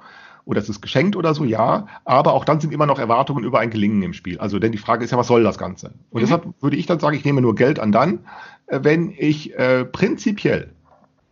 oder 0.46 0.62
es 0.62 0.70
ist 0.70 0.82
geschenkt 0.82 1.16
oder 1.16 1.34
so, 1.34 1.44
ja, 1.44 1.88
aber 2.06 2.34
auch 2.34 2.46
dann 2.46 2.62
sind 2.62 2.72
immer 2.72 2.86
noch 2.86 3.00
Erwartungen 3.00 3.44
über 3.44 3.60
ein 3.60 3.72
Gelingen 3.72 4.04
im 4.04 4.14
Spiel. 4.14 4.38
Also 4.38 4.60
denn 4.60 4.72
die 4.72 4.78
Frage 4.78 5.04
ist 5.04 5.10
ja, 5.10 5.18
was 5.18 5.28
soll 5.28 5.44
das 5.44 5.58
Ganze? 5.58 5.96
Und 6.12 6.22
mhm. 6.22 6.26
deshalb 6.26 6.46
würde 6.62 6.78
ich 6.78 6.86
dann 6.86 7.00
sagen, 7.00 7.18
ich 7.18 7.26
nehme 7.26 7.42
nur 7.42 7.56
Geld 7.56 7.80
an 7.80 7.92
dann, 7.92 8.20
äh, 8.68 8.82
wenn 8.84 9.12
ich 9.18 9.58
äh, 9.58 9.84
prinzipiell 9.84 10.74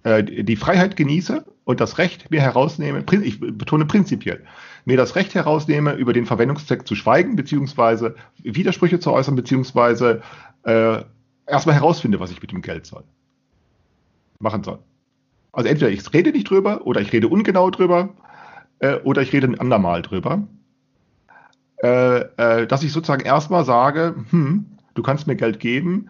äh, 0.01 0.23
die 0.23 0.55
Freiheit 0.55 0.95
genieße 0.95 1.45
und 1.65 1.81
das 1.81 1.97
Recht 1.97 2.31
mir 2.31 2.41
herausnehme, 2.41 3.03
ich 3.23 3.39
betone 3.39 3.85
prinzipiell, 3.85 4.45
mir 4.85 4.97
das 4.97 5.15
Recht 5.15 5.35
herausnehme, 5.35 5.93
über 5.93 6.13
den 6.13 6.25
Verwendungszweck 6.25 6.87
zu 6.87 6.95
schweigen, 6.95 7.35
beziehungsweise 7.35 8.15
Widersprüche 8.41 8.99
zu 8.99 9.11
äußern, 9.11 9.35
beziehungsweise 9.35 10.21
äh, 10.63 11.01
erstmal 11.47 11.75
herausfinde, 11.75 12.19
was 12.19 12.31
ich 12.31 12.41
mit 12.41 12.51
dem 12.51 12.61
Geld 12.61 12.85
soll. 12.85 13.03
Machen 14.39 14.63
soll. 14.63 14.79
Also 15.51 15.69
entweder 15.69 15.91
ich 15.91 16.13
rede 16.13 16.31
nicht 16.31 16.49
drüber 16.49 16.85
oder 16.85 17.01
ich 17.01 17.11
rede 17.11 17.27
ungenau 17.27 17.71
drüber 17.71 18.09
äh, 18.79 18.95
oder 18.97 19.21
ich 19.23 19.33
rede 19.33 19.47
ein 19.47 19.59
andermal 19.59 20.03
drüber. 20.03 20.47
Äh, 21.81 22.19
äh, 22.37 22.67
dass 22.67 22.83
ich 22.83 22.91
sozusagen 22.91 23.25
erstmal 23.25 23.65
sage, 23.65 24.15
hm, 24.29 24.65
du 24.93 25.01
kannst 25.01 25.27
mir 25.27 25.35
Geld 25.35 25.59
geben, 25.59 26.09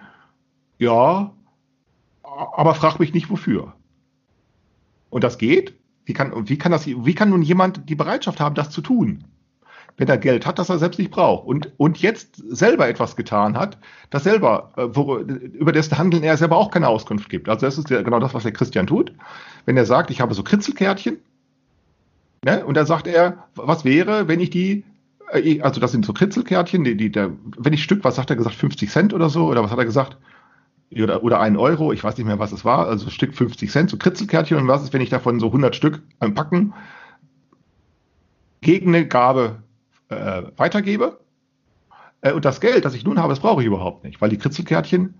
ja, 0.78 1.32
aber 2.24 2.76
frag 2.76 3.00
mich 3.00 3.14
nicht 3.14 3.30
wofür. 3.30 3.74
Und 5.10 5.24
das 5.24 5.38
geht? 5.38 5.76
Wie 6.06 6.14
kann, 6.14 6.48
wie 6.48 6.58
kann 6.58 6.72
das, 6.72 6.86
wie 6.86 7.16
kann 7.16 7.30
nun 7.30 7.42
jemand 7.42 7.90
die 7.90 7.96
Bereitschaft 7.96 8.40
haben, 8.40 8.56
das 8.56 8.70
zu 8.70 8.82
tun? 8.82 9.24
wenn 9.98 10.08
er 10.08 10.18
Geld 10.18 10.46
hat, 10.46 10.60
das 10.60 10.70
er 10.70 10.78
selbst 10.78 10.98
nicht 10.98 11.12
braucht 11.12 11.48
und, 11.48 11.72
und 11.78 11.98
jetzt 12.00 12.42
selber 12.50 12.88
etwas 12.88 13.16
getan 13.16 13.58
hat, 13.58 13.78
das 14.10 14.24
selber, 14.24 14.72
äh, 14.76 14.88
wo, 14.92 15.18
über 15.18 15.72
dessen 15.72 15.98
Handeln 15.98 16.24
er 16.24 16.38
selber 16.38 16.58
auch 16.58 16.72
keine 16.72 16.88
Auskunft 16.88 17.30
gibt. 17.30 17.48
Also 17.48 17.66
das 17.66 17.78
ist 17.78 17.90
ja 17.90 18.02
genau 18.02 18.20
das, 18.20 18.34
was 18.34 18.44
der 18.44 18.52
Christian 18.52 18.88
tut. 18.88 19.14
Wenn 19.66 19.78
er 19.78 19.86
sagt, 19.86 20.12
ich 20.12 20.22
habe 20.22 20.34
so 20.34 20.44
Kritzelkärtchen, 20.44 21.18
ne, 22.44 22.66
und 22.66 22.76
dann 22.76 22.86
sagt 22.86 23.08
er, 23.08 23.46
was 23.56 23.86
wäre, 23.86 24.28
wenn 24.28 24.42
ich 24.42 24.50
die, 24.50 24.84
äh, 25.32 25.62
also 25.62 25.80
das 25.80 25.92
sind 25.92 26.06
so 26.06 26.14
Kritzelkärtchen, 26.14 26.84
die, 26.84 26.98
die, 26.98 27.12
der, 27.12 27.32
wenn 27.58 27.74
ich 27.74 27.84
Stück, 27.84 28.04
was 28.04 28.16
sagt 28.16 28.30
er 28.30 28.36
gesagt, 28.36 28.56
50 28.56 28.90
Cent 28.90 29.14
oder 29.14 29.30
so, 29.30 29.48
oder 29.48 29.64
was 29.64 29.72
hat 29.72 29.80
er 29.80 29.86
gesagt? 29.86 30.18
Oder, 30.94 31.24
oder 31.24 31.40
ein 31.40 31.58
Euro, 31.58 31.92
ich 31.92 32.04
weiß 32.04 32.18
nicht 32.18 32.28
mehr, 32.28 32.40
was 32.40 32.52
es 32.52 32.64
war, 32.64 32.88
also 32.88 33.10
Stück 33.10 33.34
50 33.34 33.72
Cent, 33.72 33.90
so 33.90 33.98
Kritzelkärtchen, 33.98 34.58
und 34.58 34.68
was 34.68 34.84
ist, 34.84 34.94
wenn 34.94 35.02
ich 35.02 35.10
davon 35.10 35.40
so 35.40 35.48
100 35.48 35.76
Stück 35.76 36.02
Packen 36.20 36.74
gegen 38.62 38.96
eine 38.96 39.08
Gabe 39.08 39.64
äh, 40.10 40.44
weitergebe. 40.58 41.20
Äh, 42.22 42.34
und 42.34 42.46
das 42.46 42.62
Geld, 42.62 42.86
das 42.86 42.94
ich 42.94 43.04
nun 43.04 43.20
habe, 43.20 43.30
das 43.30 43.40
brauche 43.40 43.62
ich 43.62 43.68
überhaupt 43.68 44.04
nicht, 44.04 44.22
weil 44.22 44.30
die 44.30 44.38
Kritzelkärtchen 44.38 45.16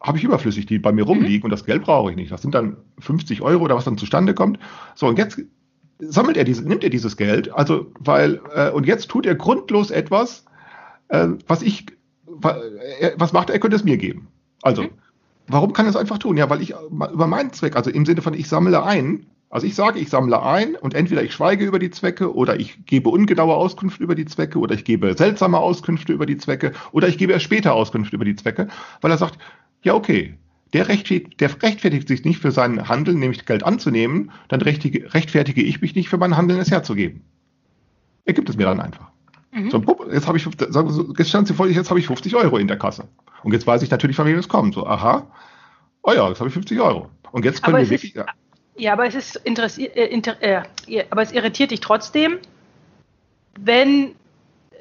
habe 0.00 0.18
ich 0.18 0.24
überflüssig, 0.24 0.66
die 0.66 0.78
bei 0.78 0.92
mir 0.92 1.04
rumliegen 1.04 1.38
mhm. 1.38 1.44
und 1.44 1.50
das 1.50 1.64
Geld 1.64 1.82
brauche 1.82 2.10
ich 2.10 2.16
nicht. 2.16 2.30
Das 2.30 2.42
sind 2.42 2.54
dann 2.54 2.76
50 3.00 3.42
Euro 3.42 3.64
oder 3.64 3.76
was 3.76 3.84
dann 3.84 3.98
zustande 3.98 4.34
kommt. 4.34 4.58
So, 4.94 5.06
und 5.06 5.18
jetzt 5.18 5.40
sammelt 5.98 6.36
er 6.36 6.44
diese, 6.44 6.62
nimmt 6.62 6.84
er 6.84 6.90
dieses 6.90 7.16
Geld, 7.16 7.52
also, 7.52 7.90
weil, 7.98 8.40
äh, 8.54 8.70
und 8.70 8.86
jetzt 8.86 9.08
tut 9.08 9.26
er 9.26 9.34
grundlos 9.34 9.90
etwas, 9.90 10.44
äh, 11.08 11.28
was 11.46 11.62
ich, 11.62 11.86
was 12.40 13.32
macht 13.32 13.50
er, 13.50 13.54
er 13.54 13.60
könnte 13.60 13.76
es 13.76 13.84
mir 13.84 13.96
geben. 13.96 14.28
Also, 14.62 14.82
mhm. 14.82 14.90
warum 15.48 15.72
kann 15.72 15.86
er 15.86 15.90
es 15.90 15.96
einfach 15.96 16.18
tun? 16.18 16.36
Ja, 16.36 16.50
weil 16.50 16.62
ich 16.62 16.74
über 16.90 17.26
meinen 17.26 17.52
Zweck, 17.52 17.76
also 17.76 17.90
im 17.90 18.06
Sinne 18.06 18.22
von 18.22 18.34
ich 18.34 18.48
sammle 18.48 18.82
ein, 18.82 19.26
also 19.48 19.66
ich 19.66 19.74
sage, 19.74 20.00
ich 20.00 20.10
sammle 20.10 20.42
ein 20.42 20.74
und 20.74 20.94
entweder 20.94 21.22
ich 21.22 21.32
schweige 21.32 21.64
über 21.64 21.78
die 21.78 21.90
Zwecke 21.90 22.34
oder 22.34 22.58
ich 22.58 22.84
gebe 22.84 23.08
ungenaue 23.08 23.54
Auskunft 23.54 24.00
über 24.00 24.14
die 24.14 24.24
Zwecke 24.24 24.58
oder 24.58 24.74
ich 24.74 24.84
gebe 24.84 25.16
seltsame 25.16 25.58
Auskünfte 25.58 26.12
über 26.12 26.26
die 26.26 26.36
Zwecke 26.36 26.72
oder 26.90 27.08
ich 27.08 27.16
gebe 27.16 27.32
erst 27.32 27.44
später 27.44 27.72
Auskunft 27.72 28.12
über 28.12 28.24
die 28.24 28.34
Zwecke, 28.34 28.68
weil 29.00 29.10
er 29.12 29.18
sagt, 29.18 29.38
ja 29.82 29.94
okay, 29.94 30.34
der 30.72 30.88
rechtfertigt, 30.88 31.40
der 31.40 31.62
rechtfertigt 31.62 32.08
sich 32.08 32.24
nicht 32.24 32.40
für 32.40 32.50
sein 32.50 32.88
Handeln, 32.88 33.20
nämlich 33.20 33.46
Geld 33.46 33.62
anzunehmen, 33.62 34.32
dann 34.48 34.60
rechtfertige 34.60 35.62
ich 35.62 35.80
mich 35.80 35.94
nicht 35.94 36.08
für 36.08 36.18
mein 36.18 36.36
Handeln, 36.36 36.58
es 36.58 36.72
herzugeben. 36.72 37.22
Er 38.24 38.34
gibt 38.34 38.50
es 38.50 38.56
mir 38.56 38.64
dann 38.64 38.80
einfach. 38.80 39.12
Mhm. 39.56 39.70
So, 39.70 39.82
jetzt 40.12 40.26
habe 40.26 40.36
ich, 40.36 40.44
jetzt 40.44 41.28
stand 41.28 41.48
sie 41.48 41.54
vor, 41.54 41.66
jetzt 41.66 41.88
habe 41.88 41.98
ich 41.98 42.06
50 42.06 42.36
Euro 42.36 42.58
in 42.58 42.68
der 42.68 42.78
Kasse. 42.78 43.08
Und 43.42 43.52
jetzt 43.52 43.66
weiß 43.66 43.80
ich 43.82 43.90
natürlich, 43.90 44.16
von 44.16 44.26
wem 44.26 44.38
es 44.38 44.48
kommt. 44.48 44.74
So, 44.74 44.86
aha, 44.86 45.26
oh 46.02 46.12
ja, 46.12 46.28
jetzt 46.28 46.40
habe 46.40 46.48
ich 46.48 46.54
50 46.54 46.78
Euro. 46.80 47.08
Und 47.32 47.44
jetzt 47.44 47.62
können 47.62 47.78
wir 47.78 47.88
wirklich. 47.88 48.14
Ist, 48.14 48.26
ja, 48.76 48.92
aber 48.92 49.06
es 49.06 49.14
ist 49.14 49.36
interessiert, 49.36 49.96
äh, 49.96 50.06
inter, 50.06 50.42
äh, 50.42 50.62
aber 51.10 51.22
es 51.22 51.32
irritiert 51.32 51.70
dich 51.70 51.80
trotzdem, 51.80 52.38
wenn 53.58 54.08
äh, 54.08 54.74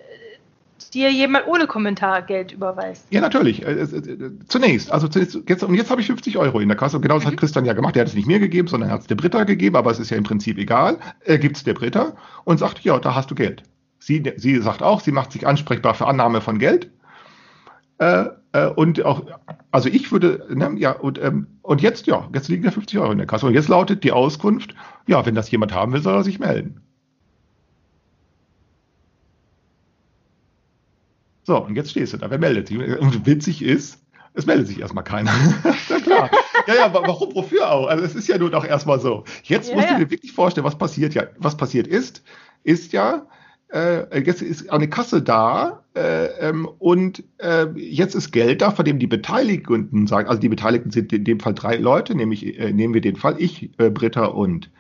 dir 0.94 1.10
jemand 1.10 1.48
ohne 1.48 1.68
Kommentar 1.68 2.22
Geld 2.24 2.52
überweist. 2.52 3.08
Ja, 3.12 3.22
natürlich. 3.22 3.66
Äh, 3.66 3.72
äh, 3.72 4.32
zunächst, 4.50 4.92
also 4.92 5.08
zunächst, 5.08 5.40
jetzt, 5.48 5.64
und 5.64 5.76
jetzt 5.76 5.90
habe 5.90 6.02
ich 6.02 6.08
50 6.08 6.38
Euro 6.38 6.60
in 6.60 6.68
der 6.68 6.78
Kasse. 6.78 6.98
Und 6.98 7.02
genau 7.02 7.16
das 7.16 7.24
mhm. 7.24 7.30
hat 7.30 7.38
Christian 7.38 7.64
ja 7.64 7.72
gemacht. 7.72 7.96
Der 7.96 8.02
hat 8.02 8.10
es 8.10 8.16
nicht 8.16 8.28
mir 8.28 8.40
gegeben, 8.40 8.68
sondern 8.68 8.90
er 8.90 8.96
hat 8.96 9.02
es 9.02 9.08
der 9.08 9.16
Britta 9.16 9.46
gegeben, 9.46 9.78
aber 9.78 9.92
es 9.92 10.00
ist 10.00 10.10
ja 10.10 10.18
im 10.18 10.26
Prinzip 10.26 10.58
egal. 10.58 10.98
Er 11.24 11.38
gibt 11.38 11.56
es 11.56 11.64
der 11.64 11.76
Britta 11.76 12.18
und 12.44 12.58
sagt, 12.58 12.82
ja, 12.82 13.00
da 13.00 13.16
hast 13.16 13.32
du 13.32 13.36
Geld. 13.36 13.64
Sie, 14.06 14.22
sie 14.38 14.62
sagt 14.62 14.84
auch, 14.84 15.02
sie 15.02 15.12
macht 15.12 15.32
sich 15.32 15.48
ansprechbar 15.48 15.96
für 15.96 16.06
Annahme 16.06 16.40
von 16.40 16.60
Geld. 16.60 16.92
Äh, 17.98 18.26
äh, 18.52 18.68
und 18.68 19.04
auch, 19.04 19.24
also 19.72 19.90
ich 19.90 20.12
würde, 20.12 20.46
ne, 20.54 20.76
ja, 20.78 20.92
und, 20.92 21.18
ähm, 21.18 21.48
und 21.64 21.82
jetzt, 21.82 22.06
ja, 22.06 22.30
jetzt 22.32 22.48
liegen 22.48 22.64
ja 22.64 22.70
50 22.70 23.00
Euro 23.00 23.12
in 23.14 23.18
der 23.18 23.26
Kasse. 23.26 23.48
Und 23.48 23.56
jetzt 23.56 23.68
lautet 23.68 24.04
die 24.04 24.12
Auskunft, 24.12 24.76
ja, 25.08 25.26
wenn 25.26 25.34
das 25.34 25.50
jemand 25.50 25.74
haben 25.74 25.92
will, 25.92 26.04
soll 26.04 26.14
er 26.14 26.24
sich 26.24 26.38
melden. 26.38 26.82
So, 31.42 31.66
und 31.66 31.76
jetzt 31.76 31.90
stehst 31.90 32.14
du 32.14 32.18
da, 32.18 32.30
wer 32.30 32.38
meldet 32.38 32.68
sich? 32.68 32.78
Und 32.78 33.26
witzig 33.26 33.64
ist, 33.64 34.06
es 34.36 34.46
meldet 34.46 34.68
sich 34.68 34.82
erstmal 34.82 35.04
keiner. 35.04 35.32
ja, 35.90 36.00
klar. 36.00 36.30
Ja, 36.68 36.76
ja, 36.76 36.94
warum, 36.94 37.34
wofür 37.34 37.72
auch? 37.72 37.88
Also 37.88 38.04
es 38.04 38.14
ist 38.14 38.28
ja 38.28 38.38
nun 38.38 38.54
auch 38.54 38.66
erstmal 38.66 39.00
so. 39.00 39.24
Jetzt 39.42 39.70
ja, 39.70 39.76
musst 39.76 39.90
du 39.90 39.96
dir 39.96 40.12
wirklich 40.12 40.32
vorstellen, 40.32 40.66
was 40.66 40.78
passiert 40.78 41.16
ja, 41.16 41.24
was 41.40 41.58
passiert 41.58 41.88
ist, 41.88 42.24
ist 42.64 42.94
ja, 42.94 43.26
äh, 43.70 44.22
jetzt 44.22 44.42
ist 44.42 44.72
eine 44.72 44.90
Kasse 44.90 45.22
da 45.22 45.84
äh, 45.96 46.26
ähm, 46.40 46.68
und 46.80 47.24
äh, 47.38 47.68
jetzt 47.76 48.16
ist 48.16 48.32
Geld 48.32 48.62
da, 48.62 48.72
von 48.72 48.86
dem 48.86 49.00
die 49.00 49.08
Beteiligten 49.08 50.08
sagen, 50.08 50.28
also 50.28 50.40
die 50.40 50.50
Beteiligten 50.50 50.92
sind 50.92 51.12
in 51.14 51.24
dem 51.24 51.40
Fall 51.40 51.54
drei 51.54 51.78
Leute, 51.78 52.16
nämlich 52.16 52.60
äh, 52.60 52.72
nehmen 52.72 52.94
wir 52.94 53.02
den 53.02 53.16
Fall 53.16 53.36
ich, 53.40 53.72
äh, 53.80 53.90
Britta 53.90 54.26
und 54.26 54.72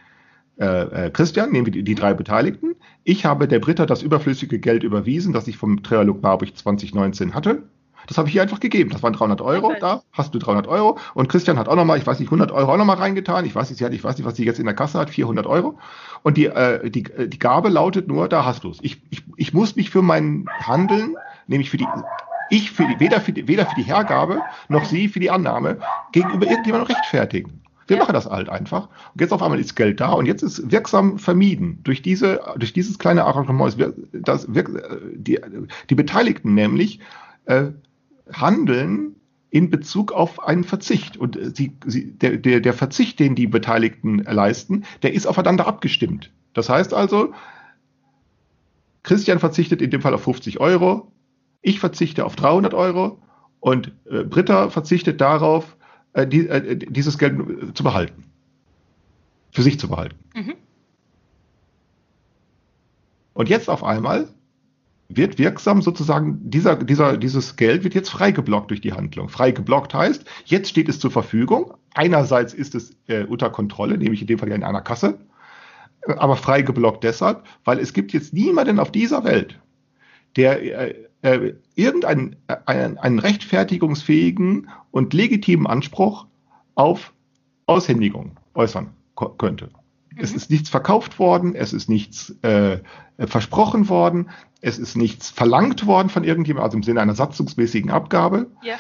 äh, 0.58 1.10
Christian, 1.10 1.52
nehmen 1.52 1.65
wir 1.65 1.74
die, 1.74 1.84
die, 1.84 1.95
drei 1.95 2.13
Beteiligten. 2.13 2.76
Ich 3.04 3.26
habe 3.26 3.48
der 3.48 3.60
Britta 3.60 3.86
das 3.86 4.02
überflüssige 4.02 4.60
Geld 4.60 4.84
überwiesen, 4.84 5.34
das 5.34 5.48
ich 5.48 5.58
vom 5.58 5.84
Trialog 5.84 6.21
Marburg 6.21 6.56
2019 6.56 7.34
hatte. 7.34 7.63
Das 8.08 8.18
habe 8.18 8.30
ich 8.30 8.36
ihr 8.36 8.41
einfach 8.41 8.60
gegeben. 8.60 8.89
Das 8.91 9.04
waren 9.04 9.13
300 9.13 9.41
Euro. 9.41 9.74
Da 9.80 10.04
hast 10.12 10.34
du 10.34 10.39
300 10.39 10.68
Euro. 10.68 10.98
Und 11.13 11.30
Christian 11.30 11.58
hat 11.58 11.68
auch 11.68 11.76
nochmal, 11.76 11.98
ich 11.98 12.08
weiß 12.08 12.20
nicht, 12.20 12.28
100 12.28 12.52
Euro 12.52 12.74
auch 12.74 12.78
nochmal 12.78 12.98
reingetan. 12.98 13.46
Ich 13.46 13.56
weiß 13.56 13.70
nicht, 13.70 13.80
sie 13.80 13.86
hat, 13.86 13.94
ich 13.94 14.04
weiß 14.04 14.18
nicht, 14.18 14.26
was 14.26 14.36
sie 14.36 14.46
jetzt 14.46 14.60
in 14.60 14.65
der 14.65 14.76
Kasse 14.76 15.00
hat, 15.00 15.10
400 15.10 15.46
Euro. 15.46 15.78
Und 16.24 16.38
die, 16.38 16.46
äh, 16.46 16.89
die, 16.89 17.06
äh, 17.06 17.28
die 17.28 17.39
Gabe 17.39 17.70
lautet 17.70 18.08
nur, 18.08 18.28
da 18.28 18.46
hast 18.46 18.63
du 18.63 18.72
es. 18.72 18.80
Ich, 18.82 19.02
ich, 19.10 19.24
ich 19.38 19.54
muss 19.54 19.76
mich 19.76 19.89
für 19.89 20.02
mein 20.02 20.46
Handeln, 20.62 21.15
nämlich 21.48 21.70
für 21.70 21.78
die, 21.78 21.88
ich 22.50 22.72
für 22.72 22.86
die, 22.86 23.00
weder 23.00 23.22
für 23.22 23.34
die, 23.34 23.48
weder 23.48 23.65
für 23.65 23.76
die 23.76 23.84
Hergabe 23.84 24.41
noch 24.70 24.86
sie 24.86 25.08
für 25.08 25.20
die 25.20 25.32
Annahme 25.32 25.80
gegenüber 26.12 26.48
irgendjemandem 26.48 26.96
rechtfertigen. 26.96 27.62
Wir 27.88 27.98
ja. 27.98 28.04
machen 28.04 28.13
das 28.13 28.26
halt 28.26 28.50
einfach. 28.50 28.89
Und 29.13 29.22
jetzt 29.22 29.32
auf 29.32 29.44
einmal 29.44 29.60
ist 29.60 29.76
Geld 29.76 30.00
da 30.00 30.13
und 30.13 30.26
jetzt 30.26 30.41
ist 30.41 30.72
wirksam 30.72 31.20
vermieden 31.20 31.80
durch 31.84 32.02
diese, 32.02 32.41
durch 32.58 32.74
dieses 32.74 32.98
kleine 32.98 33.26
Arrangement, 33.26 33.76
das, 34.12 34.48
die, 34.48 35.39
die 35.89 35.96
Beteiligten 35.96 36.54
nämlich 36.54 37.00
äh, 37.46 37.65
handeln 38.32 39.16
in 39.50 39.70
Bezug 39.70 40.12
auf 40.12 40.44
einen 40.44 40.64
Verzicht. 40.64 41.18
Und 41.18 41.38
äh, 41.38 41.52
sie, 41.54 41.78
sie, 41.86 42.12
der, 42.12 42.38
der, 42.38 42.60
der 42.60 42.74
Verzicht, 42.74 43.20
den 43.20 43.36
die 43.36 43.48
Beteiligten 43.48 44.20
leisten, 44.20 44.86
der 45.04 45.14
ist 45.14 45.28
aufeinander 45.28 45.68
abgestimmt. 45.68 46.32
Das 46.54 46.70
heißt 46.70 46.94
also, 46.94 47.34
Christian 49.04 49.40
verzichtet 49.40 49.82
in 49.82 49.92
dem 49.92 50.02
Fall 50.02 50.14
auf 50.14 50.24
50 50.24 50.60
Euro, 50.60 51.12
ich 51.62 51.80
verzichte 51.80 52.26
auf 52.26 52.36
300 52.36 52.74
Euro 52.74 53.20
und 53.60 53.92
äh, 54.10 54.24
Britta 54.24 54.70
verzichtet 54.70 55.22
darauf, 55.22 55.78
äh, 56.14 56.28
die, 56.28 56.48
äh, 56.48 56.76
dieses 56.76 57.18
Geld 57.18 57.76
zu 57.76 57.84
behalten. 57.84 58.24
Für 59.52 59.62
sich 59.62 59.80
zu 59.80 59.88
behalten. 59.88 60.18
Mhm. 60.36 60.54
Und 63.34 63.50
jetzt 63.50 63.70
auf 63.70 63.84
einmal 63.84 64.28
wird 65.08 65.38
wirksam 65.38 65.82
sozusagen, 65.82 66.39
dieser, 66.50 66.76
dieser, 66.78 67.18
dieses 67.18 67.56
Geld 67.56 67.84
wird 67.84 67.94
jetzt 67.94 68.10
frei 68.10 68.32
geblockt 68.32 68.72
durch 68.72 68.82
die 68.82 68.94
Handlung. 68.94 69.30
Frei 69.30 69.52
geblockt 69.52 69.94
heißt, 69.94 70.26
jetzt 70.46 70.70
steht 70.70 70.89
es 70.89 71.00
zur 71.00 71.12
Verfügung. 71.12 71.74
Einerseits 71.94 72.54
ist 72.54 72.76
es 72.76 72.96
äh, 73.08 73.24
unter 73.24 73.50
Kontrolle, 73.50 73.98
nämlich 73.98 74.22
in 74.22 74.28
dem 74.28 74.39
Fall 74.39 74.50
ja 74.50 74.56
in 74.56 74.63
einer 74.63 74.82
Kasse, 74.82 75.20
aber 76.08 76.36
frei 76.36 76.62
geblockt 76.62 77.04
deshalb, 77.04 77.44
weil 77.63 77.80
es 77.80 77.94
gibt 77.94 78.13
jetzt 78.13 78.34
niemanden 78.34 78.80
auf 78.80 78.91
dieser 78.91 79.24
Welt, 79.24 79.60
der 80.36 80.62
äh, 80.62 80.96
äh, 81.22 81.54
irgendeinen 81.76 82.36
einen, 82.65 82.98
einen 82.98 83.20
rechtfertigungsfähigen 83.20 84.70
und 84.91 85.13
legitimen 85.13 85.68
Anspruch 85.68 86.26
auf 86.76 87.13
Aushändigung 87.65 88.38
äußern 88.54 88.91
könnte. 89.38 89.70
Es 90.17 90.34
ist 90.34 90.49
nichts 90.49 90.69
verkauft 90.69 91.19
worden, 91.19 91.56
es 91.56 91.73
ist 91.73 91.89
nichts 91.89 92.36
äh, 92.41 92.80
versprochen 93.17 93.89
worden, 93.89 94.30
es 94.62 94.80
ist 94.80 94.95
nichts 94.95 95.30
verlangt 95.30 95.86
worden 95.86 96.10
von 96.10 96.23
irgendjemandem, 96.23 96.65
also 96.65 96.78
im 96.78 96.84
Sinne 96.84 97.01
einer 97.01 97.15
satzungsmäßigen 97.15 97.91
Abgabe. 97.91 98.47
Ja. 98.63 98.75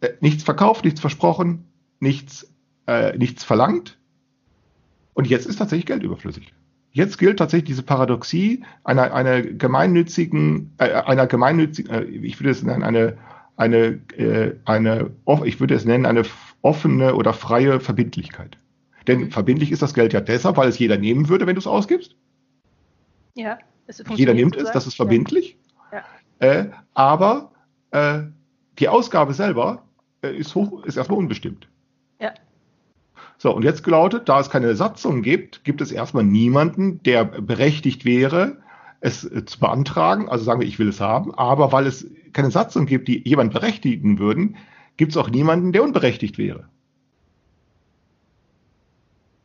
Äh, 0.00 0.10
nichts 0.20 0.44
verkauft, 0.44 0.84
nichts 0.84 1.00
versprochen, 1.00 1.64
nichts, 2.00 2.52
äh, 2.86 3.16
nichts 3.16 3.44
verlangt. 3.44 3.98
Und 5.14 5.26
jetzt 5.26 5.46
ist 5.46 5.56
tatsächlich 5.56 5.86
Geld 5.86 6.02
überflüssig. 6.02 6.52
Jetzt 6.92 7.18
gilt 7.18 7.38
tatsächlich 7.38 7.68
diese 7.68 7.82
Paradoxie 7.82 8.64
einer, 8.84 9.12
einer 9.12 9.42
gemeinnützigen, 9.42 10.72
äh, 10.78 10.92
einer 10.92 11.26
gemeinnützigen, 11.26 11.90
äh, 11.92 12.04
ich 12.04 12.40
würde 12.40 12.50
es 12.50 12.62
nennen, 12.62 12.82
eine, 12.82 13.18
eine, 13.56 14.00
äh, 14.16 14.54
eine, 14.64 15.10
ich 15.44 15.60
würde 15.60 15.74
es 15.74 15.84
nennen, 15.84 16.06
eine 16.06 16.22
offene 16.62 17.14
oder 17.14 17.32
freie 17.32 17.80
Verbindlichkeit. 17.80 18.58
Denn 19.06 19.20
mhm. 19.20 19.30
verbindlich 19.30 19.72
ist 19.72 19.82
das 19.82 19.94
Geld 19.94 20.12
ja 20.12 20.20
deshalb, 20.20 20.56
weil 20.56 20.68
es 20.68 20.78
jeder 20.78 20.98
nehmen 20.98 21.28
würde, 21.28 21.46
wenn 21.46 21.54
du 21.54 21.60
es 21.60 21.66
ausgibst. 21.66 22.16
Ja. 23.34 23.58
Jeder 24.14 24.34
nimmt 24.34 24.56
es, 24.56 24.70
das 24.72 24.86
ist 24.86 24.94
verbindlich. 24.94 25.58
Ja. 25.92 26.02
Ja. 26.40 26.46
Äh, 26.46 26.70
aber 26.94 27.52
äh, 27.92 28.22
die 28.78 28.88
Ausgabe 28.88 29.32
selber 29.32 29.84
äh, 30.22 30.36
ist, 30.36 30.54
hoch, 30.54 30.84
ist 30.84 30.96
erstmal 30.96 31.18
unbestimmt. 31.18 31.68
Ja. 32.20 32.34
So, 33.38 33.54
und 33.54 33.62
jetzt 33.62 33.86
lautet, 33.86 34.28
da 34.28 34.40
es 34.40 34.50
keine 34.50 34.74
Satzung 34.74 35.22
gibt, 35.22 35.64
gibt 35.64 35.80
es 35.80 35.92
erstmal 35.92 36.24
niemanden, 36.24 37.02
der 37.02 37.24
berechtigt 37.24 38.04
wäre, 38.04 38.58
es 39.00 39.24
äh, 39.24 39.44
zu 39.44 39.60
beantragen. 39.60 40.28
Also 40.28 40.44
sagen 40.44 40.60
wir, 40.60 40.66
ich 40.66 40.78
will 40.78 40.88
es 40.88 41.00
haben. 41.00 41.34
Aber 41.34 41.72
weil 41.72 41.86
es 41.86 42.10
keine 42.32 42.50
Satzung 42.50 42.86
gibt, 42.86 43.08
die 43.08 43.26
jemand 43.26 43.52
berechtigen 43.52 44.18
würden, 44.18 44.56
gibt 44.96 45.12
es 45.12 45.16
auch 45.16 45.30
niemanden, 45.30 45.72
der 45.72 45.82
unberechtigt 45.82 46.38
wäre. 46.38 46.68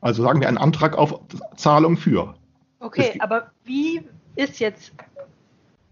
Also 0.01 0.23
sagen 0.23 0.41
wir 0.41 0.47
einen 0.47 0.57
Antrag 0.57 0.97
auf 0.97 1.19
Zahlung 1.55 1.95
für. 1.95 2.35
Okay, 2.79 3.17
aber 3.19 3.51
wie 3.63 4.01
ist 4.35 4.59
jetzt, 4.59 4.91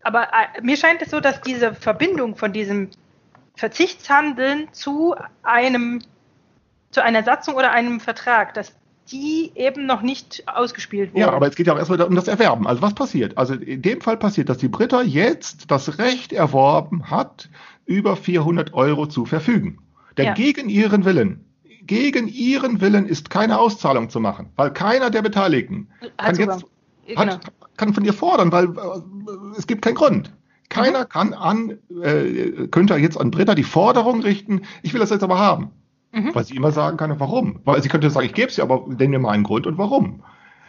aber 0.02 0.24
äh, 0.24 0.62
mir 0.62 0.76
scheint 0.76 1.02
es 1.02 1.12
so, 1.12 1.20
dass 1.20 1.42
diese 1.42 1.74
Verbindung 1.76 2.36
von 2.36 2.52
diesem 2.52 2.90
Verzichtshandeln 3.56 4.70
zu 4.72 5.16
einem, 5.44 6.02
zu 6.92 7.04
einer 7.04 7.24
Satzung 7.24 7.56
oder 7.56 7.72
einem 7.72 8.00
Vertrag, 8.00 8.54
dass 8.56 8.74
die 9.12 9.52
eben 9.56 9.86
noch 9.86 10.02
nicht 10.02 10.44
ausgespielt 10.48 11.14
wurde. 11.14 11.22
Ja, 11.22 11.32
aber 11.32 11.48
es 11.48 11.56
geht 11.56 11.68
ja 11.68 11.74
auch 11.74 11.78
erstmal 11.78 12.02
um 12.02 12.16
das 12.16 12.28
Erwerben. 12.28 12.68
Also 12.68 12.82
was 12.82 12.94
passiert? 12.94 13.38
Also 13.38 13.56
in 13.56 13.82
dem 13.82 14.02
Fall 14.02 14.18
passiert, 14.18 14.50
dass 14.50 14.58
die 14.58 14.68
Britta 14.68 15.02
jetzt 15.02 15.72
das 15.72 15.98
Recht 15.98 16.32
erworben 16.32 17.10
hat, 17.10 17.50
über 17.86 18.16
400 18.16 18.74
Euro 18.74 19.08
zu 19.08 19.26
verfügen. 19.26 19.80
Denn 20.18 20.28
ja. 20.28 20.34
gegen 20.34 20.70
ihren 20.70 21.06
Willen, 21.06 21.46
gegen 21.90 22.28
ihren 22.28 22.82
Willen 22.82 23.08
ist 23.08 23.32
keine 23.32 23.58
Auszahlung 23.58 24.12
zu 24.12 24.20
machen, 24.20 24.52
weil 24.58 24.72
keiner 24.72 25.10
der 25.10 25.24
Beteiligten 25.24 25.88
kann, 26.18 26.36
jetzt, 26.36 26.64
genau. 27.08 27.20
hat, 27.20 27.52
kann 27.78 27.96
von 27.96 28.06
ihr 28.06 28.14
fordern, 28.14 28.52
weil 28.52 28.66
äh, 28.66 29.58
es 29.58 29.66
gibt 29.66 29.82
keinen 29.82 29.96
Grund. 29.96 30.32
Keiner 30.70 31.06
mhm. 31.06 31.10
kann 31.10 31.34
an, 31.34 31.80
äh, 32.04 32.68
könnte 32.68 32.96
jetzt 32.98 33.20
an 33.20 33.32
Britta 33.32 33.56
die 33.56 33.64
Forderung 33.64 34.22
richten, 34.22 34.62
ich 34.84 34.94
will 34.94 35.00
das 35.00 35.10
jetzt 35.10 35.24
aber 35.24 35.40
haben. 35.40 35.72
Mhm. 36.12 36.36
Weil 36.36 36.44
sie 36.44 36.56
immer 36.56 36.72
sagen 36.72 36.96
kann, 36.98 37.20
warum. 37.20 37.60
Weil 37.66 37.82
sie 37.82 37.90
könnte 37.90 38.12
sagen, 38.12 38.28
ich 38.28 38.34
gebe 38.34 38.50
es 38.50 38.56
dir, 38.56 38.62
aber 38.62 38.86
nenn 38.88 39.10
mir 39.10 39.18
mal 39.18 39.32
einen 39.32 39.44
Grund 39.44 39.66
und 39.66 39.80
warum. 39.80 40.22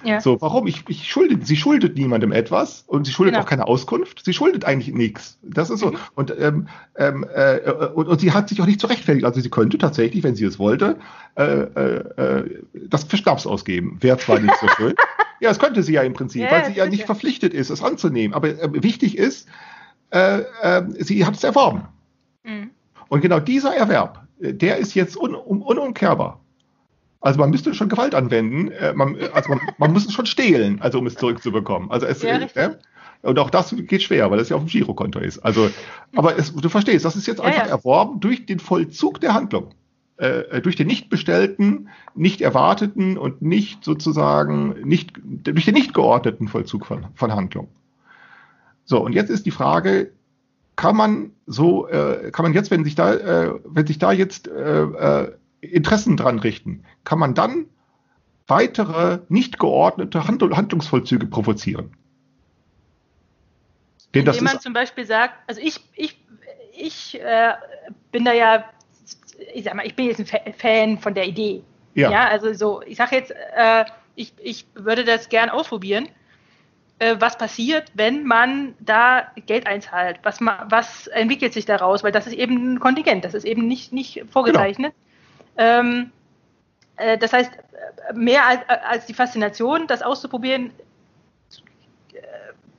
Ja. 0.03 0.21
So, 0.21 0.41
warum? 0.41 0.67
Ich, 0.67 0.85
ich 0.89 1.09
schulde, 1.09 1.45
sie 1.45 1.57
schuldet 1.57 1.97
niemandem 1.97 2.33
etwas 2.33 2.85
und 2.87 3.07
sie 3.07 3.13
schuldet 3.13 3.35
genau. 3.35 3.45
auch 3.45 3.49
keine 3.49 3.67
Auskunft. 3.67 4.25
Sie 4.25 4.33
schuldet 4.33 4.65
eigentlich 4.65 4.95
nichts. 4.95 5.39
Das 5.43 5.71
ist 5.71 5.81
so. 5.81 5.91
Mhm. 5.91 5.97
Und, 6.15 6.35
ähm, 6.39 6.69
ähm, 6.97 7.27
äh, 7.35 7.71
und, 7.95 8.09
und, 8.09 8.21
sie 8.21 8.33
hat 8.33 8.49
sich 8.49 8.61
auch 8.63 8.67
nicht 8.67 8.81
zurechtfertigt. 8.81 9.25
Also 9.27 9.41
sie 9.41 9.51
könnte 9.51 9.79
tatsächlich, 9.79 10.23
wenn 10.23 10.37
sie 10.37 10.45
es 10.45 10.59
wollte, 10.59 10.99
äh, 11.37 11.43
äh, 11.43 11.97
äh 12.17 12.63
das 12.89 13.05
für 13.05 13.17
Schnaps 13.17 13.47
ausgeben. 13.47 13.99
Wäre 14.01 14.19
zwar 14.19 14.39
nicht 14.39 14.57
so 14.61 14.69
schön. 14.69 14.95
ja, 15.41 15.49
das 15.49 15.59
könnte 15.59 15.83
sie 15.83 15.93
ja 15.93 16.03
im 16.03 16.15
Prinzip, 16.15 16.43
ja, 16.43 16.51
weil 16.51 16.65
sie 16.67 16.73
ja 16.73 16.87
nicht 16.87 17.05
verpflichtet 17.05 17.53
ist, 17.53 17.71
es 17.71 17.83
anzunehmen. 17.83 18.35
Aber 18.35 18.49
äh, 18.49 18.83
wichtig 18.83 19.19
ist, 19.19 19.49
äh, 20.11 20.43
äh, 20.63 20.83
sie 20.99 21.27
hat 21.27 21.37
es 21.37 21.45
erworben. 21.45 21.83
Mhm. 22.45 22.71
Und 23.09 23.21
genau 23.21 23.41
dieser 23.41 23.75
Erwerb, 23.75 24.27
der 24.39 24.79
ist 24.79 24.95
jetzt 24.95 25.17
un, 25.17 25.35
un, 25.35 25.61
unumkehrbar. 25.61 26.41
Also 27.21 27.39
man 27.39 27.51
müsste 27.51 27.75
schon 27.75 27.89
Gewalt 27.89 28.15
anwenden, 28.15 28.71
äh, 28.71 28.95
man, 28.95 29.17
also 29.33 29.51
man, 29.51 29.61
man, 29.77 29.93
muss 29.93 30.07
es 30.07 30.13
schon 30.13 30.27
stehlen, 30.27 30.81
also 30.81 30.99
um 30.99 31.07
es 31.07 31.17
zurückzubekommen. 31.17 31.91
Also 31.91 32.07
es, 32.07 32.23
ja, 32.23 32.39
äh, 32.39 32.71
und 33.23 33.39
auch 33.39 33.51
das 33.51 33.75
geht 33.77 34.03
schwer, 34.03 34.31
weil 34.31 34.39
das 34.39 34.49
ja 34.49 34.57
auf 34.57 34.63
dem 34.65 34.69
Girokonto 34.69 35.19
ist. 35.19 35.39
Also, 35.41 35.71
aber 36.17 36.39
es, 36.39 36.55
du 36.55 36.69
verstehst, 36.71 37.05
das 37.05 37.17
ist 37.17 37.27
jetzt 37.27 37.41
einfach 37.43 37.67
ja. 37.67 37.71
erworben 37.71 38.21
durch 38.21 38.47
den 38.47 38.59
Vollzug 38.59 39.21
der 39.21 39.35
Handlung. 39.35 39.75
Äh, 40.17 40.61
durch 40.61 40.77
den 40.77 40.87
nicht 40.87 41.09
bestellten, 41.09 41.89
nicht 42.15 42.43
erwarteten 42.43 43.17
und 43.17 43.41
nicht 43.41 43.85
sozusagen 43.85 44.75
nicht 44.85 45.13
durch 45.23 45.65
den 45.65 45.75
nicht 45.75 45.95
geordneten 45.95 46.47
Vollzug 46.47 46.85
von, 46.85 47.07
von 47.15 47.33
Handlung. 47.33 47.69
So, 48.85 49.03
und 49.03 49.15
jetzt 49.15 49.31
ist 49.31 49.47
die 49.47 49.51
Frage, 49.51 50.11
kann 50.77 50.97
man 50.97 51.31
so, 51.47 51.89
äh, 51.89 52.31
kann 52.33 52.43
man 52.43 52.53
jetzt, 52.53 52.71
wenn 52.71 52.85
sich 52.85 52.95
da, 52.95 53.15
äh, 53.15 53.55
wenn 53.65 53.87
sich 53.87 53.99
da 53.99 54.13
jetzt 54.13 54.49
äh, 54.49 54.83
äh 54.83 55.33
Interessen 55.61 56.17
dran 56.17 56.39
richten, 56.39 56.85
kann 57.05 57.19
man 57.19 57.35
dann 57.35 57.67
weitere 58.47 59.21
nicht 59.29 59.59
geordnete 59.59 60.27
Handl 60.27 60.57
Handlungsvollzüge 60.57 61.27
provozieren. 61.27 61.97
Denn 64.15 64.27
Indem 64.27 64.45
man 64.45 64.61
zum 64.61 64.73
Beispiel 64.73 65.07
sagt, 65.07 65.35
also 65.47 65.61
ich, 65.61 65.81
ich, 65.95 66.19
ich 66.77 67.21
äh, 67.21 67.53
bin 68.11 68.25
da 68.25 68.33
ja, 68.33 68.65
ich 69.55 69.65
sag 69.65 69.75
mal, 69.75 69.87
ich 69.87 69.95
bin 69.95 70.07
jetzt 70.07 70.21
ein 70.35 70.55
Fan 70.55 70.99
von 70.99 71.15
der 71.15 71.29
Idee. 71.29 71.63
Ja, 71.95 72.11
ja 72.11 72.29
also 72.29 72.53
so, 72.53 72.83
ich 72.83 72.97
sage 72.97 73.17
jetzt, 73.17 73.31
äh, 73.31 73.85
ich, 74.17 74.33
ich 74.43 74.67
würde 74.75 75.05
das 75.05 75.29
gern 75.29 75.49
ausprobieren 75.49 76.09
äh, 77.01 77.17
was 77.19 77.37
passiert, 77.37 77.91
wenn 77.95 78.25
man 78.25 78.75
da 78.79 79.33
Geld 79.47 79.67
einzahlt. 79.67 80.21
Was, 80.23 80.41
was 80.41 81.07
entwickelt 81.09 81.53
sich 81.53 81.65
daraus? 81.65 82.05
Weil 82.05 82.13
das 82.13 82.27
ist 82.27 82.35
eben 82.35 82.75
ein 82.75 82.81
Kontingent, 82.81 83.25
das 83.25 83.35
ist 83.35 83.45
eben 83.45 83.67
nicht, 83.67 83.93
nicht 83.93 84.25
vorgezeichnet. 84.31 84.93
Genau. 84.93 85.10
Ähm, 85.57 86.11
äh, 86.97 87.19
das 87.19 87.33
heißt, 87.33 87.51
mehr 88.15 88.47
als, 88.47 88.61
als, 88.69 89.07
die 89.07 89.15
Faszination, 89.15 89.87
das 89.87 90.03
auszuprobieren, 90.03 90.73
äh, 92.13 92.19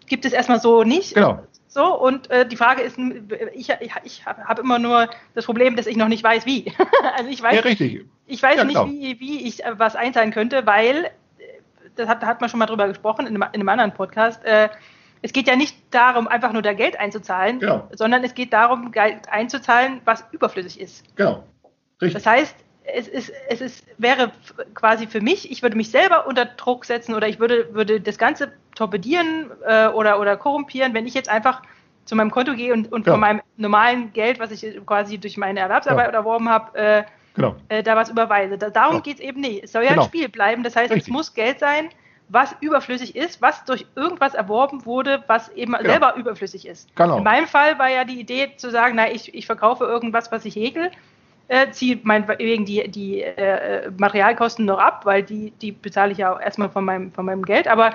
gibt 0.08 0.26
es 0.26 0.34
erstmal 0.34 0.60
so 0.60 0.84
nicht. 0.84 1.16
Genau. 1.16 1.44
So, 1.68 1.98
und 1.98 2.30
äh, 2.30 2.46
die 2.46 2.58
Frage 2.58 2.82
ist, 2.82 2.98
ich, 3.54 3.70
ich, 3.80 3.92
ich 4.04 4.26
habe 4.26 4.62
immer 4.62 4.78
nur 4.78 5.10
das 5.36 5.46
Problem, 5.46 5.78
dass 5.78 5.88
ich 5.88 5.96
noch 5.96 6.10
nicht 6.10 6.24
weiß, 6.24 6.46
wie. 6.46 6.74
also 7.16 7.30
ich 7.30 7.42
weiß, 7.42 7.56
ja, 7.56 7.62
richtig. 7.62 8.06
Ich 8.28 8.44
weiß 8.44 8.58
ja, 8.58 8.64
nicht, 8.66 8.76
genau. 8.76 8.90
wie, 8.90 9.20
wie 9.22 9.48
ich 9.48 9.64
äh, 9.64 9.80
was 9.80 9.96
einzahlen 9.96 10.32
könnte, 10.32 10.66
weil 10.66 11.12
das 11.96 12.08
hat, 12.08 12.24
da 12.24 12.28
hat 12.28 12.42
man 12.42 12.50
schon 12.50 12.60
mal 12.60 12.66
drüber 12.66 12.88
gesprochen 12.88 13.26
in 13.26 13.36
einem, 13.36 13.44
in 13.54 13.62
einem 13.62 13.70
anderen 13.70 13.94
Podcast. 13.94 14.44
Äh, 14.44 14.70
es 15.22 15.34
geht 15.34 15.48
ja 15.48 15.56
nicht 15.56 15.78
darum, 15.92 16.28
einfach 16.28 16.52
nur 16.52 16.62
da 16.62 16.74
Geld 16.74 17.00
einzuzahlen, 17.00 17.60
genau. 17.60 17.88
sondern 17.94 18.24
es 18.24 18.34
geht 18.34 18.54
darum, 18.54 18.92
Geld 18.92 19.30
einzuzahlen, 19.30 20.02
was 20.04 20.26
überflüssig 20.32 20.80
ist. 20.80 21.16
Genau. 21.16 21.44
Richtig. 22.02 22.14
Das 22.14 22.26
heißt, 22.26 22.56
es, 22.84 23.08
ist, 23.08 23.32
es 23.48 23.62
ist, 23.62 23.86
wäre 23.98 24.32
quasi 24.74 25.08
für 25.08 25.22
mich, 25.22 25.52
ich 25.52 25.62
würde 25.62 25.78
mich 25.78 25.92
selber 25.92 26.28
unter 26.28 26.46
Druck 26.46 26.86
setzen 26.86 27.14
oder 27.14 27.28
ich 27.28 27.40
würde, 27.40 27.74
würde 27.74 28.02
das 28.02 28.18
Ganze 28.18 28.54
torpedieren 28.76 29.52
äh, 29.66 29.88
oder, 29.88 30.20
oder 30.20 30.38
korrumpieren, 30.38 30.94
wenn 30.94 31.06
ich 31.06 31.14
jetzt 31.14 31.30
einfach 31.30 31.62
zu 32.06 32.16
meinem 32.16 32.32
Konto 32.32 32.54
gehe 32.56 32.74
und, 32.74 32.92
und 32.92 33.06
ja. 33.06 33.14
von 33.14 33.20
meinem 33.20 33.42
normalen 33.58 34.12
Geld, 34.14 34.40
was 34.40 34.52
ich 34.52 34.86
quasi 34.86 35.18
durch 35.18 35.38
meine 35.38 35.60
Erwerbsarbeit 35.60 36.08
ja. 36.08 36.14
erworben 36.14 36.50
habe, 36.50 36.78
äh, 36.78 37.04
genau. 37.36 37.56
äh, 37.70 37.84
da 37.84 37.96
was 37.96 38.10
überweise. 38.10 38.58
Da, 38.58 38.70
darum 38.70 38.96
ja. 38.96 39.02
geht 39.02 39.16
es 39.16 39.22
eben 39.22 39.42
nicht. 39.42 39.64
Es 39.64 39.72
soll 39.72 39.84
ja 39.84 39.90
genau. 39.90 40.04
ein 40.04 40.08
Spiel 40.08 40.28
bleiben. 40.30 40.64
Das 40.64 40.76
heißt, 40.76 40.92
Richtig. 40.92 41.08
es 41.08 41.14
muss 41.14 41.34
Geld 41.34 41.60
sein, 41.60 41.90
was 42.30 42.56
überflüssig 42.62 43.16
ist, 43.16 43.42
was 43.42 43.66
durch 43.66 43.86
irgendwas 43.96 44.34
erworben 44.34 44.86
wurde, 44.86 45.24
was 45.28 45.50
eben 45.50 45.74
genau. 45.74 45.90
selber 45.90 46.16
überflüssig 46.16 46.66
ist. 46.66 46.94
Genau. 46.96 47.18
In 47.18 47.24
meinem 47.24 47.46
Fall 47.46 47.78
war 47.78 47.90
ja 47.90 48.06
die 48.06 48.20
Idee 48.20 48.54
zu 48.56 48.72
sagen, 48.72 48.96
na, 48.96 49.12
ich, 49.12 49.34
ich 49.34 49.46
verkaufe 49.46 49.84
irgendwas, 49.84 50.32
was 50.32 50.46
ich 50.46 50.56
häkel, 50.56 50.92
äh, 51.52 51.70
ziehe 51.72 52.00
meinetwegen 52.04 52.64
die, 52.64 52.90
die 52.90 53.22
äh, 53.22 53.92
Materialkosten 53.98 54.64
noch 54.64 54.80
ab, 54.80 55.02
weil 55.06 55.22
die, 55.22 55.52
die 55.62 55.74
bezahle 55.74 56.14
ich 56.14 56.18
ja 56.18 56.40
erstmal 56.40 56.70
von 56.70 56.86
meinem, 56.86 57.12
von 57.12 57.26
meinem 57.26 57.44
Geld, 57.44 57.68
aber 57.68 57.92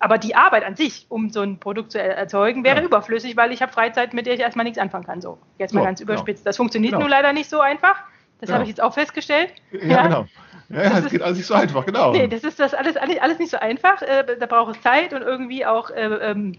aber 0.00 0.18
die 0.18 0.34
Arbeit 0.34 0.64
an 0.64 0.76
sich, 0.76 1.06
um 1.08 1.30
so 1.30 1.40
ein 1.40 1.58
Produkt 1.58 1.92
zu 1.92 2.02
erzeugen, 2.02 2.62
wäre 2.62 2.78
ja. 2.78 2.82
überflüssig, 2.82 3.38
weil 3.38 3.52
ich 3.52 3.62
habe 3.62 3.72
Freizeit, 3.72 4.12
mit 4.12 4.26
der 4.26 4.34
ich 4.34 4.40
erstmal 4.40 4.64
nichts 4.64 4.78
anfangen 4.78 5.04
kann. 5.04 5.22
So, 5.22 5.38
jetzt 5.58 5.72
mal 5.72 5.80
so, 5.80 5.84
ganz 5.86 6.00
genau. 6.00 6.12
überspitzt. 6.12 6.42
Genau. 6.42 6.48
Das 6.48 6.56
funktioniert 6.58 6.92
genau. 6.92 7.02
nur 7.02 7.08
leider 7.08 7.32
nicht 7.32 7.48
so 7.48 7.60
einfach. 7.60 8.02
Das 8.38 8.48
genau. 8.48 8.54
habe 8.54 8.64
ich 8.64 8.68
jetzt 8.68 8.82
auch 8.82 8.92
festgestellt. 8.92 9.50
Ja, 9.70 9.86
ja. 9.86 10.02
genau. 10.02 10.26
Ja, 10.68 10.98
es 10.98 11.10
geht 11.10 11.22
alles 11.22 11.38
nicht 11.38 11.46
so 11.46 11.54
einfach, 11.54 11.86
genau. 11.86 12.12
Nee, 12.12 12.26
das 12.26 12.42
ist 12.42 12.58
das 12.58 12.74
alles, 12.74 12.96
alles, 12.96 13.18
alles 13.18 13.38
nicht 13.38 13.50
so 13.50 13.58
einfach. 13.58 14.02
Äh, 14.02 14.36
da 14.38 14.46
braucht 14.46 14.76
es 14.76 14.82
Zeit 14.82 15.14
und 15.14 15.22
irgendwie 15.22 15.64
auch 15.64 15.90
äh, 15.90 16.02
ähm, 16.02 16.58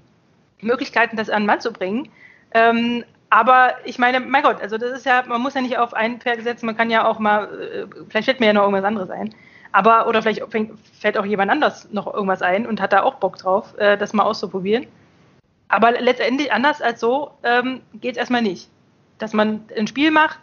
Möglichkeiten, 0.62 1.18
das 1.18 1.30
an 1.30 1.44
den 1.44 1.48
Mann 1.48 1.62
zu 1.62 1.72
bringen. 1.72 2.10
Ähm, 2.52 3.04
aber 3.30 3.74
ich 3.86 4.00
meine, 4.00 4.20
mein 4.20 4.44
Gott, 4.44 4.62
also 4.62 4.78
das 4.78 4.92
ist 4.92 5.06
ja, 5.06 5.24
man 5.28 5.42
muss 5.42 5.54
ja 5.54 5.62
nicht 5.62 5.78
auf 5.78 5.94
ein 5.94 6.20
Pferd 6.20 6.44
setzen, 6.44 6.66
man 6.66 6.78
kann 6.78 6.90
ja 6.90 7.08
auch 7.08 7.20
mal, 7.20 7.46
äh, 7.46 7.86
vielleicht 8.10 8.26
fällt 8.26 8.40
mir 8.40 8.48
ja 8.48 8.54
noch 8.54 8.64
irgendwas 8.64 8.86
anderes 8.86 9.10
ein. 9.10 9.34
Aber, 9.72 10.08
oder 10.08 10.22
vielleicht 10.22 10.42
fällt 11.00 11.18
auch 11.18 11.26
jemand 11.26 11.52
anders 11.52 11.92
noch 11.92 12.12
irgendwas 12.14 12.42
ein 12.42 12.66
und 12.66 12.80
hat 12.80 12.94
da 12.94 13.04
auch 13.04 13.16
Bock 13.16 13.38
drauf, 13.38 13.78
äh, 13.78 13.98
das 13.98 14.14
mal 14.14 14.24
auszuprobieren. 14.24 14.88
Aber 15.68 15.92
letztendlich 15.92 16.54
anders 16.54 16.82
als 16.82 17.02
so 17.02 17.32
ähm, 17.44 17.82
geht 17.96 18.14
es 18.14 18.18
erstmal 18.18 18.42
nicht. 18.42 18.70
Dass 19.18 19.34
man 19.34 19.66
ein 19.78 19.88
Spiel 19.88 20.12
macht, 20.12 20.40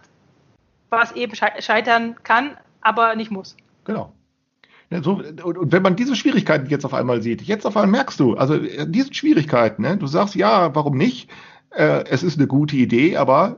was 0.91 1.13
eben 1.13 1.35
scheitern 1.35 2.17
kann, 2.23 2.57
aber 2.83 3.15
nicht 3.15 3.31
muss. 3.31 3.57
Genau. 3.85 4.13
So, 5.01 5.23
und, 5.45 5.57
und, 5.57 5.73
wenn 5.73 5.83
man 5.83 5.97
diese 5.97 6.15
Schwierigkeiten 6.15 6.67
jetzt 6.69 6.85
auf 6.85 6.93
einmal 6.93 7.23
sieht, 7.23 7.41
jetzt 7.41 7.65
auf 7.65 7.77
einmal 7.77 7.91
merkst 7.91 8.21
du, 8.21 8.35
also 8.35 8.55
äh, 8.57 8.87
diese 8.87 9.15
Schwierigkeiten, 9.15 9.83
ne, 9.83 9.97
du 9.97 10.07
sagst, 10.07 10.35
ja, 10.35 10.75
warum 10.75 10.99
nicht? 10.99 11.31
Äh, 11.75 12.05
es 12.09 12.23
ist 12.23 12.39
eine 12.39 12.47
gute 12.47 12.77
Idee, 12.77 13.17
aber 13.17 13.57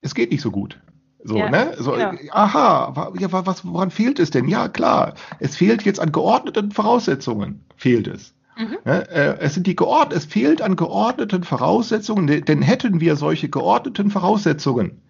es 0.00 0.14
geht 0.14 0.30
nicht 0.30 0.42
so 0.42 0.50
gut. 0.50 0.80
So, 1.22 1.36
ja, 1.36 1.50
ne? 1.50 1.74
So, 1.78 1.92
genau. 1.92 2.12
aha, 2.30 3.12
ja, 3.18 3.28
was, 3.30 3.66
woran 3.66 3.90
fehlt 3.90 4.18
es 4.18 4.30
denn? 4.30 4.48
Ja, 4.48 4.68
klar, 4.68 5.14
es 5.38 5.56
fehlt 5.56 5.82
jetzt 5.82 6.00
an 6.00 6.12
geordneten 6.12 6.70
Voraussetzungen, 6.70 7.64
fehlt 7.76 8.08
es. 8.08 8.34
Mhm. 8.56 8.78
Ne? 8.84 9.08
Äh, 9.10 9.38
es 9.40 9.54
sind 9.54 9.66
die 9.66 9.76
geordnet, 9.76 10.18
es 10.18 10.24
fehlt 10.24 10.62
an 10.62 10.76
geordneten 10.76 11.44
Voraussetzungen, 11.44 12.26
denn 12.26 12.62
hätten 12.62 13.00
wir 13.00 13.16
solche 13.16 13.48
geordneten 13.48 14.10
Voraussetzungen, 14.10 15.02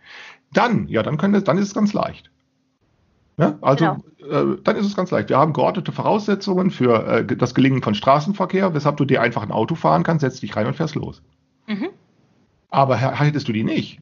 dann, 0.52 0.88
ja, 0.88 1.02
dann 1.02 1.16
können 1.16 1.34
wir, 1.34 1.40
dann 1.42 1.58
ist 1.58 1.68
es 1.68 1.74
ganz 1.74 1.92
leicht. 1.92 2.30
Ne? 3.36 3.56
Also 3.60 3.96
genau. 4.18 4.52
äh, 4.54 4.58
dann 4.62 4.76
ist 4.76 4.86
es 4.86 4.96
ganz 4.96 5.10
leicht. 5.12 5.28
Wir 5.28 5.38
haben 5.38 5.52
geordnete 5.52 5.92
Voraussetzungen 5.92 6.70
für 6.70 7.06
äh, 7.06 7.36
das 7.36 7.54
Gelingen 7.54 7.82
von 7.82 7.94
Straßenverkehr, 7.94 8.74
weshalb 8.74 8.96
du 8.96 9.04
dir 9.04 9.22
einfach 9.22 9.42
ein 9.42 9.52
Auto 9.52 9.76
fahren 9.76 10.02
kannst, 10.02 10.22
setzt 10.22 10.42
dich 10.42 10.56
rein 10.56 10.66
und 10.66 10.74
fährst 10.74 10.94
los. 10.94 11.22
Mhm. 11.66 11.88
Aber 12.70 12.96
hättest 12.96 13.48
du 13.48 13.52
die 13.52 13.64
nicht, 13.64 14.00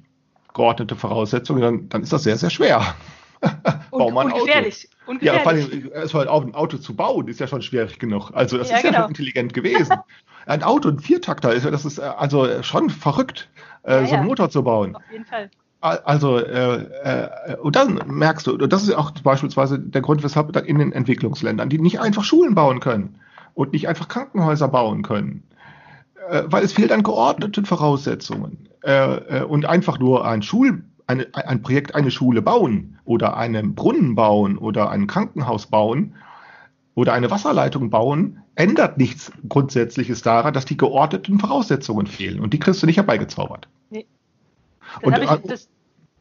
geordnete 0.54 0.96
Voraussetzungen, 0.96 1.62
dann, 1.62 1.88
dann 1.88 2.02
ist 2.02 2.12
das 2.12 2.22
sehr, 2.22 2.36
sehr 2.36 2.50
schwer. 2.50 2.94
Bau 3.90 4.10
mal 4.10 4.26
ein 4.26 4.32
ungefährlich. 4.32 4.88
Auto. 5.02 5.10
Ungefährlich. 5.12 5.36
Ja, 5.36 5.42
vor 5.42 5.52
allem, 5.52 5.90
es 5.94 6.12
war 6.12 6.20
halt 6.20 6.28
auch 6.28 6.42
ein 6.42 6.54
Auto 6.54 6.76
zu 6.76 6.94
bauen, 6.94 7.28
ist 7.28 7.40
ja 7.40 7.46
schon 7.46 7.62
schwierig 7.62 7.98
genug. 7.98 8.30
Also 8.34 8.58
das 8.58 8.68
ja, 8.68 8.76
ist 8.76 8.82
ja 8.82 8.90
genau. 8.90 9.02
schon 9.02 9.10
intelligent 9.10 9.54
gewesen. 9.54 9.96
ein 10.46 10.62
Auto, 10.62 10.88
ein 10.88 10.98
Viertakter, 10.98 11.52
ist, 11.52 11.64
das 11.64 11.84
ist 11.84 11.98
äh, 11.98 12.02
also 12.02 12.62
schon 12.62 12.90
verrückt, 12.90 13.48
äh, 13.84 14.00
ja, 14.00 14.06
so 14.06 14.14
einen 14.16 14.26
Motor 14.26 14.50
zu 14.50 14.62
bauen. 14.62 14.96
Auf 14.96 15.02
jeden 15.10 15.24
Fall. 15.24 15.50
Also, 15.80 16.38
äh, 16.38 16.82
äh, 17.04 17.56
und 17.58 17.76
dann 17.76 18.02
merkst 18.06 18.48
du, 18.48 18.56
das 18.56 18.82
ist 18.82 18.92
auch 18.94 19.12
beispielsweise 19.12 19.78
der 19.78 20.02
Grund, 20.02 20.24
weshalb 20.24 20.56
in 20.56 20.78
den 20.80 20.92
Entwicklungsländern, 20.92 21.68
die 21.68 21.78
nicht 21.78 22.00
einfach 22.00 22.24
Schulen 22.24 22.56
bauen 22.56 22.80
können 22.80 23.20
und 23.54 23.72
nicht 23.72 23.86
einfach 23.86 24.08
Krankenhäuser 24.08 24.66
bauen 24.66 25.02
können, 25.02 25.44
äh, 26.28 26.44
weil 26.46 26.64
es 26.64 26.72
fehlt 26.72 26.92
an 26.92 27.02
geordneten 27.02 27.64
Voraussetzungen. 27.64 28.68
Äh, 28.84 29.38
äh, 29.40 29.42
und 29.42 29.66
einfach 29.66 29.98
nur 29.98 30.26
ein 30.26 30.42
Schul, 30.42 30.84
eine, 31.06 31.26
ein 31.32 31.62
Projekt, 31.62 31.94
eine 31.94 32.10
Schule 32.10 32.42
bauen 32.42 32.98
oder 33.04 33.36
einen 33.36 33.74
Brunnen 33.74 34.14
bauen 34.14 34.58
oder 34.58 34.90
ein 34.90 35.06
Krankenhaus 35.06 35.66
bauen 35.66 36.14
oder 36.94 37.12
eine 37.12 37.30
Wasserleitung 37.30 37.90
bauen, 37.90 38.42
ändert 38.54 38.98
nichts 38.98 39.32
Grundsätzliches 39.48 40.22
daran, 40.22 40.52
dass 40.52 40.64
die 40.64 40.76
geordneten 40.76 41.38
Voraussetzungen 41.38 42.06
fehlen. 42.06 42.40
Und 42.40 42.52
die 42.52 42.58
kriegst 42.58 42.82
du 42.82 42.86
nicht 42.86 42.96
herbeigezaubert. 42.96 43.68
Nee. 43.90 44.06
Das 45.02 45.12
habe 45.12 45.24
ich, 45.24 45.30
äh, 45.30 45.38
das, 45.44 45.68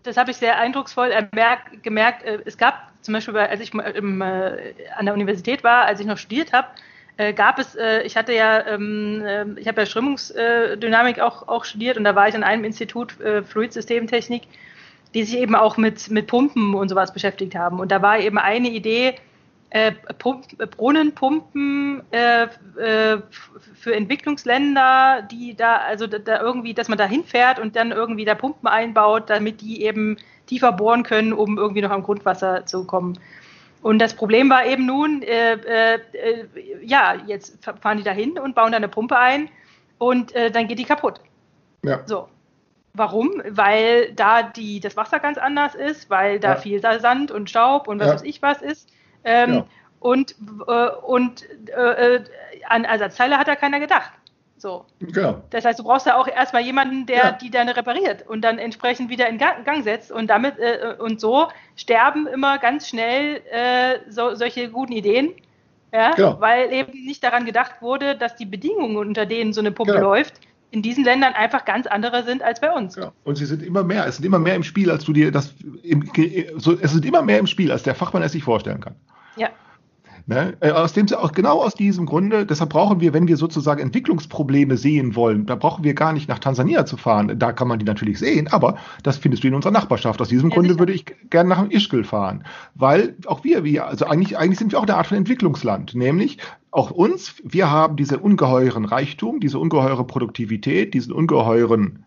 das 0.04 0.18
hab 0.18 0.30
ich 0.30 0.38
sehr 0.38 0.60
eindrucksvoll 0.60 1.10
ermerkt, 1.10 1.84
gemerkt. 1.84 2.24
Äh, 2.24 2.40
es 2.46 2.58
gab 2.58 2.92
zum 3.02 3.14
Beispiel, 3.14 3.38
als 3.38 3.60
ich 3.60 3.74
äh, 3.74 4.02
an 4.96 5.06
der 5.06 5.14
Universität 5.14 5.64
war, 5.64 5.86
als 5.86 6.00
ich 6.00 6.06
noch 6.06 6.18
studiert 6.18 6.54
habe, 6.54 6.68
äh, 7.18 7.34
gab 7.34 7.60
es, 7.60 7.76
äh, 7.76 8.04
ich 8.04 8.16
hatte 8.16 8.34
ja, 8.34 8.66
ähm, 8.66 9.24
äh, 9.26 9.60
ich 9.60 9.68
habe 9.68 9.82
ja 9.82 9.86
Strömungsdynamik 9.86 11.20
auch, 11.20 11.48
auch 11.48 11.66
studiert 11.66 11.98
und 11.98 12.04
da 12.04 12.16
war 12.16 12.28
ich 12.28 12.36
an 12.36 12.44
einem 12.44 12.64
Institut 12.64 13.20
äh, 13.20 13.44
Fluidsystemtechnik, 13.44 14.44
die 15.14 15.24
sich 15.24 15.40
eben 15.40 15.56
auch 15.56 15.78
mit, 15.78 16.10
mit 16.12 16.28
Pumpen 16.28 16.76
und 16.76 16.90
sowas 16.90 17.14
beschäftigt 17.14 17.56
haben. 17.56 17.80
Und 17.80 17.92
da 17.92 18.02
war 18.02 18.20
eben 18.20 18.38
eine 18.38 18.70
Idee, 18.70 19.16
äh, 19.70 19.92
Pump, 20.18 20.46
Brunnenpumpen 20.78 22.02
äh, 22.12 22.44
äh, 22.44 23.22
für 23.76 23.96
Entwicklungsländer, 23.96 25.28
die 25.30 25.56
da, 25.56 25.78
also 25.78 26.08
da, 26.08 26.20
da, 26.20 26.40
irgendwie, 26.42 26.74
dass 26.74 26.88
man 26.88 26.98
da 26.98 27.06
hinfährt 27.06 27.60
und 27.60 27.76
dann 27.76 27.92
irgendwie 27.92 28.26
da 28.26 28.36
Pumpen 28.36 28.68
einbaut, 28.68 29.30
damit 29.30 29.62
die 29.62 29.84
eben 29.84 30.18
tiefer 30.46 30.72
bohren 30.72 31.04
können, 31.04 31.34
um 31.34 31.58
irgendwie 31.58 31.82
noch 31.82 31.92
am 31.92 32.04
Grundwasser 32.04 32.66
zu 32.66 32.86
kommen. 32.86 33.20
Und 33.82 34.00
das 34.00 34.16
Problem 34.16 34.50
war 34.50 34.66
eben 34.66 34.86
nun, 34.86 35.22
äh, 35.22 35.54
äh, 35.54 36.00
ja, 36.82 37.16
jetzt 37.26 37.64
fahren 37.82 37.98
die 37.98 38.04
da 38.04 38.12
hin 38.12 38.38
und 38.40 38.56
bauen 38.56 38.72
da 38.72 38.78
eine 38.78 38.88
Pumpe 38.88 39.18
ein 39.18 39.50
und 39.98 40.34
äh, 40.36 40.52
dann 40.52 40.68
geht 40.68 40.80
die 40.80 40.86
kaputt. 40.86 41.22
Ja. 41.84 42.02
So. 42.06 42.28
Warum? 42.94 43.44
Weil 43.48 44.12
da 44.14 44.42
die, 44.42 44.80
das 44.80 44.98
Wasser 44.98 45.20
ganz 45.20 45.38
anders 45.38 45.76
ist, 45.76 46.10
weil 46.10 46.40
da 46.40 46.54
ja. 46.54 46.56
viel 46.56 46.82
Sand 46.82 47.30
und 47.30 47.50
Staub 47.50 47.88
und 47.88 48.00
was 48.00 48.08
ja. 48.08 48.14
weiß 48.14 48.24
ich 48.24 48.42
was 48.42 48.62
ist. 48.62 48.90
Ähm, 49.24 49.54
ja. 49.54 49.66
Und, 50.00 50.36
äh, 50.68 50.90
und 50.90 51.46
äh, 51.70 52.16
äh, 52.16 52.24
an 52.68 52.86
Ersatzteile 52.86 53.38
hat 53.38 53.48
da 53.48 53.56
keiner 53.56 53.80
gedacht. 53.80 54.12
So. 54.58 54.86
Genau. 55.00 55.44
Das 55.52 55.66
heißt, 55.66 55.80
du 55.80 55.84
brauchst 55.84 56.08
ja 56.08 56.18
auch 56.18 56.28
erstmal 56.28 56.64
jemanden, 56.64 57.06
der 57.06 57.18
ja. 57.18 57.32
die 57.32 57.52
dann 57.52 57.70
repariert 57.70 58.28
und 58.28 58.42
dann 58.42 58.58
entsprechend 58.58 59.10
wieder 59.10 59.28
in 59.30 59.38
Gang, 59.38 59.64
Gang 59.66 59.84
setzt. 59.84 60.12
Und 60.12 60.28
damit 60.28 60.58
äh, 60.58 60.96
und 60.98 61.20
so 61.20 61.48
sterben 61.76 62.28
immer 62.28 62.58
ganz 62.58 62.88
schnell 62.88 63.42
äh, 63.52 64.00
so, 64.10 64.36
solche 64.36 64.70
guten 64.70 64.94
Ideen. 64.94 65.34
Ja, 65.94 66.12
genau. 66.12 66.42
weil 66.42 66.74
eben 66.74 66.92
nicht 67.06 67.24
daran 67.24 67.46
gedacht 67.46 67.82
wurde, 67.82 68.18
dass 68.18 68.36
die 68.36 68.46
Bedingungen, 68.46 68.98
unter 68.98 69.26
denen 69.26 69.54
so 69.54 69.62
eine 69.62 69.72
Pumpe 69.72 69.94
genau. 69.94 70.10
läuft, 70.10 70.42
in 70.72 70.82
diesen 70.82 71.06
Ländern 71.06 71.34
einfach 71.34 71.64
ganz 71.64 71.88
andere 71.88 72.24
sind 72.24 72.44
als 72.44 72.60
bei 72.60 72.72
uns. 72.72 72.96
Ja. 72.96 73.14
Und 73.24 73.38
sie 73.38 73.46
sind 73.46 73.64
immer 73.64 73.84
mehr, 73.84 74.06
es 74.06 74.18
sind 74.18 74.26
immer 74.26 74.40
mehr 74.40 74.56
im 74.56 74.64
Spiel, 74.64 74.92
als 74.92 75.06
du 75.06 75.14
dir 75.14 75.32
das 75.32 75.54
im, 75.84 76.12
so, 76.58 76.78
es 76.80 76.92
sind 76.92 77.06
immer 77.06 77.22
mehr 77.22 77.40
im 77.40 77.48
Spiel, 77.48 77.72
als 77.72 77.84
der 77.84 77.96
Fachmann 77.96 78.22
es 78.22 78.34
sich 78.34 78.44
vorstellen 78.44 78.82
kann. 78.82 78.96
Ja. 79.38 79.50
Ne? 80.30 80.58
Äh, 80.60 80.72
aus 80.72 80.92
dem, 80.92 81.08
auch 81.14 81.32
genau 81.32 81.64
aus 81.64 81.74
diesem 81.74 82.06
Grunde, 82.06 82.46
deshalb 82.46 82.72
brauchen 82.72 83.00
wir, 83.00 83.14
wenn 83.14 83.30
wir 83.30 83.38
sozusagen 83.38 83.82
Entwicklungsprobleme 83.82 84.76
sehen 84.76 85.16
wollen, 85.16 85.46
da 85.46 85.56
brauchen 85.56 85.86
wir 85.86 85.94
gar 85.94 86.12
nicht 86.12 86.28
nach 86.28 86.40
Tansania 86.40 86.86
zu 86.86 86.98
fahren. 86.98 87.40
Da 87.40 87.54
kann 87.54 87.70
man 87.70 87.80
die 87.80 87.86
natürlich 87.86 88.20
sehen, 88.20 88.50
aber 88.50 88.76
das 89.04 89.18
findest 89.18 89.46
du 89.46 89.48
in 89.48 89.56
unserer 89.56 89.72
Nachbarschaft. 89.72 90.20
Aus 90.20 90.28
diesem 90.28 90.50
ja, 90.50 90.56
Grunde 90.56 90.72
sicher. 90.72 90.80
würde 90.80 90.92
ich 90.92 91.06
gerne 91.30 91.48
nach 91.48 91.70
Ischgl 91.70 92.04
fahren, 92.04 92.44
weil 92.76 93.16
auch 93.26 93.46
wir, 93.46 93.64
wir, 93.64 93.88
also 93.88 94.06
eigentlich, 94.06 94.38
eigentlich 94.38 94.60
sind 94.60 94.74
wir 94.74 94.80
auch 94.80 94.84
eine 94.84 94.98
Art 94.98 95.08
von 95.08 95.16
Entwicklungsland, 95.16 95.96
nämlich 95.96 96.40
auch 96.72 96.92
uns, 96.92 97.36
wir 97.46 97.72
haben 97.72 97.96
diese 97.96 98.20
ungeheuren 98.20 98.84
Reichtum, 98.84 99.40
diese 99.40 99.60
ungeheure 99.60 100.06
Produktivität, 100.06 100.94
diesen 100.94 101.14
ungeheuren 101.14 102.04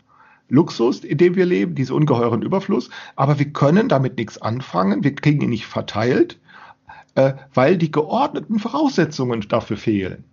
Luxus, 0.50 1.04
in 1.04 1.16
dem 1.16 1.36
wir 1.36 1.46
leben, 1.46 1.74
diesen 1.74 1.96
ungeheuren 1.96 2.42
Überfluss, 2.42 2.90
aber 3.16 3.38
wir 3.38 3.50
können 3.50 3.88
damit 3.88 4.18
nichts 4.18 4.36
anfangen, 4.42 5.04
wir 5.04 5.14
kriegen 5.14 5.40
ihn 5.40 5.50
nicht 5.50 5.64
verteilt 5.64 6.38
äh, 7.14 7.34
weil 7.54 7.76
die 7.76 7.90
geordneten 7.90 8.58
Voraussetzungen 8.58 9.40
dafür 9.48 9.76
fehlen. 9.76 10.24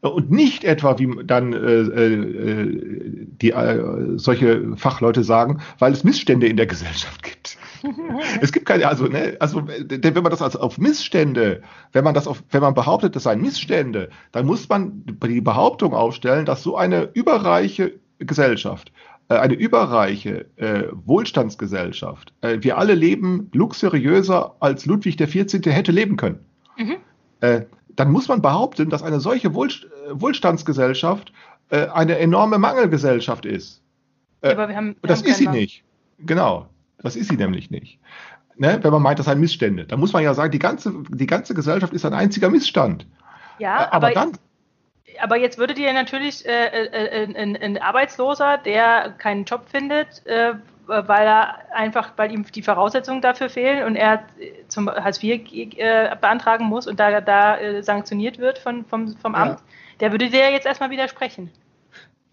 Und 0.00 0.30
nicht 0.30 0.62
etwa, 0.62 0.96
wie 1.00 1.08
dann 1.24 1.52
äh, 1.52 1.80
äh, 1.80 3.26
die, 3.42 3.50
äh, 3.50 4.16
solche 4.16 4.76
Fachleute 4.76 5.24
sagen, 5.24 5.60
weil 5.80 5.92
es 5.92 6.04
Missstände 6.04 6.46
in 6.46 6.56
der 6.56 6.66
Gesellschaft 6.66 7.24
gibt. 7.24 7.58
es 8.40 8.52
gibt 8.52 8.66
keine, 8.66 8.86
also, 8.86 9.06
ne, 9.06 9.36
also 9.40 9.66
wenn 9.66 10.22
man 10.22 10.30
das 10.30 10.40
als 10.40 10.54
auf 10.54 10.78
Missstände, 10.78 11.62
wenn 11.92 12.04
man 12.04 12.14
das 12.14 12.28
auf, 12.28 12.44
wenn 12.50 12.60
man 12.60 12.74
behauptet, 12.74 13.16
das 13.16 13.24
seien 13.24 13.42
Missstände, 13.42 14.10
dann 14.30 14.46
muss 14.46 14.68
man 14.68 15.02
die 15.04 15.40
Behauptung 15.40 15.94
aufstellen, 15.94 16.46
dass 16.46 16.62
so 16.62 16.76
eine 16.76 17.10
überreiche 17.14 17.94
Gesellschaft 18.18 18.90
äh, 18.90 18.92
eine 19.34 19.54
überreiche 19.54 20.46
äh, 20.56 20.84
Wohlstandsgesellschaft. 20.92 22.32
Äh, 22.40 22.58
wir 22.60 22.78
alle 22.78 22.94
leben 22.94 23.50
luxuriöser, 23.52 24.56
als 24.60 24.86
Ludwig 24.86 25.18
XIV. 25.18 25.66
hätte 25.66 25.92
leben 25.92 26.16
können. 26.16 26.40
Mhm. 26.76 26.96
Äh, 27.40 27.62
dann 27.90 28.10
muss 28.10 28.28
man 28.28 28.40
behaupten, 28.40 28.90
dass 28.90 29.02
eine 29.02 29.20
solche 29.20 29.54
Wohlst 29.54 29.84
äh, 29.84 30.20
Wohlstandsgesellschaft 30.20 31.32
äh, 31.70 31.88
eine 31.88 32.18
enorme 32.18 32.58
Mangelgesellschaft 32.58 33.44
ist. 33.44 33.82
Aber 34.40 34.68
wir 34.68 34.76
haben, 34.76 34.96
wir 35.00 35.08
das 35.08 35.20
haben 35.20 35.28
ist 35.28 35.38
sie 35.38 35.48
nicht. 35.48 35.84
Genau, 36.20 36.68
das 36.98 37.16
ist 37.16 37.28
sie 37.28 37.36
nämlich 37.36 37.70
nicht. 37.70 37.98
Ne? 38.56 38.78
Wenn 38.82 38.92
man 38.92 39.02
meint, 39.02 39.18
das 39.18 39.26
seien 39.26 39.40
Missstände. 39.40 39.84
Dann 39.84 40.00
muss 40.00 40.12
man 40.12 40.22
ja 40.22 40.34
sagen, 40.34 40.50
die 40.52 40.58
ganze, 40.58 40.92
die 41.10 41.26
ganze 41.26 41.54
Gesellschaft 41.54 41.92
ist 41.92 42.04
ein 42.04 42.14
einziger 42.14 42.50
Missstand. 42.50 43.06
Ja, 43.58 43.90
aber, 43.90 44.08
aber 44.08 44.10
dann 44.12 44.32
aber 45.20 45.36
jetzt 45.36 45.58
würde 45.58 45.74
dir 45.74 45.92
natürlich 45.92 46.46
äh, 46.46 46.66
äh, 46.66 47.24
äh, 47.24 47.36
ein, 47.36 47.56
ein, 47.56 47.78
Arbeitsloser, 47.78 48.58
der 48.58 49.14
keinen 49.18 49.44
Job 49.44 49.68
findet, 49.68 50.24
äh, 50.26 50.54
weil 50.86 51.26
er 51.26 51.58
einfach, 51.74 52.12
weil 52.16 52.32
ihm 52.32 52.44
die 52.44 52.62
Voraussetzungen 52.62 53.20
dafür 53.20 53.50
fehlen 53.50 53.84
und 53.84 53.96
er 53.96 54.24
zum 54.68 54.88
Hartz 54.88 55.22
IV 55.22 55.76
äh, 55.76 56.16
beantragen 56.20 56.64
muss 56.64 56.86
und 56.86 56.98
da, 56.98 57.20
da 57.20 57.58
äh, 57.58 57.82
sanktioniert 57.82 58.38
wird 58.38 58.58
von, 58.58 58.84
vom, 58.86 59.16
vom 59.16 59.34
Amt, 59.34 59.58
ja. 59.60 59.64
der 60.00 60.12
würde 60.12 60.30
dir 60.30 60.50
jetzt 60.50 60.66
erstmal 60.66 60.90
widersprechen. 60.90 61.50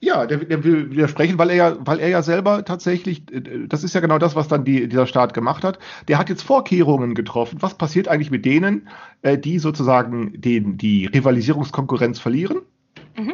Ja, 0.06 0.28
der, 0.28 0.38
der, 0.38 0.64
will 0.64 0.92
widersprechen, 0.92 1.40
weil 1.40 1.50
er 1.50 1.56
ja, 1.56 1.78
weil 1.80 2.00
er 2.00 2.10
ja 2.10 2.22
selber 2.22 2.64
tatsächlich, 2.64 3.24
das 3.68 3.84
ist 3.84 3.96
ja 3.96 4.02
genau 4.02 4.20
das, 4.20 4.36
was 4.36 4.48
dann 4.48 4.64
die, 4.64 4.88
dieser 4.88 5.08
Staat 5.08 5.34
gemacht 5.34 5.64
hat. 5.64 5.80
Der 6.08 6.20
hat 6.20 6.30
jetzt 6.30 6.44
Vorkehrungen 6.44 7.16
getroffen. 7.16 7.58
Was 7.62 7.74
passiert 7.74 8.08
eigentlich 8.08 8.30
mit 8.30 8.46
denen, 8.46 8.88
die 9.24 9.58
sozusagen 9.58 10.40
den, 10.40 10.78
die 10.78 11.08
Rivalisierungskonkurrenz 11.08 12.20
verlieren? 12.20 12.62
Mhm. 13.18 13.34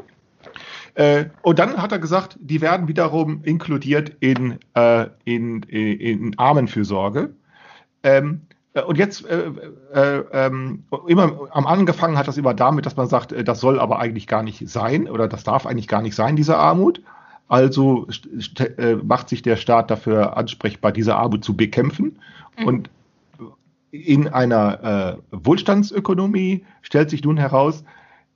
Äh, 0.93 1.25
und 1.41 1.59
dann 1.59 1.81
hat 1.81 1.91
er 1.91 1.99
gesagt, 1.99 2.37
die 2.39 2.61
werden 2.61 2.87
wiederum 2.87 3.43
inkludiert 3.43 4.15
in, 4.19 4.57
äh, 4.73 5.07
in, 5.25 5.63
in, 5.63 5.99
in 5.99 6.39
Armenfürsorge. 6.39 7.33
Ähm, 8.03 8.41
äh, 8.49 8.50
und 8.73 8.97
jetzt 8.97 9.25
äh, 9.25 9.51
äh, 9.93 10.23
ähm, 10.31 10.83
immer 11.07 11.49
am 11.51 11.67
angefangen 11.67 12.17
hat 12.17 12.27
das 12.27 12.37
immer 12.37 12.53
damit, 12.53 12.85
dass 12.85 12.95
man 12.95 13.07
sagt, 13.07 13.33
äh, 13.33 13.43
das 13.43 13.59
soll 13.59 13.79
aber 13.79 13.99
eigentlich 13.99 14.27
gar 14.27 14.43
nicht 14.43 14.69
sein 14.69 15.09
oder 15.09 15.27
das 15.27 15.43
darf 15.43 15.65
eigentlich 15.65 15.89
gar 15.89 16.01
nicht 16.01 16.15
sein, 16.15 16.35
diese 16.35 16.57
Armut. 16.57 17.01
Also 17.49 18.07
macht 19.03 19.27
sich 19.27 19.41
der 19.41 19.57
Staat 19.57 19.91
dafür 19.91 20.37
ansprechbar, 20.37 20.93
diese 20.93 21.17
Armut 21.17 21.43
zu 21.43 21.57
bekämpfen. 21.57 22.17
Mhm. 22.57 22.65
Und 22.65 22.89
in 23.91 24.29
einer 24.29 25.17
Wohlstandsökonomie 25.31 26.63
stellt 26.81 27.09
sich 27.09 27.25
nun 27.25 27.35
heraus, 27.35 27.83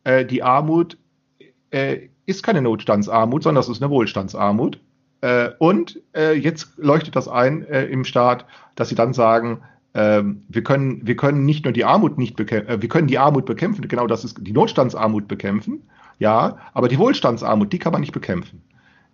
die 0.05 0.43
Armut 0.43 0.97
äh, 1.71 2.09
ist 2.25 2.43
keine 2.43 2.61
Notstandsarmut, 2.61 3.43
sondern 3.43 3.61
das 3.61 3.69
ist 3.69 3.81
eine 3.81 3.91
Wohlstandsarmut. 3.91 4.79
Äh, 5.21 5.49
und 5.59 6.01
äh, 6.15 6.33
jetzt 6.33 6.77
leuchtet 6.77 7.15
das 7.15 7.27
ein 7.27 7.65
äh, 7.67 7.85
im 7.85 8.03
Staat, 8.03 8.45
dass 8.75 8.89
sie 8.89 8.95
dann 8.95 9.13
sagen, 9.13 9.61
wir 9.95 10.63
können, 10.63 11.07
wir 11.07 11.15
können 11.15 11.45
nicht 11.45 11.63
nur 11.63 11.73
die 11.73 11.85
Armut 11.85 12.17
nicht 12.17 12.35
bekämpfen, 12.35 12.69
äh, 12.69 12.81
wir 12.81 12.89
können 12.89 13.07
die 13.07 13.17
Armut 13.17 13.45
bekämpfen, 13.45 13.87
genau 13.87 14.07
das 14.07 14.25
ist 14.25 14.37
die 14.41 14.51
Notstandsarmut 14.51 15.27
bekämpfen, 15.27 15.83
ja, 16.19 16.57
aber 16.73 16.87
die 16.87 16.99
Wohlstandsarmut, 16.99 17.71
die 17.71 17.79
kann 17.79 17.93
man 17.93 18.01
nicht 18.01 18.13
bekämpfen. 18.13 18.61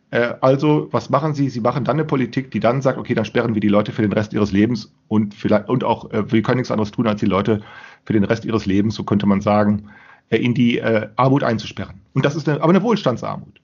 Äh, 0.10 0.34
also, 0.42 0.88
was 0.92 1.10
machen 1.10 1.34
sie? 1.34 1.50
Sie 1.50 1.62
machen 1.62 1.84
dann 1.84 1.98
eine 1.98 2.06
Politik, 2.06 2.52
die 2.52 2.60
dann 2.60 2.82
sagt, 2.82 2.98
okay, 2.98 3.14
dann 3.14 3.26
sperren 3.26 3.54
wir 3.54 3.62
die 3.62 3.68
Leute 3.68 3.92
für 3.92 4.02
den 4.02 4.12
Rest 4.12 4.34
ihres 4.34 4.52
Lebens 4.52 4.94
und 5.08 5.36
vielleicht, 5.36 5.70
und 5.70 5.84
auch, 5.84 6.10
wir 6.12 6.42
können 6.42 6.58
nichts 6.58 6.72
anderes 6.72 6.92
tun, 6.92 7.08
als 7.08 7.20
die 7.20 7.28
Leute 7.28 7.62
für 8.06 8.14
den 8.14 8.24
Rest 8.24 8.46
ihres 8.46 8.66
Lebens, 8.66 8.96
so 8.96 9.04
könnte 9.04 9.28
man 9.28 9.42
sagen, 9.42 9.90
in 10.30 10.54
die 10.54 10.80
äh, 10.80 11.10
Armut 11.16 11.44
einzusperren. 11.44 12.02
Und 12.14 12.26
das 12.26 12.36
ist 12.36 12.50
eine, 12.50 12.62
aber 12.62 12.72
eine 12.72 12.82
Wohlstandsarmut. 12.82 13.61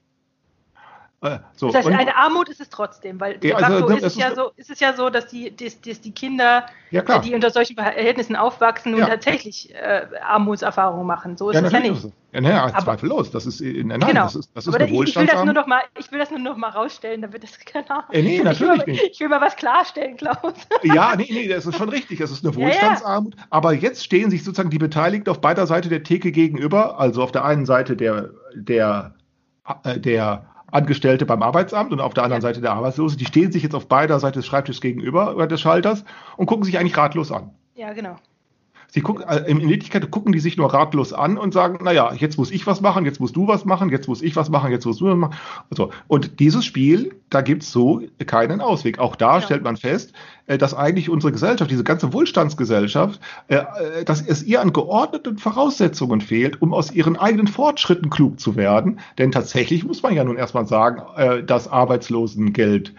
Äh, 1.20 1.38
so, 1.56 1.66
das 1.66 1.84
heißt, 1.84 1.98
eine 1.98 2.16
Armut 2.16 2.48
ist 2.48 2.60
es 2.60 2.68
trotzdem, 2.68 3.18
weil 3.18 3.38
de 3.38 3.50
facto 3.50 3.64
also, 3.66 3.88
ist, 3.88 4.04
es 4.04 4.16
ja 4.16 4.32
so, 4.36 4.52
ist 4.54 4.70
es 4.70 4.78
ja 4.78 4.92
so, 4.92 5.10
dass 5.10 5.26
die, 5.26 5.54
dass, 5.54 5.80
dass 5.80 6.00
die 6.00 6.12
Kinder, 6.12 6.66
ja, 6.92 7.02
die 7.18 7.34
unter 7.34 7.50
solchen 7.50 7.74
Verhältnissen 7.74 8.36
aufwachsen 8.36 8.94
und 8.94 9.00
ja. 9.00 9.08
tatsächlich 9.08 9.74
äh, 9.74 10.06
Armutserfahrungen 10.24 11.04
machen. 11.04 11.36
So 11.36 11.50
ist 11.50 11.60
ja, 11.60 11.66
es 11.66 11.72
ja 11.72 11.80
nicht. 11.80 12.06
Ja, 12.32 12.40
naja, 12.40 12.72
zweifellos. 12.78 13.32
Das 13.32 13.46
ist, 13.46 13.60
nein, 13.60 13.86
nein, 13.86 14.00
genau. 14.00 14.24
das 14.24 14.36
ist, 14.36 14.50
das 14.54 14.68
ist 14.68 14.74
eine 14.76 14.84
ich, 14.84 15.08
ich 15.08 15.16
will 15.16 15.26
das 15.26 15.44
nur 15.44 15.54
noch 15.54 15.66
mal, 15.66 15.80
Ich 15.98 16.12
will 16.12 16.20
das 16.20 16.30
nur 16.30 16.38
noch 16.38 16.56
mal 16.56 16.70
rausstellen, 16.70 17.22
damit 17.22 17.42
das 17.42 17.58
genau. 17.72 18.02
Äh, 18.12 18.22
nee, 18.22 18.40
natürlich 18.40 18.82
ich 18.82 18.86
will, 18.86 18.92
nicht. 18.92 19.10
Ich 19.14 19.20
will 19.20 19.28
mal 19.28 19.40
was 19.40 19.56
klarstellen, 19.56 20.16
Klaus. 20.16 20.54
Ja, 20.84 21.16
nee, 21.16 21.26
nee, 21.28 21.48
das 21.48 21.66
ist 21.66 21.76
schon 21.76 21.88
richtig. 21.88 22.20
Es 22.20 22.30
ist 22.30 22.46
eine 22.46 22.54
Wohlstandsarmut. 22.54 23.34
Aber 23.50 23.72
jetzt 23.72 24.04
stehen 24.04 24.30
sich 24.30 24.44
sozusagen 24.44 24.70
die 24.70 24.78
Beteiligten 24.78 25.30
auf 25.30 25.40
beider 25.40 25.66
Seite 25.66 25.88
der 25.88 26.04
Theke 26.04 26.30
gegenüber. 26.30 27.00
Also 27.00 27.24
auf 27.24 27.32
der 27.32 27.44
einen 27.44 27.66
Seite 27.66 27.96
der, 27.96 28.30
der 28.54 29.14
äh, 29.84 29.98
der 29.98 30.46
Angestellte 30.70 31.26
beim 31.26 31.42
Arbeitsamt 31.42 31.92
und 31.92 32.00
auf 32.00 32.14
der 32.14 32.24
anderen 32.24 32.42
ja. 32.42 32.48
Seite 32.48 32.60
der 32.60 32.72
Arbeitslose, 32.72 33.16
die 33.16 33.24
stehen 33.24 33.52
sich 33.52 33.62
jetzt 33.62 33.74
auf 33.74 33.88
beider 33.88 34.20
Seite 34.20 34.40
des 34.40 34.46
Schreibtisches 34.46 34.80
gegenüber 34.80 35.46
des 35.46 35.60
Schalters 35.60 36.04
und 36.36 36.46
gucken 36.46 36.64
sich 36.64 36.78
eigentlich 36.78 36.96
ratlos 36.96 37.32
an. 37.32 37.50
Ja, 37.74 37.92
genau. 37.92 38.16
Sie 38.90 39.02
gucken, 39.02 39.24
äh, 39.28 39.50
in 39.50 39.68
Wirklichkeit 39.68 40.10
gucken 40.10 40.32
die 40.32 40.40
sich 40.40 40.56
nur 40.56 40.72
ratlos 40.72 41.12
an 41.12 41.36
und 41.36 41.52
sagen, 41.52 41.84
naja, 41.84 42.14
jetzt 42.14 42.38
muss 42.38 42.50
ich 42.50 42.66
was 42.66 42.80
machen, 42.80 43.04
jetzt 43.04 43.20
musst 43.20 43.36
du 43.36 43.46
was 43.46 43.66
machen, 43.66 43.90
jetzt 43.90 44.08
muss 44.08 44.22
ich 44.22 44.34
was 44.34 44.48
machen, 44.48 44.70
jetzt 44.70 44.86
musst 44.86 45.02
du 45.02 45.06
was 45.06 45.16
machen. 45.16 45.34
So. 45.70 45.90
Und 46.06 46.40
dieses 46.40 46.64
Spiel, 46.64 47.14
da 47.28 47.42
gibt's 47.42 47.70
so 47.70 48.02
keinen 48.26 48.62
Ausweg. 48.62 48.98
Auch 48.98 49.14
da 49.14 49.36
ja. 49.36 49.40
stellt 49.42 49.62
man 49.62 49.76
fest, 49.76 50.14
äh, 50.46 50.56
dass 50.56 50.72
eigentlich 50.72 51.10
unsere 51.10 51.32
Gesellschaft, 51.32 51.70
diese 51.70 51.84
ganze 51.84 52.14
Wohlstandsgesellschaft, 52.14 53.20
äh, 53.48 54.04
dass 54.06 54.22
es 54.22 54.42
ihr 54.42 54.62
an 54.62 54.72
geordneten 54.72 55.36
Voraussetzungen 55.36 56.22
fehlt, 56.22 56.62
um 56.62 56.72
aus 56.72 56.90
ihren 56.90 57.16
eigenen 57.16 57.46
Fortschritten 57.46 58.08
klug 58.08 58.40
zu 58.40 58.56
werden. 58.56 59.00
Denn 59.18 59.32
tatsächlich 59.32 59.84
muss 59.84 60.02
man 60.02 60.14
ja 60.14 60.24
nun 60.24 60.36
erstmal 60.36 60.66
sagen, 60.66 61.02
dass 61.46 61.68
Arbeitslosengeld 61.68 62.94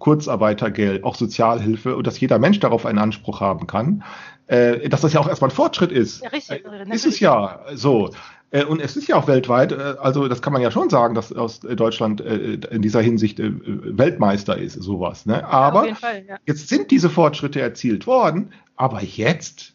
Kurzarbeitergeld, 0.00 1.04
auch 1.04 1.14
Sozialhilfe 1.14 1.94
und 1.94 2.04
dass 2.04 2.18
jeder 2.18 2.40
Mensch 2.40 2.58
darauf 2.58 2.84
einen 2.84 2.98
Anspruch 2.98 3.40
haben 3.40 3.68
kann, 3.68 4.02
äh, 4.46 4.88
dass 4.88 5.00
das 5.00 5.12
ja 5.12 5.20
auch 5.20 5.28
erstmal 5.28 5.50
ein 5.50 5.54
Fortschritt 5.54 5.92
ist. 5.92 6.22
Ja, 6.22 6.28
richtig. 6.30 6.64
Äh, 6.64 6.94
ist 6.94 7.06
es 7.06 7.20
ja 7.20 7.60
so. 7.74 8.10
Äh, 8.50 8.64
und 8.64 8.80
es 8.80 8.96
ist 8.96 9.08
ja 9.08 9.16
auch 9.16 9.26
weltweit, 9.26 9.72
äh, 9.72 9.96
also 9.98 10.28
das 10.28 10.40
kann 10.42 10.52
man 10.52 10.62
ja 10.62 10.70
schon 10.70 10.88
sagen, 10.88 11.14
dass 11.14 11.32
aus 11.32 11.60
Deutschland 11.60 12.20
äh, 12.20 12.54
in 12.70 12.82
dieser 12.82 13.00
Hinsicht 13.00 13.38
Weltmeister 13.38 14.56
ist, 14.56 14.74
sowas. 14.74 15.26
Ne? 15.26 15.44
Aber 15.46 15.88
ja, 15.88 15.94
Fall, 15.94 16.24
ja. 16.26 16.36
jetzt 16.46 16.68
sind 16.68 16.90
diese 16.90 17.10
Fortschritte 17.10 17.60
erzielt 17.60 18.06
worden, 18.06 18.52
aber 18.76 19.02
jetzt 19.02 19.74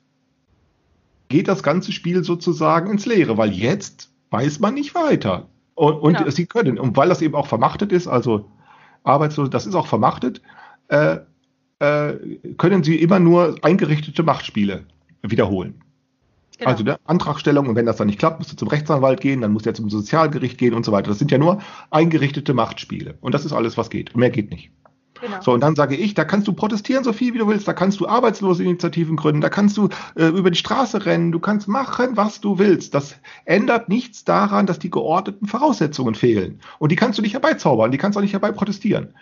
geht 1.28 1.48
das 1.48 1.64
ganze 1.64 1.92
Spiel 1.92 2.24
sozusagen 2.24 2.90
ins 2.92 3.06
Leere, 3.06 3.38
weil 3.38 3.52
jetzt 3.52 4.10
weiß 4.32 4.60
man 4.60 4.74
nicht 4.74 4.96
weiter. 4.96 5.48
Und, 5.76 5.96
und 5.96 6.18
genau. 6.18 6.30
sie 6.30 6.46
können, 6.46 6.78
und 6.78 6.96
weil 6.96 7.10
das 7.10 7.22
eben 7.22 7.36
auch 7.36 7.48
vermachtet 7.48 7.92
ist, 7.92 8.08
also 8.08 8.50
arbeitslos, 9.04 9.50
das 9.50 9.66
ist 9.66 9.76
auch 9.76 9.88
vermachtet, 9.88 10.42
äh, 10.90 11.18
äh, 11.82 12.14
können 12.58 12.84
sie 12.84 12.96
immer 12.96 13.20
nur 13.20 13.56
eingerichtete 13.64 14.22
Machtspiele 14.22 14.84
wiederholen. 15.24 15.82
Genau. 16.60 16.70
Also 16.70 16.84
ne, 16.84 16.98
Antragstellung 17.06 17.68
und 17.68 17.76
wenn 17.76 17.88
das 17.88 17.96
dann 17.96 18.06
nicht 18.06 18.20
klappt, 18.20 18.38
musst 18.38 18.52
du 18.52 18.56
zum 18.56 18.68
Rechtsanwalt 18.68 19.20
gehen, 19.20 19.42
dann 19.42 19.52
musst 19.52 19.66
du 19.66 19.72
ja 19.72 19.74
zum 19.74 19.90
Sozialgericht 19.90 20.60
gehen 20.60 20.76
und 20.76 20.86
so 20.86 20.92
weiter. 20.92 21.10
Das 21.10 21.18
sind 21.18 21.32
ja 21.32 21.40
nur 21.40 21.60
eingerichtete 21.90 22.54
Machtspiele. 22.54 23.16
Und 23.20 23.34
das 23.34 23.46
ist 23.46 23.52
alles, 23.52 23.78
was 23.78 23.90
geht. 23.90 24.16
Mehr 24.16 24.30
geht 24.30 24.52
nicht. 24.52 24.70
Genau. 25.22 25.42
So, 25.42 25.54
und 25.54 25.62
dann 25.62 25.76
sage 25.76 25.96
ich, 25.96 26.14
da 26.14 26.24
kannst 26.24 26.48
du 26.48 26.54
protestieren, 26.54 27.04
so 27.04 27.14
viel 27.14 27.34
wie 27.34 27.40
du 27.40 27.48
willst, 27.48 27.68
da 27.68 27.74
kannst 27.74 28.00
du 28.00 28.08
Arbeitsloseninitiativen 28.08 29.16
gründen, 29.16 29.42
da 29.42 29.50
kannst 29.50 29.78
du 29.78 29.90
äh, 30.16 30.26
über 30.26 30.50
die 30.52 30.58
Straße 30.58 31.06
rennen, 31.06 31.32
du 31.32 31.40
kannst 31.40 31.68
machen, 31.68 32.18
was 32.18 32.42
du 32.42 32.60
willst. 32.60 32.94
Das 32.94 33.16
ändert 33.46 33.90
nichts 33.90 34.24
daran, 34.24 34.68
dass 34.68 34.80
die 34.80 34.90
geordneten 34.90 35.48
Voraussetzungen 35.48 36.14
fehlen. 36.14 36.60
Und 36.80 36.92
die 36.92 36.96
kannst 36.96 37.18
du 37.18 37.24
nicht 37.24 37.34
herbeizaubern, 37.34 37.92
die 37.92 37.98
kannst 37.98 38.16
du 38.16 38.20
auch 38.20 38.24
nicht 38.24 38.34
herbei 38.34 38.52
protestieren. 38.52 39.14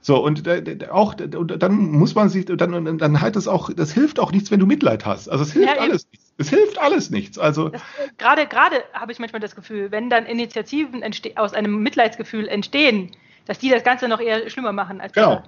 So, 0.00 0.22
und 0.22 0.46
äh, 0.46 0.78
auch, 0.90 1.14
und 1.18 1.62
dann 1.62 1.74
muss 1.74 2.14
man 2.14 2.28
sich, 2.28 2.46
dann, 2.46 2.98
dann 2.98 3.20
halt 3.20 3.36
es 3.36 3.48
auch, 3.48 3.70
das 3.72 3.92
hilft 3.92 4.20
auch 4.20 4.32
nichts, 4.32 4.50
wenn 4.50 4.60
du 4.60 4.66
Mitleid 4.66 5.04
hast. 5.06 5.28
Also 5.28 5.42
es 5.42 5.52
hilft 5.52 5.76
ja, 5.76 5.80
alles 5.80 6.06
nichts. 6.10 6.32
Es 6.38 6.50
hilft 6.50 6.78
alles 6.78 7.10
nichts. 7.10 7.38
Also 7.38 7.72
äh, 7.72 7.78
gerade, 8.16 8.46
gerade 8.46 8.76
habe 8.92 9.10
ich 9.12 9.18
manchmal 9.18 9.40
das 9.40 9.56
Gefühl, 9.56 9.90
wenn 9.90 10.08
dann 10.08 10.26
Initiativen 10.26 11.02
aus 11.36 11.52
einem 11.52 11.82
Mitleidsgefühl 11.82 12.48
entstehen, 12.48 13.10
dass 13.46 13.58
die 13.58 13.70
das 13.70 13.82
Ganze 13.82 14.08
noch 14.08 14.20
eher 14.20 14.48
schlimmer 14.50 14.72
machen 14.72 15.00
als 15.00 15.12
Genau. 15.12 15.42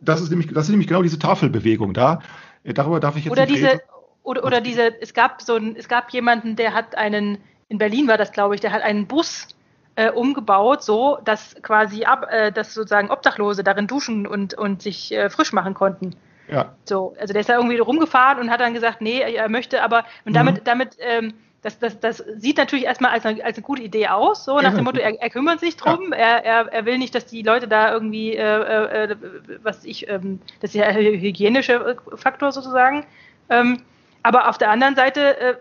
Das 0.00 0.20
ist 0.20 0.30
nämlich, 0.30 0.52
das 0.52 0.64
ist 0.64 0.70
nämlich 0.70 0.88
genau 0.88 1.02
diese 1.02 1.18
Tafelbewegung 1.18 1.94
da. 1.94 2.20
Äh, 2.62 2.74
darüber 2.74 3.00
darf 3.00 3.16
ich 3.16 3.24
jetzt 3.24 3.32
oder 3.32 3.46
nicht 3.46 3.56
diese, 3.56 3.68
reden. 3.68 3.80
Oder, 4.22 4.44
oder 4.44 4.60
diese, 4.60 5.00
es 5.00 5.14
gab 5.14 5.42
so 5.42 5.56
ein, 5.56 5.76
es 5.76 5.88
gab 5.88 6.10
jemanden, 6.10 6.56
der 6.56 6.74
hat 6.74 6.96
einen, 6.96 7.38
in 7.68 7.78
Berlin 7.78 8.08
war 8.08 8.18
das, 8.18 8.32
glaube 8.32 8.54
ich, 8.54 8.60
der 8.60 8.72
hat 8.72 8.82
einen 8.82 9.06
Bus 9.06 9.48
äh, 9.96 10.10
umgebaut, 10.10 10.82
so 10.82 11.18
dass 11.24 11.56
quasi 11.62 12.04
ab, 12.04 12.26
äh, 12.30 12.52
dass 12.52 12.74
sozusagen 12.74 13.10
Obdachlose 13.10 13.64
darin 13.64 13.86
duschen 13.86 14.26
und, 14.26 14.54
und 14.54 14.82
sich 14.82 15.12
äh, 15.12 15.30
frisch 15.30 15.52
machen 15.52 15.74
konnten. 15.74 16.14
Ja. 16.48 16.74
So, 16.84 17.16
also 17.18 17.32
der 17.32 17.40
ist 17.40 17.48
da 17.48 17.56
irgendwie 17.56 17.78
rumgefahren 17.78 18.38
und 18.38 18.50
hat 18.50 18.60
dann 18.60 18.74
gesagt, 18.74 19.00
nee, 19.00 19.20
er 19.20 19.48
möchte 19.48 19.82
aber, 19.82 20.04
und 20.24 20.34
damit, 20.34 20.58
mhm. 20.58 20.64
damit, 20.64 20.96
ähm, 21.00 21.34
das, 21.62 21.80
das, 21.80 21.98
das 21.98 22.18
sieht 22.18 22.58
natürlich 22.58 22.84
erstmal 22.84 23.10
als 23.10 23.26
eine, 23.26 23.44
als 23.44 23.56
eine 23.56 23.64
gute 23.64 23.82
Idee 23.82 24.06
aus, 24.06 24.44
so 24.44 24.60
nach 24.60 24.74
dem 24.74 24.84
Motto, 24.84 25.00
er, 25.00 25.20
er 25.20 25.30
kümmert 25.30 25.58
sich 25.58 25.76
drum, 25.76 26.12
ja. 26.12 26.18
er, 26.18 26.44
er, 26.44 26.72
er 26.72 26.86
will 26.86 26.98
nicht, 26.98 27.12
dass 27.14 27.26
die 27.26 27.42
Leute 27.42 27.66
da 27.66 27.92
irgendwie, 27.92 28.36
äh, 28.36 28.42
äh, 28.42 29.12
äh 29.12 29.16
was 29.62 29.84
ich, 29.84 30.08
ähm, 30.08 30.40
das 30.60 30.70
ist 30.70 30.76
ja 30.76 30.86
ein 30.86 30.96
hygienischer 30.96 31.96
Faktor 32.14 32.52
sozusagen. 32.52 33.04
Ähm, 33.50 33.82
aber 34.26 34.48
auf 34.48 34.58
der 34.58 34.70
anderen 34.70 34.96
Seite 34.96 35.38
äh, 35.38 35.54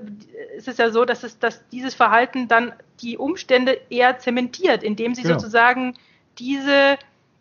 ist 0.58 0.68
es 0.68 0.80
ja 0.80 0.90
so, 0.90 1.06
dass, 1.06 1.22
es, 1.22 1.38
dass 1.38 1.70
dieses 1.70 1.94
Verhalten 1.94 2.48
dann 2.48 2.74
die 3.00 3.16
Umstände 3.16 3.80
eher 3.92 4.18
zementiert, 4.18 4.82
indem 4.82 5.14
sie 5.14 5.22
genau. 5.22 5.36
sozusagen 5.36 5.94
diese, 6.40 6.98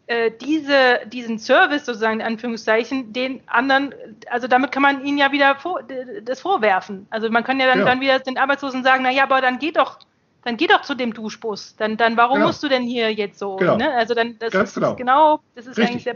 äh, 0.07 0.31
diese, 0.39 1.01
diesen 1.07 1.39
Service 1.39 1.87
sozusagen 1.87 2.21
in 2.21 2.27
Anführungszeichen 2.27 3.15
den 3.15 3.41
anderen, 3.47 3.95
also 4.29 4.49
damit 4.49 4.71
kann 4.71 4.83
man 4.83 5.03
ihnen 5.03 5.17
ja 5.17 5.33
wieder 5.33 5.57
vor, 5.57 5.81
das 6.23 6.43
vorwerfen. 6.43 7.07
Also 7.09 7.31
man 7.31 7.43
kann 7.43 7.59
ja 7.59 7.69
dann, 7.69 7.79
ja. 7.79 7.85
dann 7.87 8.03
wieder 8.03 8.19
den 8.19 8.37
Arbeitslosen 8.37 8.85
sagen, 8.85 9.03
na 9.03 9.11
ja, 9.11 9.23
aber 9.23 9.41
dann 9.41 9.59
geht 9.59 9.79
doch, 9.79 10.01
dann 10.45 10.59
geh 10.59 10.67
doch 10.67 10.83
zu 10.83 10.95
dem 10.95 11.15
Duschbus. 11.15 11.75
Dann, 11.77 11.97
dann 11.97 12.19
warum 12.19 12.35
genau. 12.35 12.49
musst 12.49 12.63
du 12.63 12.69
denn 12.69 12.83
hier 12.83 13.11
jetzt 13.15 13.39
so? 13.39 13.57
Genau. 13.57 13.79
Ne? 13.79 13.91
Also 13.95 14.13
dann, 14.13 14.39
das 14.41 14.53
Ganz 14.53 14.69
ist 14.69 14.75
genau. 14.75 14.95
genau, 14.95 15.41
das 15.55 15.65
ist 15.65 15.79
Richtig. 15.79 15.91
eigentlich 15.91 16.05
sehr 16.05 16.13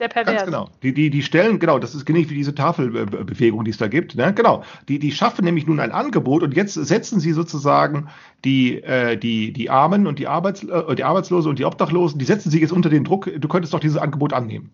sehr 0.00 0.08
pervers. 0.08 0.34
Ganz 0.34 0.46
genau. 0.46 0.68
Die, 0.82 0.94
die, 0.94 1.10
die 1.10 1.22
stellen, 1.22 1.58
genau, 1.58 1.78
das 1.78 1.94
ist 1.94 2.06
genau 2.06 2.18
wie 2.18 2.34
diese 2.34 2.54
Tafelbewegung, 2.54 3.64
die 3.64 3.70
es 3.70 3.76
da 3.76 3.86
gibt. 3.86 4.16
Ne? 4.16 4.32
Genau. 4.32 4.64
Die, 4.88 4.98
die 4.98 5.12
schaffen 5.12 5.44
nämlich 5.44 5.66
nun 5.66 5.78
ein 5.78 5.92
Angebot 5.92 6.42
und 6.42 6.56
jetzt 6.56 6.72
setzen 6.72 7.20
sie 7.20 7.32
sozusagen 7.32 8.08
die, 8.44 8.82
äh, 8.82 9.18
die, 9.18 9.52
die 9.52 9.68
Armen 9.68 10.06
und 10.06 10.18
die, 10.18 10.26
Arbeits, 10.26 10.64
äh, 10.64 10.94
die 10.96 11.04
Arbeitslose 11.04 11.50
und 11.50 11.58
die 11.58 11.66
Obdachlosen, 11.66 12.18
die 12.18 12.24
setzen 12.24 12.50
sie 12.50 12.60
jetzt 12.60 12.72
unter 12.72 12.88
den 12.88 13.04
Druck, 13.04 13.30
du 13.38 13.46
könntest 13.46 13.74
doch 13.74 13.80
dieses 13.80 13.98
Angebot 13.98 14.32
annehmen. 14.32 14.70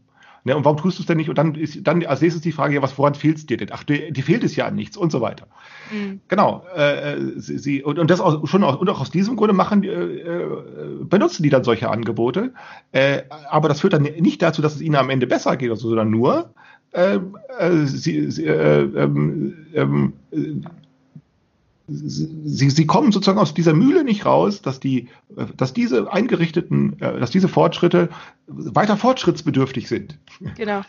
Ne, 0.47 0.57
und 0.57 0.64
warum 0.64 0.78
tust 0.78 0.97
du 0.97 1.03
es 1.03 1.07
denn 1.07 1.16
nicht? 1.16 1.28
Und 1.28 1.38
dann 1.38 1.57
ist 1.57 1.84
dann 1.84 2.07
als 2.07 2.20
nächstes 2.20 2.40
die 2.40 2.53
Frage, 2.53 2.76
ja, 2.76 2.80
was 2.80 2.97
woran 2.99 3.16
fehlt 3.16 3.38
es 3.38 3.47
dir 3.47 3.57
denn? 3.57 3.70
Ach, 3.72 3.82
dir, 3.82 4.12
dir 4.12 4.22
fehlt 4.22 4.44
es 4.44 4.55
ja 4.55 4.66
an 4.66 4.76
nichts 4.76 4.97
und 4.97 5.11
so 5.11 5.20
weiter. 5.20 5.49
Mhm. 5.92 6.20
Genau. 6.28 6.64
Äh, 6.76 7.14
äh 7.14 7.32
sie, 7.40 7.59
sie, 7.59 7.82
und, 7.82 7.99
und 7.99 8.09
das 8.12 8.20
auch, 8.20 8.47
schon 8.47 8.62
auch, 8.62 8.80
und 8.80 8.88
auch 8.88 9.01
aus 9.01 9.11
diesem 9.11 9.34
Grunde 9.34 9.55
machen, 9.55 9.82
äh, 9.82 9.88
äh, 9.88 10.47
benutzen 11.01 11.42
die 11.42 11.51
dann 11.51 11.64
solche 11.64 11.90
Angebote. 11.90 12.53
Äh, 12.92 13.22
aber 13.51 13.68
das 13.68 13.80
führt 13.80 13.94
dann 13.94 14.03
nicht 14.05 14.40
dazu, 14.40 14.62
dass 14.62 14.76
es 14.76 14.82
ihnen 14.82 14.94
am 14.94 15.11
Ende 15.11 15.26
besser 15.26 15.57
geht, 15.57 15.76
sondern 15.76 16.11
nur, 16.11 16.55
äh, 16.92 17.18
sie, 17.86 18.30
sie, 18.30 18.44
äh, 18.44 18.82
ähm, 18.82 19.66
ähm, 19.74 20.12
sie, 21.89 22.70
sie 22.70 22.87
kommen 22.87 23.12
sozusagen 23.12 23.39
aus 23.39 23.55
dieser 23.55 23.74
Mühle 23.74 24.05
nicht 24.05 24.26
raus, 24.26 24.62
dass 24.62 24.80
die, 24.80 25.09
dass 25.57 25.72
diese 25.72 26.12
eingerichteten, 26.12 27.01
äh, 27.01 27.18
dass 27.20 27.30
diese 27.30 27.49
Fortschritte 27.49 28.09
weiter 28.47 28.97
fortschrittsbedürftig 28.97 29.89
sind. 29.89 30.18
Genau. 30.57 30.82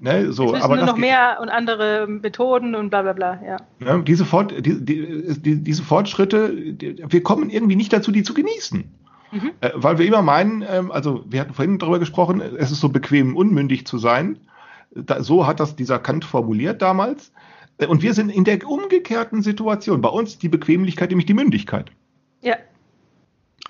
Ne, 0.00 0.32
so, 0.32 0.54
aber 0.54 0.76
nur 0.76 0.86
noch 0.86 0.98
mehr 0.98 1.38
und 1.40 1.48
andere 1.48 2.06
Methoden 2.08 2.74
und 2.74 2.90
bla 2.90 3.02
bla 3.02 3.12
bla, 3.12 3.40
ja. 3.46 3.56
ja 3.80 3.98
diese, 3.98 4.24
Fort, 4.24 4.52
die, 4.58 4.84
die, 4.84 5.40
die, 5.40 5.62
diese 5.62 5.82
Fortschritte, 5.82 6.52
wir 7.08 7.22
kommen 7.22 7.48
irgendwie 7.48 7.76
nicht 7.76 7.92
dazu, 7.92 8.10
die 8.10 8.22
zu 8.22 8.34
genießen. 8.34 8.84
Mhm. 9.30 9.50
Äh, 9.60 9.70
weil 9.74 9.98
wir 9.98 10.06
immer 10.06 10.22
meinen, 10.22 10.64
ähm, 10.68 10.92
also 10.92 11.24
wir 11.28 11.40
hatten 11.40 11.54
vorhin 11.54 11.78
darüber 11.78 12.00
gesprochen, 12.00 12.40
es 12.40 12.70
ist 12.70 12.80
so 12.80 12.88
bequem, 12.88 13.36
unmündig 13.36 13.86
zu 13.86 13.98
sein. 13.98 14.38
Da, 14.94 15.22
so 15.22 15.46
hat 15.46 15.60
das 15.60 15.74
dieser 15.74 15.98
Kant 15.98 16.24
formuliert 16.24 16.82
damals. 16.82 17.32
Und 17.78 18.02
wir 18.02 18.14
sind 18.14 18.30
in 18.30 18.44
der 18.44 18.66
umgekehrten 18.68 19.42
Situation. 19.42 20.00
Bei 20.00 20.08
uns 20.08 20.38
die 20.38 20.48
Bequemlichkeit, 20.48 21.10
nämlich 21.10 21.26
die 21.26 21.34
Mündigkeit. 21.34 21.90
Ja. 22.40 22.56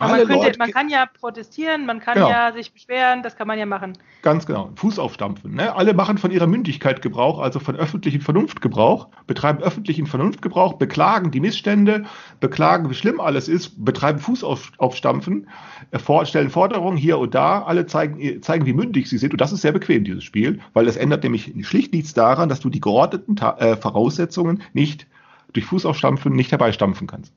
Man, 0.00 0.10
könnte, 0.10 0.34
Leute, 0.34 0.58
man, 0.58 0.72
kann 0.72 0.88
ja 0.88 1.06
protestieren, 1.06 1.86
man 1.86 2.00
kann 2.00 2.14
genau. 2.14 2.28
ja 2.28 2.52
sich 2.52 2.72
beschweren, 2.72 3.22
das 3.22 3.36
kann 3.36 3.46
man 3.46 3.60
ja 3.60 3.64
machen. 3.64 3.96
Ganz 4.22 4.44
genau. 4.44 4.70
Fuß 4.74 4.98
aufstampfen. 4.98 5.54
Ne? 5.54 5.72
Alle 5.76 5.94
machen 5.94 6.18
von 6.18 6.32
ihrer 6.32 6.48
Mündigkeit 6.48 7.00
Gebrauch, 7.00 7.38
also 7.38 7.60
von 7.60 7.76
öffentlichen 7.76 8.20
Vernunftgebrauch, 8.20 9.06
betreiben 9.28 9.62
öffentlichen 9.62 10.08
Vernunftgebrauch, 10.08 10.74
beklagen 10.74 11.30
die 11.30 11.38
Missstände, 11.38 12.06
beklagen, 12.40 12.90
wie 12.90 12.94
schlimm 12.94 13.20
alles 13.20 13.46
ist, 13.46 13.84
betreiben 13.84 14.18
Fußaufstampfen, 14.18 15.48
äh, 15.92 16.26
stellen 16.26 16.50
Forderungen 16.50 16.96
hier 16.96 17.18
und 17.18 17.36
da, 17.36 17.62
alle 17.62 17.86
zeigen, 17.86 18.42
zeigen, 18.42 18.66
wie 18.66 18.72
mündig 18.72 19.08
sie 19.08 19.18
sind. 19.18 19.32
Und 19.32 19.40
das 19.40 19.52
ist 19.52 19.60
sehr 19.60 19.72
bequem, 19.72 20.02
dieses 20.02 20.24
Spiel, 20.24 20.58
weil 20.72 20.86
das 20.86 20.96
ändert 20.96 21.22
nämlich 21.22 21.54
schlicht 21.62 21.92
nichts 21.92 22.14
daran, 22.14 22.48
dass 22.48 22.58
du 22.58 22.68
die 22.68 22.80
geordneten 22.80 23.36
äh, 23.36 23.76
Voraussetzungen 23.76 24.64
nicht 24.72 25.06
durch 25.52 25.66
Fußaufstampfen 25.66 26.34
nicht 26.34 26.50
herbeistampfen 26.50 27.06
kannst. 27.06 27.32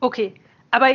Okay, 0.00 0.34
aber 0.70 0.88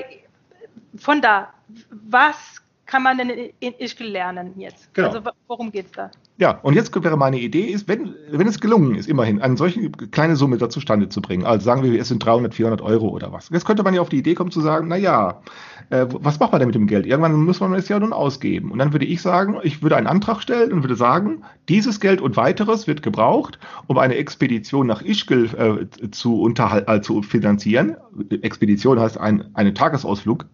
von 0.95 1.21
da, 1.21 1.53
was 1.89 2.61
kann 2.87 3.03
man 3.03 3.17
denn 3.17 3.29
in 3.59 3.73
Ischgl 3.77 4.05
lernen 4.05 4.53
jetzt? 4.57 4.93
Genau. 4.93 5.09
Also 5.09 5.19
worum 5.47 5.71
geht 5.71 5.87
es 5.87 5.91
da? 5.91 6.09
Ja, 6.39 6.59
und 6.61 6.75
jetzt 6.75 6.95
wäre 7.03 7.17
meine 7.17 7.39
Idee, 7.39 7.63
ist, 7.63 7.87
wenn, 7.87 8.15
wenn 8.29 8.47
es 8.47 8.59
gelungen 8.59 8.95
ist, 8.95 9.09
immerhin 9.09 9.41
eine 9.41 9.57
solche 9.57 9.89
kleine 9.89 10.35
Summe 10.35 10.57
da 10.57 10.69
zustande 10.69 11.09
zu 11.09 11.21
bringen, 11.21 11.45
also 11.45 11.65
sagen 11.65 11.83
wir, 11.83 11.99
es 11.99 12.07
sind 12.07 12.23
300, 12.23 12.53
400 12.53 12.81
Euro 12.81 13.09
oder 13.09 13.33
was. 13.33 13.49
Jetzt 13.49 13.65
könnte 13.65 13.83
man 13.83 13.93
ja 13.93 14.01
auf 14.01 14.09
die 14.09 14.19
Idee 14.19 14.35
kommen 14.35 14.51
zu 14.51 14.61
sagen, 14.61 14.87
na 14.87 14.95
ja, 14.95 15.41
äh, 15.89 16.05
was 16.09 16.39
macht 16.39 16.51
man 16.51 16.59
denn 16.59 16.67
mit 16.67 16.75
dem 16.75 16.87
Geld? 16.87 17.05
Irgendwann 17.05 17.33
muss 17.33 17.59
man 17.59 17.73
es 17.73 17.89
ja 17.89 17.99
nun 17.99 18.13
ausgeben. 18.13 18.71
Und 18.71 18.79
dann 18.79 18.93
würde 18.93 19.05
ich 19.05 19.21
sagen, 19.21 19.57
ich 19.63 19.81
würde 19.81 19.97
einen 19.97 20.07
Antrag 20.07 20.41
stellen 20.41 20.71
und 20.71 20.83
würde 20.83 20.95
sagen, 20.95 21.43
dieses 21.69 21.99
Geld 21.99 22.21
und 22.21 22.37
weiteres 22.37 22.87
wird 22.87 23.01
gebraucht, 23.01 23.59
um 23.87 23.97
eine 23.97 24.15
Expedition 24.15 24.87
nach 24.87 25.01
Ischgl 25.01 25.87
äh, 26.01 26.11
zu, 26.11 26.39
unterhal 26.39 26.85
äh, 26.87 27.01
zu 27.01 27.21
finanzieren. 27.23 27.97
Expedition 28.29 28.99
heißt 28.99 29.17
ein, 29.17 29.49
einen 29.55 29.75
Tagesausflug 29.75 30.45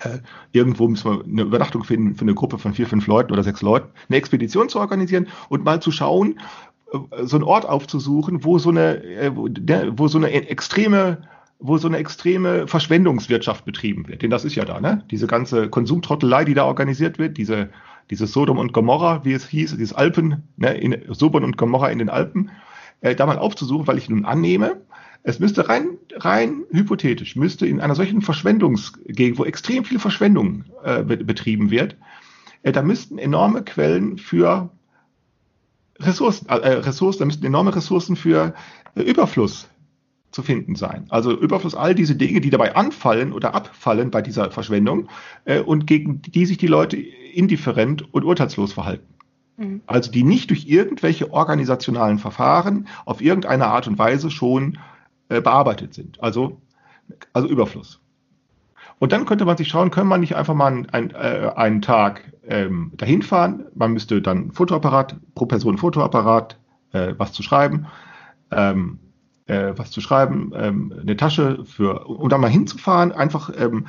äh, 0.00 0.18
irgendwo 0.52 0.88
müssen 0.88 1.10
wir 1.10 1.24
eine 1.24 1.42
Übernachtung 1.42 1.84
finden 1.84 2.16
für 2.16 2.22
eine 2.22 2.34
Gruppe 2.34 2.58
von 2.58 2.74
vier, 2.74 2.86
fünf 2.86 3.06
Leuten 3.06 3.32
oder 3.32 3.42
sechs 3.42 3.62
Leuten, 3.62 3.88
eine 4.08 4.16
Expedition 4.16 4.68
zu 4.68 4.80
organisieren 4.80 5.28
und 5.48 5.64
mal 5.64 5.80
zu 5.80 5.90
schauen, 5.90 6.40
äh, 6.92 7.24
so 7.24 7.36
einen 7.36 7.44
Ort 7.44 7.66
aufzusuchen, 7.66 8.44
wo 8.44 8.58
so 8.58 8.70
eine, 8.70 9.02
äh, 9.04 9.30
wo, 9.34 10.08
so 10.08 10.18
eine 10.18 10.30
extreme 10.30 11.18
wo 11.58 11.78
so 11.78 11.88
eine 11.88 11.96
extreme 11.96 12.66
Verschwendungswirtschaft 12.66 13.64
betrieben 13.64 14.06
wird. 14.08 14.20
Denn 14.20 14.28
das 14.28 14.44
ist 14.44 14.56
ja 14.56 14.66
da, 14.66 14.78
ne? 14.78 15.02
Diese 15.10 15.26
ganze 15.26 15.70
Konsumtrottelei, 15.70 16.44
die 16.44 16.52
da 16.52 16.66
organisiert 16.66 17.18
wird, 17.18 17.38
diese, 17.38 17.70
dieses 18.10 18.32
Sodom 18.32 18.58
und 18.58 18.74
Gomorra, 18.74 19.24
wie 19.24 19.32
es 19.32 19.48
hieß, 19.48 19.70
dieses 19.70 19.94
Alpen, 19.94 20.42
ne? 20.58 20.74
In, 20.74 20.98
Sodom 21.14 21.44
und 21.44 21.56
Gomorra 21.56 21.88
in 21.88 21.98
den 21.98 22.10
Alpen, 22.10 22.50
äh, 23.00 23.14
da 23.14 23.24
mal 23.24 23.38
aufzusuchen, 23.38 23.86
weil 23.86 23.96
ich 23.96 24.10
nun 24.10 24.26
annehme, 24.26 24.82
es 25.26 25.40
müsste 25.40 25.68
rein, 25.68 25.98
rein 26.14 26.62
hypothetisch, 26.70 27.34
müsste 27.34 27.66
in 27.66 27.80
einer 27.80 27.96
solchen 27.96 28.22
Verschwendungsgegend, 28.22 29.38
wo 29.38 29.44
extrem 29.44 29.84
viel 29.84 29.98
Verschwendung 29.98 30.64
äh, 30.84 31.02
betrieben 31.02 31.72
wird, 31.72 31.96
äh, 32.62 32.70
da 32.70 32.82
müssten 32.82 33.18
enorme 33.18 33.64
Quellen 33.64 34.18
für 34.18 34.70
Ressourcen, 35.98 36.48
äh, 36.48 36.52
Ressourcen, 36.52 37.18
da 37.18 37.24
müssten 37.24 37.44
enorme 37.44 37.74
Ressourcen 37.74 38.14
für 38.14 38.54
äh, 38.94 39.02
Überfluss 39.02 39.68
zu 40.30 40.44
finden 40.44 40.76
sein. 40.76 41.06
Also 41.08 41.36
Überfluss, 41.36 41.74
all 41.74 41.96
diese 41.96 42.14
Dinge, 42.14 42.40
die 42.40 42.50
dabei 42.50 42.76
anfallen 42.76 43.32
oder 43.32 43.52
abfallen 43.52 44.12
bei 44.12 44.22
dieser 44.22 44.52
Verschwendung 44.52 45.08
äh, 45.44 45.58
und 45.58 45.88
gegen 45.88 46.22
die 46.22 46.46
sich 46.46 46.58
die 46.58 46.68
Leute 46.68 46.98
indifferent 46.98 48.14
und 48.14 48.22
urteilslos 48.22 48.74
verhalten. 48.74 49.12
Mhm. 49.56 49.80
Also 49.86 50.08
die 50.12 50.22
nicht 50.22 50.50
durch 50.50 50.68
irgendwelche 50.68 51.32
organisationalen 51.32 52.20
Verfahren 52.20 52.86
auf 53.06 53.20
irgendeine 53.20 53.66
Art 53.66 53.88
und 53.88 53.98
Weise 53.98 54.30
schon 54.30 54.78
äh, 55.28 55.40
bearbeitet 55.40 55.94
sind. 55.94 56.22
Also, 56.22 56.60
also 57.32 57.48
Überfluss. 57.48 58.00
Und 58.98 59.12
dann 59.12 59.26
könnte 59.26 59.44
man 59.44 59.56
sich 59.56 59.68
schauen, 59.68 59.90
können 59.90 60.08
wir 60.08 60.18
nicht 60.18 60.36
einfach 60.36 60.54
mal 60.54 60.68
einen, 60.68 60.88
einen, 60.90 61.10
äh, 61.10 61.52
einen 61.54 61.82
Tag 61.82 62.32
ähm, 62.46 62.92
dahin 62.96 63.22
fahren? 63.22 63.66
Man 63.74 63.92
müsste 63.92 64.22
dann 64.22 64.52
Fotoapparat, 64.52 65.16
pro 65.34 65.46
Person 65.46 65.76
Fotoapparat, 65.76 66.58
äh, 66.92 67.14
was 67.18 67.32
zu 67.32 67.42
schreiben, 67.42 67.86
ähm, 68.50 68.98
äh, 69.46 69.72
was 69.76 69.90
zu 69.90 70.00
schreiben, 70.00 70.52
ähm, 70.54 70.94
eine 70.98 71.16
Tasche 71.16 71.64
für, 71.64 72.06
um 72.06 72.28
dann 72.28 72.40
mal 72.40 72.50
hinzufahren, 72.50 73.12
einfach 73.12 73.50
ähm, 73.58 73.86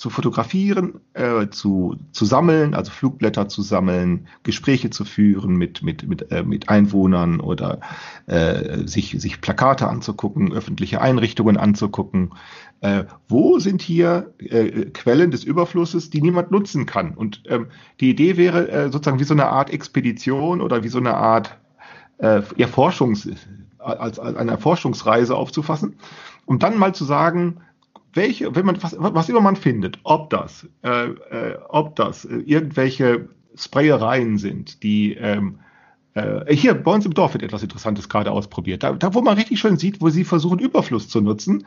zu 0.00 0.08
fotografieren, 0.08 1.00
äh, 1.12 1.50
zu, 1.50 1.94
zu 2.10 2.24
sammeln, 2.24 2.72
also 2.72 2.90
Flugblätter 2.90 3.48
zu 3.50 3.60
sammeln, 3.60 4.28
Gespräche 4.44 4.88
zu 4.88 5.04
führen 5.04 5.56
mit, 5.56 5.82
mit, 5.82 6.08
mit, 6.08 6.32
äh, 6.32 6.42
mit 6.42 6.70
Einwohnern 6.70 7.38
oder 7.38 7.80
äh, 8.24 8.86
sich, 8.86 9.14
sich 9.18 9.42
Plakate 9.42 9.88
anzugucken, 9.88 10.54
öffentliche 10.54 11.02
Einrichtungen 11.02 11.58
anzugucken. 11.58 12.32
Äh, 12.80 13.04
wo 13.28 13.58
sind 13.58 13.82
hier 13.82 14.32
äh, 14.38 14.86
Quellen 14.86 15.32
des 15.32 15.44
Überflusses, 15.44 16.08
die 16.08 16.22
niemand 16.22 16.50
nutzen 16.50 16.86
kann? 16.86 17.12
Und 17.12 17.42
ähm, 17.48 17.66
die 18.00 18.08
Idee 18.08 18.38
wäre 18.38 18.70
äh, 18.70 18.90
sozusagen 18.90 19.20
wie 19.20 19.24
so 19.24 19.34
eine 19.34 19.48
Art 19.48 19.68
Expedition 19.68 20.62
oder 20.62 20.82
wie 20.82 20.88
so 20.88 20.98
eine 20.98 21.12
Art 21.12 21.58
äh, 22.16 22.40
ja, 22.56 22.68
Forschungs, 22.68 23.28
als, 23.76 24.18
als 24.18 24.34
eine 24.34 24.56
Forschungsreise 24.56 25.36
aufzufassen, 25.36 25.96
um 26.46 26.58
dann 26.58 26.78
mal 26.78 26.94
zu 26.94 27.04
sagen, 27.04 27.58
welche, 28.12 28.54
wenn 28.54 28.66
man 28.66 28.82
was, 28.82 28.96
was 28.98 29.28
immer 29.28 29.40
man 29.40 29.56
findet, 29.56 29.98
ob 30.02 30.30
das, 30.30 30.68
äh, 30.82 31.08
äh, 31.08 31.58
ob 31.68 31.96
das 31.96 32.24
äh, 32.24 32.36
irgendwelche 32.36 33.28
Sprayereien 33.54 34.38
sind, 34.38 34.82
die 34.82 35.14
ähm, 35.14 35.60
äh, 36.14 36.54
hier 36.54 36.74
bei 36.74 36.92
uns 36.92 37.06
im 37.06 37.14
Dorf 37.14 37.34
wird 37.34 37.44
etwas 37.44 37.62
Interessantes 37.62 38.08
gerade 38.08 38.32
ausprobiert. 38.32 38.82
Da, 38.82 38.92
da 38.92 39.14
wo 39.14 39.20
man 39.20 39.36
richtig 39.36 39.60
schön 39.60 39.76
sieht, 39.76 40.00
wo 40.00 40.08
sie 40.08 40.24
versuchen, 40.24 40.58
Überfluss 40.58 41.08
zu 41.08 41.20
nutzen. 41.20 41.66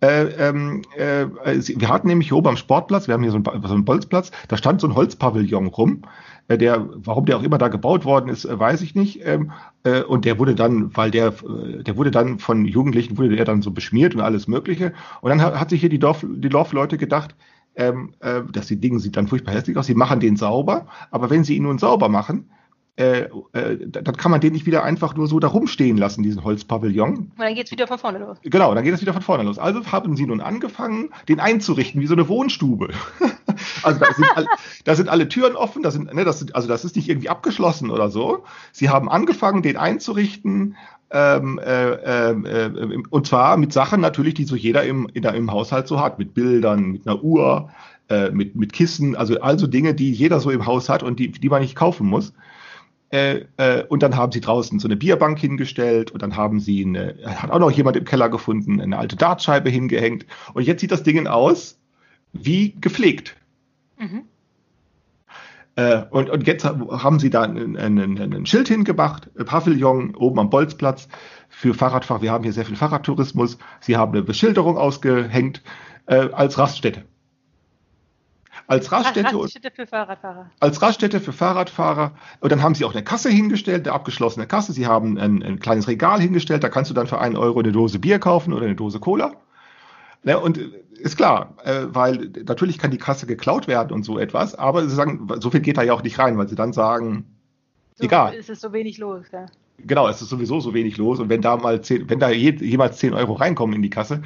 Äh, 0.00 0.24
ähm, 0.48 0.82
äh, 0.96 1.26
wir 1.44 1.88
hatten 1.88 2.08
nämlich 2.08 2.28
hier 2.28 2.36
oben 2.36 2.48
am 2.48 2.56
Sportplatz, 2.56 3.06
wir 3.06 3.14
haben 3.14 3.22
hier 3.22 3.30
so 3.30 3.36
einen, 3.36 3.62
so 3.62 3.74
einen 3.74 3.84
Bolzplatz, 3.84 4.32
da 4.48 4.56
stand 4.56 4.80
so 4.80 4.88
ein 4.88 4.96
Holzpavillon 4.96 5.68
rum. 5.68 6.02
Äh, 6.48 6.58
der, 6.58 6.86
warum 6.94 7.24
der 7.24 7.38
auch 7.38 7.42
immer 7.42 7.58
da 7.58 7.68
gebaut 7.68 8.04
worden 8.04 8.28
ist, 8.28 8.44
äh, 8.44 8.58
weiß 8.58 8.82
ich 8.82 8.94
nicht. 8.94 9.20
Ähm, 9.24 9.52
äh, 9.82 10.02
und 10.02 10.24
der 10.24 10.38
wurde 10.38 10.54
dann, 10.54 10.94
weil 10.96 11.10
der, 11.10 11.32
der 11.32 11.96
wurde 11.96 12.10
dann 12.10 12.38
von 12.38 12.64
Jugendlichen, 12.64 13.16
wurde 13.16 13.36
der 13.36 13.44
dann 13.44 13.62
so 13.62 13.70
beschmiert 13.70 14.14
und 14.14 14.20
alles 14.20 14.46
Mögliche. 14.48 14.92
Und 15.20 15.30
dann 15.30 15.40
hat, 15.40 15.58
hat 15.58 15.70
sich 15.70 15.80
hier 15.80 15.88
die, 15.88 15.98
Dorf, 15.98 16.24
die 16.26 16.48
Dorfleute 16.48 16.98
gedacht, 16.98 17.34
ähm, 17.76 18.14
äh, 18.20 18.42
dass 18.52 18.66
die 18.66 18.80
Dinge 18.80 19.00
sieht 19.00 19.16
dann 19.16 19.28
furchtbar 19.28 19.54
hässlich 19.54 19.76
aus. 19.76 19.86
Sie 19.86 19.94
machen 19.94 20.20
den 20.20 20.36
sauber, 20.36 20.86
aber 21.10 21.30
wenn 21.30 21.44
sie 21.44 21.56
ihn 21.56 21.64
nun 21.64 21.78
sauber 21.78 22.08
machen, 22.08 22.50
äh, 22.96 23.28
äh, 23.52 23.78
dann 23.88 24.16
kann 24.16 24.30
man 24.30 24.40
den 24.40 24.52
nicht 24.52 24.66
wieder 24.66 24.84
einfach 24.84 25.16
nur 25.16 25.26
so 25.26 25.40
da 25.40 25.48
rumstehen 25.48 25.96
lassen, 25.96 26.22
diesen 26.22 26.44
Holzpavillon. 26.44 27.16
Und 27.16 27.32
dann 27.38 27.54
geht 27.54 27.66
es 27.66 27.72
wieder 27.72 27.88
von 27.88 27.98
vorne 27.98 28.18
los. 28.18 28.38
Genau, 28.42 28.72
dann 28.72 28.84
geht 28.84 28.94
es 28.94 29.00
wieder 29.00 29.12
von 29.12 29.22
vorne 29.22 29.42
los. 29.42 29.58
Also 29.58 29.84
haben 29.86 30.16
sie 30.16 30.26
nun 30.26 30.40
angefangen, 30.40 31.10
den 31.28 31.40
einzurichten, 31.40 32.00
wie 32.00 32.06
so 32.06 32.14
eine 32.14 32.28
Wohnstube. 32.28 32.90
also 33.82 34.00
da 34.00 34.12
sind, 34.12 34.26
alle, 34.36 34.46
da 34.84 34.94
sind 34.94 35.08
alle 35.08 35.28
Türen 35.28 35.56
offen, 35.56 35.82
da 35.82 35.90
sind, 35.90 36.12
ne, 36.12 36.24
das 36.24 36.38
sind, 36.38 36.54
also 36.54 36.68
das 36.68 36.84
ist 36.84 36.96
nicht 36.96 37.08
irgendwie 37.08 37.28
abgeschlossen 37.28 37.90
oder 37.90 38.10
so. 38.10 38.44
Sie 38.72 38.90
haben 38.90 39.08
angefangen, 39.08 39.62
den 39.62 39.76
einzurichten, 39.76 40.76
ähm, 41.10 41.60
äh, 41.64 41.92
äh, 42.30 43.02
und 43.10 43.26
zwar 43.26 43.56
mit 43.56 43.72
Sachen 43.72 44.00
natürlich, 44.00 44.34
die 44.34 44.44
so 44.44 44.56
jeder 44.56 44.84
im, 44.84 45.08
in 45.12 45.22
im 45.22 45.52
Haushalt 45.52 45.86
so 45.86 46.00
hat, 46.00 46.18
mit 46.18 46.34
Bildern, 46.34 46.90
mit 46.90 47.06
einer 47.06 47.22
Uhr, 47.22 47.70
äh, 48.08 48.30
mit, 48.30 48.56
mit 48.56 48.72
Kissen, 48.72 49.16
also 49.16 49.40
also 49.40 49.66
Dinge, 49.66 49.94
die 49.94 50.12
jeder 50.12 50.40
so 50.40 50.50
im 50.50 50.66
Haus 50.66 50.88
hat 50.88 51.02
und 51.02 51.18
die, 51.18 51.30
die 51.30 51.48
man 51.48 51.62
nicht 51.62 51.76
kaufen 51.76 52.06
muss. 52.06 52.32
Äh, 53.10 53.44
äh, 53.58 53.84
und 53.84 54.02
dann 54.02 54.16
haben 54.16 54.32
sie 54.32 54.40
draußen 54.40 54.80
so 54.80 54.88
eine 54.88 54.96
Bierbank 54.96 55.38
hingestellt 55.38 56.10
und 56.10 56.20
dann 56.20 56.36
haben 56.36 56.58
sie 56.58 56.84
eine, 56.84 57.14
hat 57.24 57.50
auch 57.50 57.60
noch 57.60 57.70
jemand 57.70 57.96
im 57.96 58.04
Keller 58.04 58.28
gefunden, 58.28 58.80
eine 58.80 58.98
alte 58.98 59.14
Dartscheibe 59.14 59.70
hingehängt. 59.70 60.26
Und 60.52 60.64
jetzt 60.64 60.80
sieht 60.80 60.90
das 60.90 61.04
Ding 61.04 61.26
aus 61.28 61.78
wie 62.32 62.74
gepflegt. 62.80 63.36
Mhm. 64.04 64.24
Äh, 65.76 66.04
und, 66.10 66.30
und 66.30 66.46
jetzt 66.46 66.64
haben 66.64 67.18
sie 67.18 67.30
da 67.30 67.42
ein, 67.42 67.76
ein, 67.76 67.98
ein 68.18 68.46
Schild 68.46 68.68
hingemacht, 68.68 69.30
Pavillon 69.34 70.14
oben 70.14 70.38
am 70.38 70.50
Bolzplatz 70.50 71.08
für 71.48 71.74
Fahrradfahrer. 71.74 72.22
Wir 72.22 72.32
haben 72.32 72.44
hier 72.44 72.52
sehr 72.52 72.64
viel 72.64 72.76
Fahrradtourismus. 72.76 73.58
Sie 73.80 73.96
haben 73.96 74.12
eine 74.12 74.22
Beschilderung 74.22 74.78
ausgehängt 74.78 75.62
äh, 76.06 76.28
als 76.30 76.58
Raststätte. 76.58 77.04
Als 78.66 78.90
Raststätte, 78.92 79.36
Raststätte 79.36 79.70
für 79.72 79.86
Fahrradfahrer. 79.86 80.50
Als 80.60 80.80
Raststätte 80.80 81.20
für 81.20 81.32
Fahrradfahrer. 81.32 82.12
Und 82.40 82.50
dann 82.50 82.62
haben 82.62 82.74
sie 82.74 82.84
auch 82.84 82.94
eine 82.94 83.04
Kasse 83.04 83.28
hingestellt, 83.28 83.86
eine 83.86 83.94
abgeschlossene 83.94 84.46
Kasse. 84.46 84.72
Sie 84.72 84.86
haben 84.86 85.18
ein, 85.18 85.42
ein 85.42 85.58
kleines 85.58 85.86
Regal 85.88 86.20
hingestellt. 86.20 86.64
Da 86.64 86.68
kannst 86.68 86.90
du 86.90 86.94
dann 86.94 87.06
für 87.06 87.20
einen 87.20 87.36
Euro 87.36 87.58
eine 87.58 87.72
Dose 87.72 87.98
Bier 87.98 88.18
kaufen 88.20 88.54
oder 88.54 88.64
eine 88.64 88.76
Dose 88.76 89.00
Cola. 89.00 89.32
Ja, 90.24 90.38
und 90.38 90.58
ist 90.98 91.16
klar, 91.16 91.56
äh, 91.64 91.86
weil 91.88 92.30
natürlich 92.46 92.78
kann 92.78 92.90
die 92.90 92.98
Kasse 92.98 93.26
geklaut 93.26 93.68
werden 93.68 93.92
und 93.92 94.04
so 94.04 94.18
etwas, 94.18 94.54
aber 94.54 94.88
sie 94.88 94.94
sagen, 94.94 95.28
so 95.40 95.50
viel 95.50 95.60
geht 95.60 95.76
da 95.76 95.82
ja 95.82 95.92
auch 95.92 96.02
nicht 96.02 96.18
rein, 96.18 96.38
weil 96.38 96.48
sie 96.48 96.54
dann 96.54 96.72
sagen, 96.72 97.26
so 97.94 98.04
egal. 98.04 98.34
Ist 98.34 98.50
es 98.50 98.60
so 98.60 98.72
wenig 98.72 98.98
los, 98.98 99.26
ja. 99.32 99.46
Genau, 99.78 100.08
es 100.08 100.22
ist 100.22 100.28
sowieso 100.28 100.60
so 100.60 100.72
wenig 100.72 100.96
los 100.96 101.20
und 101.20 101.28
wenn 101.28 101.42
da 101.42 101.56
mal 101.56 101.82
zehn, 101.82 102.08
wenn 102.08 102.20
da 102.20 102.30
je, 102.30 102.50
jemals 102.52 102.98
10 102.98 103.12
Euro 103.12 103.34
reinkommen 103.34 103.76
in 103.76 103.82
die 103.82 103.90
Kasse, 103.90 104.22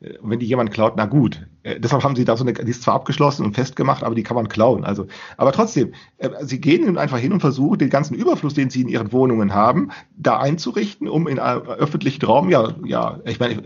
äh, 0.00 0.14
wenn 0.22 0.38
die 0.38 0.46
jemand 0.46 0.70
klaut, 0.70 0.94
na 0.96 1.06
gut. 1.06 1.46
Äh, 1.62 1.80
deshalb 1.80 2.02
haben 2.02 2.16
sie 2.16 2.24
da 2.24 2.36
so 2.36 2.44
eine, 2.44 2.52
die 2.52 2.70
ist 2.70 2.82
zwar 2.82 2.94
abgeschlossen 2.94 3.44
und 3.44 3.54
festgemacht, 3.54 4.02
aber 4.02 4.14
die 4.14 4.22
kann 4.22 4.34
man 4.34 4.48
klauen. 4.48 4.84
Also, 4.84 5.06
aber 5.36 5.52
trotzdem, 5.52 5.92
äh, 6.18 6.30
sie 6.42 6.60
gehen 6.60 6.98
einfach 6.98 7.18
hin 7.18 7.32
und 7.32 7.40
versuchen, 7.40 7.78
den 7.78 7.90
ganzen 7.90 8.14
Überfluss, 8.14 8.54
den 8.54 8.70
sie 8.70 8.82
in 8.82 8.88
ihren 8.88 9.12
Wohnungen 9.12 9.54
haben, 9.54 9.90
da 10.16 10.38
einzurichten, 10.38 11.08
um 11.08 11.28
in 11.28 11.38
einem 11.38 11.62
öffentlichen 11.62 12.24
Raum, 12.24 12.50
ja, 12.50 12.74
ja, 12.84 13.20
ich 13.24 13.40
meine, 13.40 13.62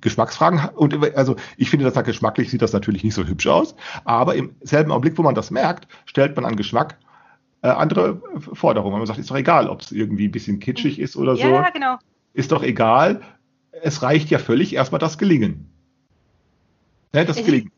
Geschmacksfragen, 0.00 0.60
und 0.74 1.16
also 1.16 1.36
ich 1.56 1.70
finde, 1.70 1.90
das 1.90 2.04
geschmacklich 2.04 2.50
sieht 2.50 2.62
das 2.62 2.72
natürlich 2.72 3.04
nicht 3.04 3.14
so 3.14 3.24
hübsch 3.24 3.46
aus, 3.46 3.74
aber 4.04 4.34
im 4.34 4.54
selben 4.60 4.90
Augenblick, 4.90 5.16
wo 5.18 5.22
man 5.22 5.34
das 5.34 5.50
merkt, 5.50 5.88
stellt 6.06 6.36
man 6.36 6.44
an 6.44 6.56
Geschmack 6.56 6.98
äh, 7.64 7.68
andere 7.68 8.20
Forderungen. 8.52 8.98
Man 8.98 9.06
sagt, 9.06 9.18
ist 9.18 9.30
doch 9.30 9.36
egal, 9.36 9.68
ob 9.68 9.80
es 9.80 9.90
irgendwie 9.90 10.28
ein 10.28 10.32
bisschen 10.32 10.60
kitschig 10.60 10.98
ist 10.98 11.16
oder 11.16 11.34
so. 11.34 11.48
Ja, 11.48 11.70
genau. 11.70 11.96
Ist 12.34 12.52
doch 12.52 12.62
egal. 12.62 13.22
Es 13.82 14.02
reicht 14.02 14.28
ja 14.30 14.38
völlig 14.38 14.74
erstmal 14.74 14.98
das 14.98 15.16
Gelingen. 15.16 15.73
Ne, 17.14 17.24
das 17.24 17.36
gelingt. 17.36 17.72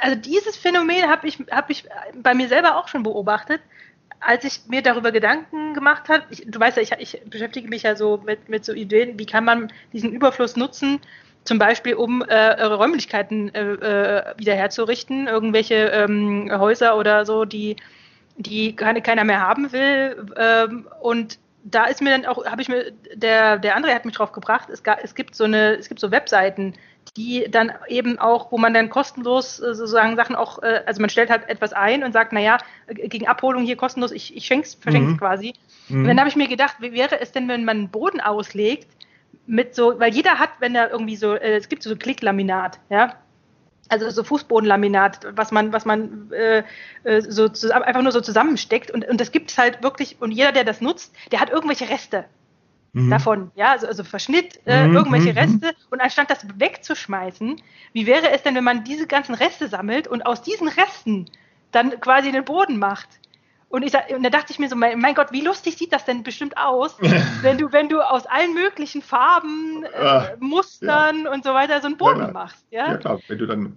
Also 0.00 0.16
dieses 0.16 0.56
Phänomen 0.56 1.08
habe 1.08 1.28
ich, 1.28 1.38
hab 1.50 1.70
ich 1.70 1.84
bei 2.14 2.34
mir 2.34 2.48
selber 2.48 2.76
auch 2.76 2.88
schon 2.88 3.02
beobachtet, 3.02 3.60
als 4.20 4.44
ich 4.44 4.62
mir 4.66 4.82
darüber 4.82 5.12
Gedanken 5.12 5.74
gemacht 5.74 6.08
habe. 6.08 6.24
Du 6.46 6.58
weißt 6.58 6.78
ja, 6.78 6.82
ich, 6.82 7.14
ich, 7.14 7.22
beschäftige 7.28 7.68
mich 7.68 7.82
ja 7.82 7.96
so 7.96 8.22
mit, 8.24 8.48
mit 8.48 8.64
so 8.64 8.72
Ideen, 8.72 9.18
wie 9.18 9.26
kann 9.26 9.44
man 9.44 9.70
diesen 9.92 10.12
Überfluss 10.12 10.56
nutzen, 10.56 11.00
zum 11.44 11.58
Beispiel 11.58 11.94
um 11.94 12.22
äh, 12.22 12.62
Räumlichkeiten 12.62 13.54
äh, 13.54 13.72
äh, 13.72 14.34
wieder 14.38 14.54
herzurichten, 14.54 15.28
irgendwelche 15.28 15.74
ähm, 15.74 16.50
Häuser 16.50 16.96
oder 16.96 17.26
so, 17.26 17.44
die, 17.44 17.76
die 18.36 18.74
keine, 18.74 19.02
keiner 19.02 19.24
mehr 19.24 19.40
haben 19.40 19.70
will. 19.72 20.26
Ähm, 20.36 20.88
und 21.00 21.38
da 21.64 21.84
ist 21.84 22.00
mir 22.00 22.10
dann 22.10 22.24
auch, 22.24 22.46
habe 22.46 22.62
ich 22.62 22.68
mir, 22.68 22.92
der, 23.14 23.58
der 23.58 23.76
André 23.76 23.94
hat 23.94 24.06
mich 24.06 24.14
drauf 24.14 24.32
gebracht, 24.32 24.70
es, 24.70 24.82
es 25.02 25.14
gibt 25.14 25.34
so 25.34 25.44
eine, 25.44 25.76
es 25.76 25.88
gibt 25.88 26.00
so 26.00 26.10
Webseiten, 26.10 26.74
die 27.16 27.46
dann 27.50 27.72
eben 27.88 28.18
auch, 28.18 28.52
wo 28.52 28.58
man 28.58 28.74
dann 28.74 28.90
kostenlos 28.90 29.58
äh, 29.60 29.74
sozusagen 29.74 30.16
Sachen 30.16 30.36
auch, 30.36 30.62
äh, 30.62 30.82
also 30.86 31.00
man 31.00 31.10
stellt 31.10 31.30
halt 31.30 31.48
etwas 31.48 31.72
ein 31.72 32.04
und 32.04 32.12
sagt, 32.12 32.32
naja, 32.32 32.58
gegen 32.88 33.26
Abholung 33.26 33.64
hier 33.64 33.76
kostenlos, 33.76 34.12
ich, 34.12 34.36
ich 34.36 34.46
schenk's, 34.46 34.74
verschenk's 34.74 35.12
mhm. 35.12 35.18
quasi. 35.18 35.54
Mhm. 35.88 36.02
Und 36.02 36.08
dann 36.08 36.18
habe 36.18 36.28
ich 36.28 36.36
mir 36.36 36.48
gedacht, 36.48 36.76
wie 36.80 36.92
wäre 36.92 37.20
es 37.20 37.32
denn, 37.32 37.48
wenn 37.48 37.64
man 37.64 37.78
einen 37.78 37.88
Boden 37.90 38.20
auslegt, 38.20 38.88
mit 39.46 39.74
so, 39.74 39.98
weil 39.98 40.14
jeder 40.14 40.38
hat, 40.38 40.50
wenn 40.58 40.74
er 40.74 40.90
irgendwie 40.90 41.16
so, 41.16 41.34
äh, 41.34 41.56
es 41.56 41.68
gibt 41.68 41.82
so 41.82 41.96
Klicklaminat, 41.96 42.78
ja, 42.90 43.14
also 43.88 44.10
so 44.10 44.22
Fußbodenlaminat, 44.22 45.26
was 45.34 45.50
man, 45.50 45.72
was 45.72 45.86
man 45.86 46.30
äh, 46.32 46.62
äh 47.04 47.22
so 47.22 47.48
zusammen, 47.48 47.84
einfach 47.84 48.02
nur 48.02 48.12
so 48.12 48.20
zusammensteckt 48.20 48.90
und, 48.90 49.08
und 49.08 49.20
das 49.20 49.32
gibt 49.32 49.50
es 49.50 49.58
halt 49.58 49.82
wirklich, 49.82 50.16
und 50.20 50.32
jeder, 50.32 50.52
der 50.52 50.64
das 50.64 50.80
nutzt, 50.82 51.14
der 51.32 51.40
hat 51.40 51.50
irgendwelche 51.50 51.88
Reste 51.88 52.26
mhm. 52.92 53.10
davon, 53.10 53.50
ja, 53.54 53.72
also, 53.72 53.86
also 53.86 54.04
Verschnitt, 54.04 54.60
äh, 54.66 54.86
mhm. 54.86 54.96
irgendwelche 54.96 55.32
mhm. 55.32 55.38
Reste 55.38 55.74
und 55.90 56.00
anstatt 56.00 56.30
das 56.30 56.46
wegzuschmeißen, 56.58 57.60
wie 57.92 58.06
wäre 58.06 58.30
es 58.30 58.42
denn, 58.42 58.54
wenn 58.54 58.64
man 58.64 58.84
diese 58.84 59.06
ganzen 59.06 59.34
Reste 59.34 59.68
sammelt 59.68 60.08
und 60.08 60.26
aus 60.26 60.42
diesen 60.42 60.68
Resten 60.68 61.26
dann 61.72 62.00
quasi 62.00 62.32
den 62.32 62.44
Boden 62.44 62.78
macht? 62.78 63.08
Und, 63.70 63.82
ich, 63.82 63.92
und 64.14 64.22
da 64.22 64.30
dachte 64.30 64.50
ich 64.50 64.58
mir 64.58 64.68
so, 64.68 64.76
mein, 64.76 64.98
mein, 64.98 65.14
Gott, 65.14 65.30
wie 65.30 65.42
lustig 65.42 65.76
sieht 65.76 65.92
das 65.92 66.06
denn 66.06 66.22
bestimmt 66.22 66.56
aus, 66.56 66.96
wenn 67.42 67.58
du, 67.58 67.70
wenn 67.70 67.90
du 67.90 68.00
aus 68.00 68.24
allen 68.26 68.54
möglichen 68.54 69.02
Farben, 69.02 69.84
äh, 69.84 69.98
ah, 69.98 70.30
Mustern 70.40 71.24
ja. 71.24 71.32
und 71.32 71.44
so 71.44 71.52
weiter 71.52 71.80
so 71.80 71.86
einen 71.86 71.98
Boden 71.98 72.20
ja, 72.20 72.30
machst. 72.30 72.64
Ja? 72.70 72.92
ja, 72.92 72.96
klar, 72.96 73.20
wenn 73.28 73.38
du 73.38 73.46
dann 73.46 73.76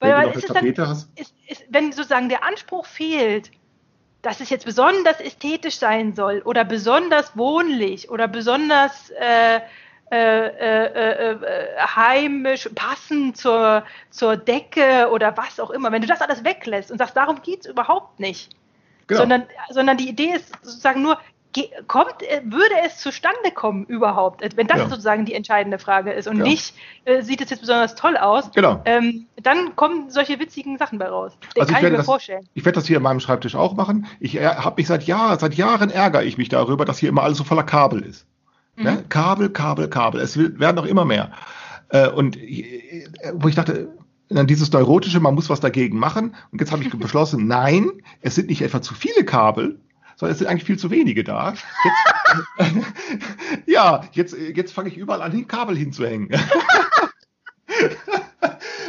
wenn 0.00 0.10
weil, 0.10 0.20
du 0.22 0.26
noch 0.26 0.34
eine 0.34 0.46
Tapete 0.46 0.72
dann, 0.72 0.88
hast. 0.88 1.08
Ist, 1.18 1.34
ist, 1.46 1.64
wenn 1.68 1.92
sozusagen 1.92 2.28
der 2.28 2.44
Anspruch 2.44 2.86
fehlt, 2.86 3.52
dass 4.22 4.40
es 4.40 4.50
jetzt 4.50 4.64
besonders 4.64 5.20
ästhetisch 5.20 5.76
sein 5.76 6.14
soll 6.14 6.42
oder 6.44 6.64
besonders 6.64 7.36
wohnlich 7.36 8.08
oder 8.10 8.28
besonders 8.28 9.10
äh, 9.10 9.60
äh, 10.10 10.46
äh, 10.46 11.32
äh, 11.32 11.78
heimisch, 11.78 12.68
passend 12.74 13.36
zur, 13.36 13.84
zur 14.10 14.36
Decke 14.36 15.08
oder 15.10 15.36
was 15.36 15.58
auch 15.58 15.70
immer, 15.70 15.90
wenn 15.90 16.02
du 16.02 16.08
das 16.08 16.20
alles 16.20 16.44
weglässt 16.44 16.90
und 16.90 16.98
sagst, 16.98 17.16
darum 17.16 17.40
geht 17.42 17.60
es 17.60 17.66
überhaupt 17.66 18.20
nicht, 18.20 18.54
Genau. 19.08 19.20
Sondern, 19.22 19.46
sondern 19.70 19.96
die 19.96 20.08
Idee 20.08 20.34
ist 20.34 20.52
sozusagen 20.62 21.02
nur, 21.02 21.18
kommt, 21.86 22.22
äh, 22.22 22.42
würde 22.44 22.74
es 22.86 22.98
zustande 22.98 23.50
kommen 23.54 23.84
überhaupt, 23.84 24.42
wenn 24.56 24.66
das 24.66 24.78
ja. 24.78 24.88
sozusagen 24.88 25.24
die 25.24 25.34
entscheidende 25.34 25.78
Frage 25.78 26.12
ist 26.12 26.28
und 26.28 26.38
ja. 26.38 26.44
nicht, 26.44 26.74
äh, 27.04 27.22
sieht 27.22 27.40
es 27.40 27.50
jetzt 27.50 27.60
besonders 27.60 27.94
toll 27.94 28.16
aus, 28.16 28.50
genau. 28.52 28.80
ähm, 28.84 29.26
dann 29.36 29.76
kommen 29.76 30.10
solche 30.10 30.38
witzigen 30.38 30.78
Sachen 30.78 30.98
bei 30.98 31.08
raus. 31.08 31.32
Den 31.54 31.62
also 31.62 31.72
kann 31.72 31.82
ich, 31.82 31.86
ich 31.86 31.90
mir 31.92 31.96
das, 31.98 32.06
vorstellen. 32.06 32.48
Ich 32.54 32.64
werde 32.64 32.76
das 32.76 32.86
hier 32.86 32.96
an 32.96 33.02
meinem 33.02 33.20
Schreibtisch 33.20 33.54
auch 33.54 33.74
machen. 33.74 34.06
Ich 34.20 34.36
äh, 34.36 34.46
habe 34.46 34.76
mich 34.80 34.86
seit 34.86 35.04
Jahren, 35.04 35.38
seit 35.38 35.54
Jahren 35.54 35.90
ärgere 35.90 36.24
ich 36.24 36.38
mich 36.38 36.48
darüber, 36.48 36.84
dass 36.84 36.98
hier 36.98 37.08
immer 37.08 37.22
alles 37.22 37.38
so 37.38 37.44
voller 37.44 37.64
Kabel 37.64 38.02
ist. 38.02 38.26
Mhm. 38.76 38.84
Ne? 38.84 39.04
Kabel, 39.08 39.50
Kabel, 39.50 39.88
Kabel. 39.88 40.20
Es 40.20 40.38
werden 40.38 40.76
noch 40.76 40.86
immer 40.86 41.04
mehr. 41.04 41.32
Äh, 41.88 42.08
und 42.08 42.36
äh, 42.36 43.06
wo 43.34 43.48
ich 43.48 43.54
dachte, 43.54 43.88
dann 44.28 44.46
dieses 44.46 44.72
Neurotische, 44.72 45.20
man 45.20 45.34
muss 45.34 45.50
was 45.50 45.60
dagegen 45.60 45.98
machen. 45.98 46.34
Und 46.50 46.60
jetzt 46.60 46.72
habe 46.72 46.82
ich 46.82 46.90
beschlossen, 46.98 47.46
nein, 47.46 47.90
es 48.20 48.34
sind 48.34 48.48
nicht 48.48 48.62
etwa 48.62 48.80
zu 48.80 48.94
viele 48.94 49.24
Kabel, 49.24 49.78
sondern 50.22 50.34
es 50.34 50.38
sind 50.38 50.46
eigentlich 50.46 50.64
viel 50.64 50.78
zu 50.78 50.92
wenige 50.92 51.24
da. 51.24 51.50
Jetzt, 51.50 51.64
ja, 53.66 54.04
jetzt, 54.12 54.36
jetzt 54.54 54.72
fange 54.72 54.88
ich 54.88 54.96
überall 54.96 55.20
an, 55.20 55.48
Kabel 55.48 55.76
hinzuhängen. 55.76 56.28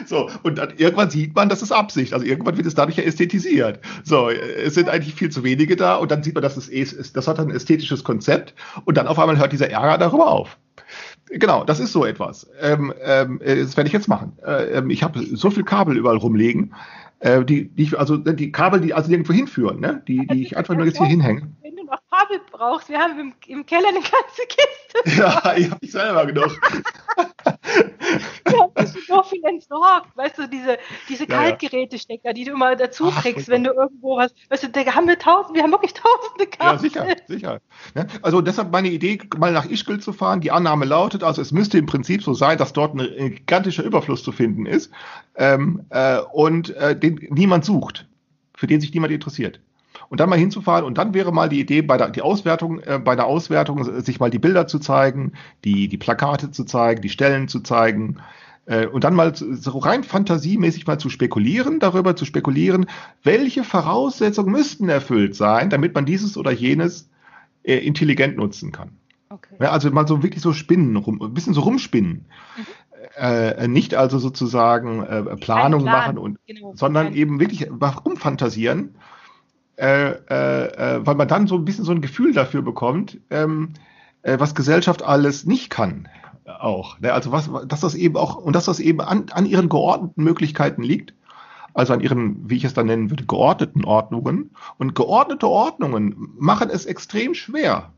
So, 0.06 0.30
und 0.42 0.58
dann 0.58 0.74
irgendwann 0.78 1.10
sieht 1.10 1.34
man, 1.34 1.48
das 1.48 1.62
ist 1.62 1.72
Absicht. 1.72 2.14
Also 2.14 2.26
irgendwann 2.26 2.58
wird 2.58 2.68
es 2.68 2.76
dadurch 2.76 2.98
ja 2.98 3.04
ästhetisiert. 3.04 3.80
So, 4.04 4.30
es 4.30 4.74
sind 4.74 4.90
eigentlich 4.90 5.16
viel 5.16 5.30
zu 5.30 5.44
wenige 5.44 5.78
da 5.78 5.96
und 5.96 6.12
dann 6.12 6.24
sieht 6.24 6.34
man, 6.34 6.44
dass 6.44 6.58
es, 6.58 7.14
das 7.14 7.28
hat 7.28 7.40
ein 7.40 7.50
ästhetisches 7.50 8.04
Konzept 8.04 8.54
und 8.84 8.98
dann 8.98 9.08
auf 9.08 9.18
einmal 9.18 9.38
hört 9.38 9.54
dieser 9.54 9.70
Ärger 9.70 9.98
darüber 9.98 10.28
auf. 10.28 10.58
Genau, 11.30 11.64
das 11.64 11.80
ist 11.80 11.94
so 11.94 12.06
etwas. 12.06 12.50
Ähm, 12.60 12.94
ähm, 13.02 13.40
das 13.44 13.78
werde 13.78 13.88
ich 13.88 13.94
jetzt 13.94 14.10
machen. 14.10 14.34
Äh, 14.46 14.78
ähm, 14.78 14.90
ich 14.90 15.04
habe 15.04 15.24
so 15.24 15.50
viel 15.50 15.64
Kabel 15.64 15.96
überall 15.96 16.18
rumliegen, 16.18 16.74
äh, 17.24 17.46
die, 17.46 17.70
die 17.70 17.84
ich, 17.84 17.98
also 17.98 18.18
die 18.18 18.52
Kabel, 18.52 18.82
die 18.82 18.94
also 18.94 19.10
nirgendwo 19.10 19.34
hinführen, 19.34 19.80
ne? 19.80 20.04
die, 20.08 20.28
die 20.28 20.44
ich 20.44 20.58
einfach 20.58 20.76
nur 20.76 20.86
jetzt 20.86 20.98
hier 20.98 21.08
hinhänge. 21.08 21.50
Wenn 21.62 21.76
du 21.76 21.86
noch 21.86 22.00
Kabel 22.12 22.42
brauchst, 22.52 22.90
wir 22.90 23.00
haben 23.00 23.18
im, 23.18 23.34
im 23.48 23.66
Keller 23.66 23.88
eine 23.88 24.00
ganze 24.00 24.42
Kiste. 24.48 24.70
Ja, 25.22 25.54
ich 25.56 25.72
habe 25.72 25.80
ich 25.82 25.92
selber 25.92 26.26
genug. 26.26 26.52
ja, 28.52 28.68
bist 28.76 28.96
du 28.96 29.00
so 29.02 29.24
viel 29.24 29.44
entsorgt. 29.46 30.16
Weißt 30.16 30.38
du, 30.38 30.48
diese, 30.48 30.78
diese 31.10 31.28
Kaltgerätestecker, 31.28 32.34
die 32.34 32.46
du 32.46 32.52
immer 32.52 32.76
dazu 32.76 33.10
kriegst, 33.10 33.48
wenn 33.48 33.64
du 33.64 33.72
irgendwo 33.72 34.18
was, 34.18 34.34
weißt 34.50 34.64
du, 34.64 34.70
da 34.70 34.86
haben 34.94 35.08
wir 35.08 35.18
tausend, 35.18 35.56
wir 35.56 35.64
haben 35.64 35.72
wirklich 35.72 35.94
tausende 35.94 36.48
Kabel. 36.48 36.74
Ja, 36.74 36.78
sicher, 36.78 37.08
sicher. 37.28 37.62
Ja, 37.96 38.06
also 38.22 38.42
deshalb 38.42 38.72
meine 38.72 38.90
Idee, 38.90 39.20
mal 39.38 39.52
nach 39.52 39.66
Ischgl 39.66 40.00
zu 40.00 40.14
fahren. 40.14 40.42
Die 40.42 40.52
Annahme 40.52 40.86
lautet, 40.86 41.24
also 41.24 41.42
es 41.42 41.52
müsste 41.52 41.78
im 41.78 41.86
Prinzip 41.86 42.24
so 42.24 42.34
sein, 42.34 42.58
dass 42.58 42.74
dort 42.74 42.96
ein 42.96 43.36
gigantischer 43.36 43.84
Überfluss 43.84 44.24
zu 44.24 44.32
finden 44.32 44.66
ist 44.66 44.92
ähm, 45.36 45.86
äh, 45.90 46.20
und 46.32 46.76
äh, 46.76 46.98
den 46.98 47.28
niemand 47.30 47.66
sucht, 47.66 48.08
für 48.56 48.68
den 48.68 48.82
sich 48.82 48.94
niemand 48.94 49.14
interessiert 49.14 49.60
und 50.14 50.20
dann 50.20 50.30
mal 50.30 50.38
hinzufahren 50.38 50.86
und 50.86 51.00
dann 51.00 51.16
wäre 51.16 51.34
mal 51.34 51.50
die 51.50 51.60
Idee 51.60 51.82
bei 51.82 51.98
der 51.98 52.12
die 52.12 52.22
Auswertung 52.22 52.80
äh, 52.82 53.00
bei 53.04 53.16
der 53.16 53.26
Auswertung 53.26 53.84
sich 54.04 54.20
mal 54.20 54.30
die 54.30 54.38
Bilder 54.38 54.68
zu 54.68 54.78
zeigen, 54.78 55.32
die 55.64 55.88
die 55.88 55.98
Plakate 55.98 56.52
zu 56.52 56.66
zeigen, 56.66 57.02
die 57.02 57.10
Stellen 57.10 57.48
zu 57.48 57.62
zeigen 57.62 58.18
äh, 58.68 58.86
und 58.86 59.06
dann 59.06 59.16
mal 59.16 59.34
so 59.36 59.80
rein 59.80 60.04
fantasiemäßig 60.04 60.86
mal 60.86 61.00
zu 61.00 61.10
spekulieren, 61.10 61.80
darüber 61.80 62.16
zu 62.16 62.26
spekulieren, 62.26 62.86
welche 63.24 63.64
Voraussetzungen 63.64 64.52
müssten 64.52 64.88
erfüllt 64.88 65.36
sein, 65.36 65.72
damit 65.72 65.96
man 65.96 66.06
dieses 66.06 66.38
oder 66.38 66.52
jenes 66.52 67.10
äh, 67.64 67.78
intelligent 67.78 68.38
nutzen 68.38 68.72
kann. 68.72 68.92
Okay. 69.30 69.56
Ja, 69.60 69.72
also 69.72 69.90
mal 69.90 70.08
so 70.08 70.22
wirklich 70.22 70.44
so 70.44 70.54
spinnen, 70.54 70.96
rum, 70.96 71.24
ein 71.24 71.34
bisschen 71.34 71.56
so 71.56 71.62
rumspinnen. 71.62 72.26
Mhm. 72.56 72.66
Äh, 73.18 73.68
nicht 73.68 73.96
also 73.96 74.20
sozusagen 74.20 75.02
äh, 75.02 75.24
Planung 75.38 75.82
Plan, 75.82 75.84
machen 75.86 76.18
und 76.20 76.38
genau, 76.46 76.74
sondern 76.76 77.16
eben 77.16 77.40
wirklich 77.40 77.68
rumfantasieren 77.72 78.94
äh, 79.78 80.12
äh, 80.12 80.98
äh, 80.98 81.06
weil 81.06 81.16
man 81.16 81.28
dann 81.28 81.48
so 81.48 81.56
ein 81.56 81.66
bisschen 81.66 81.86
so 81.86 81.92
ein 81.92 82.02
Gefühl 82.02 82.34
dafür 82.34 82.62
bekommt, 82.62 83.20
ähm, 83.30 83.74
äh, 84.22 84.40
was 84.40 84.56
Gesellschaft 84.56 85.04
alles 85.04 85.46
nicht 85.46 85.70
kann. 85.70 86.08
Auch. 86.46 87.00
Ne? 87.00 87.14
Also 87.14 87.32
was, 87.32 87.50
dass 87.68 87.82
das 87.82 87.96
eben 87.96 88.18
auch, 88.18 88.36
und 88.36 88.56
dass 88.56 88.66
das 88.66 88.80
eben 88.80 89.02
an, 89.02 89.26
an 89.32 89.46
ihren 89.46 89.70
geordneten 89.70 90.24
Möglichkeiten 90.24 90.84
liegt, 90.84 91.14
also 91.74 91.94
an 91.94 92.02
ihren, 92.02 92.50
wie 92.50 92.58
ich 92.58 92.66
es 92.66 92.74
dann 92.74 92.86
nennen 92.86 93.10
würde, 93.10 93.26
geordneten 93.26 93.84
Ordnungen. 93.84 94.52
Und 94.78 94.96
geordnete 94.96 95.48
Ordnungen 95.48 96.30
machen 96.38 96.70
es 96.70 96.86
extrem 96.86 97.34
schwer, 97.34 97.92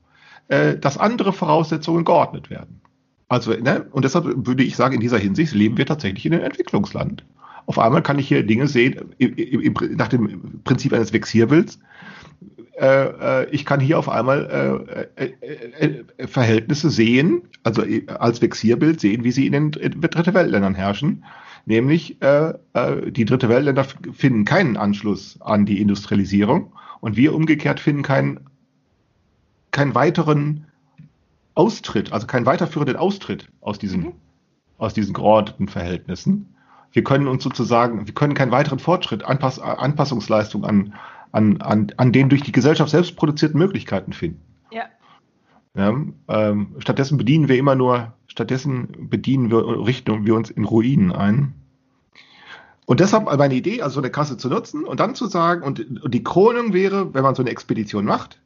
äh, 0.47 0.77
dass 0.77 0.97
andere 0.97 1.33
Voraussetzungen 1.33 2.05
geordnet 2.05 2.49
werden. 2.49 2.81
Also, 3.27 3.51
ne, 3.51 3.87
und 3.91 4.05
deshalb 4.05 4.25
würde 4.47 4.63
ich 4.63 4.75
sagen, 4.75 4.93
in 4.93 5.01
dieser 5.01 5.17
Hinsicht 5.17 5.53
leben 5.53 5.77
wir 5.77 5.85
tatsächlich 5.85 6.25
in 6.25 6.33
einem 6.33 6.43
Entwicklungsland. 6.43 7.25
Auf 7.65 7.79
einmal 7.79 8.03
kann 8.03 8.19
ich 8.19 8.27
hier 8.27 8.43
Dinge 8.43 8.67
sehen, 8.67 9.15
nach 9.95 10.07
dem 10.07 10.61
Prinzip 10.63 10.93
eines 10.93 11.13
Vexierbilds. 11.13 11.79
Äh, 12.77 13.43
äh, 13.43 13.49
ich 13.51 13.65
kann 13.65 13.79
hier 13.79 13.97
auf 13.97 14.09
einmal 14.09 15.07
äh, 15.17 16.27
Verhältnisse 16.27 16.89
sehen, 16.89 17.43
also 17.63 17.83
als 18.07 18.41
Vexierbild 18.41 18.99
sehen, 18.99 19.23
wie 19.23 19.31
sie 19.31 19.47
in 19.47 19.53
den 19.53 19.71
Dritte 19.71 20.33
Weltländern 20.33 20.75
herrschen. 20.75 21.23
Nämlich 21.67 22.19
die 22.19 23.25
Dritte 23.25 23.49
Weltländer 23.49 23.85
finden 24.13 24.45
keinen 24.45 24.77
Anschluss 24.77 25.41
an 25.41 25.65
die 25.65 25.81
Industrialisierung 25.81 26.71
und 27.01 27.17
wir 27.17 27.33
umgekehrt 27.33 27.79
finden 27.79 28.03
keinen, 28.03 28.41
keinen 29.71 29.95
weiteren 29.95 30.65
Austritt, 31.55 32.13
also 32.13 32.27
keinen 32.27 32.45
weiterführenden 32.45 32.97
Austritt 32.97 33.47
aus 33.61 33.79
diesen, 33.79 34.01
mhm. 34.01 34.13
aus 34.77 34.93
diesen 34.93 35.15
geordneten 35.15 35.67
Verhältnissen 35.67 36.54
wir 36.95 37.03
können 37.03 37.27
uns 37.27 37.43
sozusagen, 37.43 38.07
wir 38.07 38.13
können 38.13 38.33
keinen 38.35 38.51
weiteren 38.51 38.79
Fortschritt, 38.79 39.25
Anpass, 39.25 39.59
Anpassungsleistung 39.59 40.63
an, 40.63 40.93
an, 41.33 41.61
an, 41.61 41.91
an 41.97 42.11
den 42.13 42.29
durch 42.29 42.41
die 42.41 42.53
Gesellschaft 42.53 42.89
selbst 42.89 43.17
produzierten 43.17 43.57
Möglichkeiten 43.59 44.13
finden. 44.13 44.41
Ja. 44.71 44.85
ja 45.75 45.93
ähm, 46.29 46.75
stattdessen 46.79 47.17
bedienen 47.17 47.49
wir 47.49 47.57
immer 47.57 47.75
nur, 47.75 48.13
stattdessen 48.27 49.09
bedienen 49.09 49.51
wir, 49.51 49.85
richten 49.85 50.25
wir 50.25 50.35
uns 50.35 50.49
in 50.49 50.63
Ruinen 50.63 51.11
ein. 51.11 51.53
Und 52.85 53.01
deshalb 53.01 53.25
meine 53.25 53.55
Idee, 53.55 53.81
also 53.81 53.95
so 53.95 53.99
eine 53.99 54.11
Kasse 54.11 54.37
zu 54.37 54.47
nutzen 54.47 54.85
und 54.85 55.01
dann 55.01 55.15
zu 55.15 55.25
sagen, 55.25 55.63
und, 55.63 56.01
und 56.01 56.13
die 56.13 56.23
Krönung 56.23 56.71
wäre, 56.71 57.13
wenn 57.13 57.23
man 57.23 57.35
so 57.35 57.43
eine 57.43 57.49
Expedition 57.49 58.05
macht, 58.05 58.39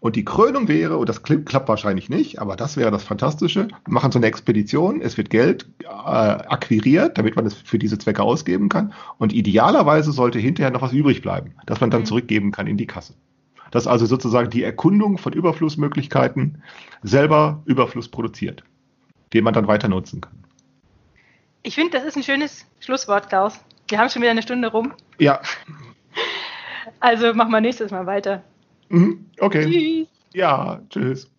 und 0.00 0.16
die 0.16 0.24
Krönung 0.24 0.68
wäre, 0.68 0.98
und 0.98 1.08
das 1.08 1.22
klappt 1.22 1.68
wahrscheinlich 1.68 2.10
nicht, 2.10 2.38
aber 2.38 2.56
das 2.56 2.76
wäre 2.76 2.90
das 2.90 3.04
Fantastische, 3.04 3.68
machen 3.88 4.12
so 4.12 4.18
eine 4.18 4.26
Expedition, 4.26 5.00
es 5.00 5.16
wird 5.16 5.30
Geld 5.30 5.66
äh, 5.82 5.86
akquiriert, 5.86 7.16
damit 7.16 7.36
man 7.36 7.46
es 7.46 7.54
für 7.54 7.78
diese 7.78 7.98
Zwecke 7.98 8.22
ausgeben 8.22 8.68
kann. 8.68 8.92
Und 9.18 9.32
idealerweise 9.32 10.12
sollte 10.12 10.38
hinterher 10.38 10.70
noch 10.70 10.82
was 10.82 10.92
übrig 10.92 11.22
bleiben, 11.22 11.54
das 11.66 11.80
man 11.80 11.90
dann 11.90 12.02
mhm. 12.02 12.06
zurückgeben 12.06 12.52
kann 12.52 12.66
in 12.66 12.76
die 12.76 12.86
Kasse. 12.86 13.14
Das 13.70 13.84
ist 13.84 13.86
also 13.88 14.06
sozusagen 14.06 14.50
die 14.50 14.62
Erkundung 14.62 15.18
von 15.18 15.32
Überflussmöglichkeiten 15.32 16.62
selber 17.02 17.62
Überfluss 17.64 18.08
produziert, 18.08 18.62
den 19.32 19.42
man 19.42 19.54
dann 19.54 19.66
weiter 19.66 19.88
nutzen 19.88 20.20
kann. 20.20 20.44
Ich 21.62 21.74
finde, 21.74 21.96
das 21.96 22.04
ist 22.04 22.16
ein 22.16 22.22
schönes 22.22 22.66
Schlusswort, 22.80 23.30
Klaus. 23.30 23.58
Wir 23.88 23.98
haben 23.98 24.10
schon 24.10 24.22
wieder 24.22 24.30
eine 24.30 24.42
Stunde 24.42 24.68
rum. 24.68 24.92
Ja. 25.18 25.40
Also 27.00 27.32
machen 27.34 27.50
wir 27.50 27.60
nächstes 27.60 27.90
Mal 27.90 28.06
weiter. 28.06 28.44
Mhm, 28.88 29.26
okay. 29.40 29.64
Tschüss. 29.70 30.08
Ja, 30.34 30.80
tschüss. 30.90 31.30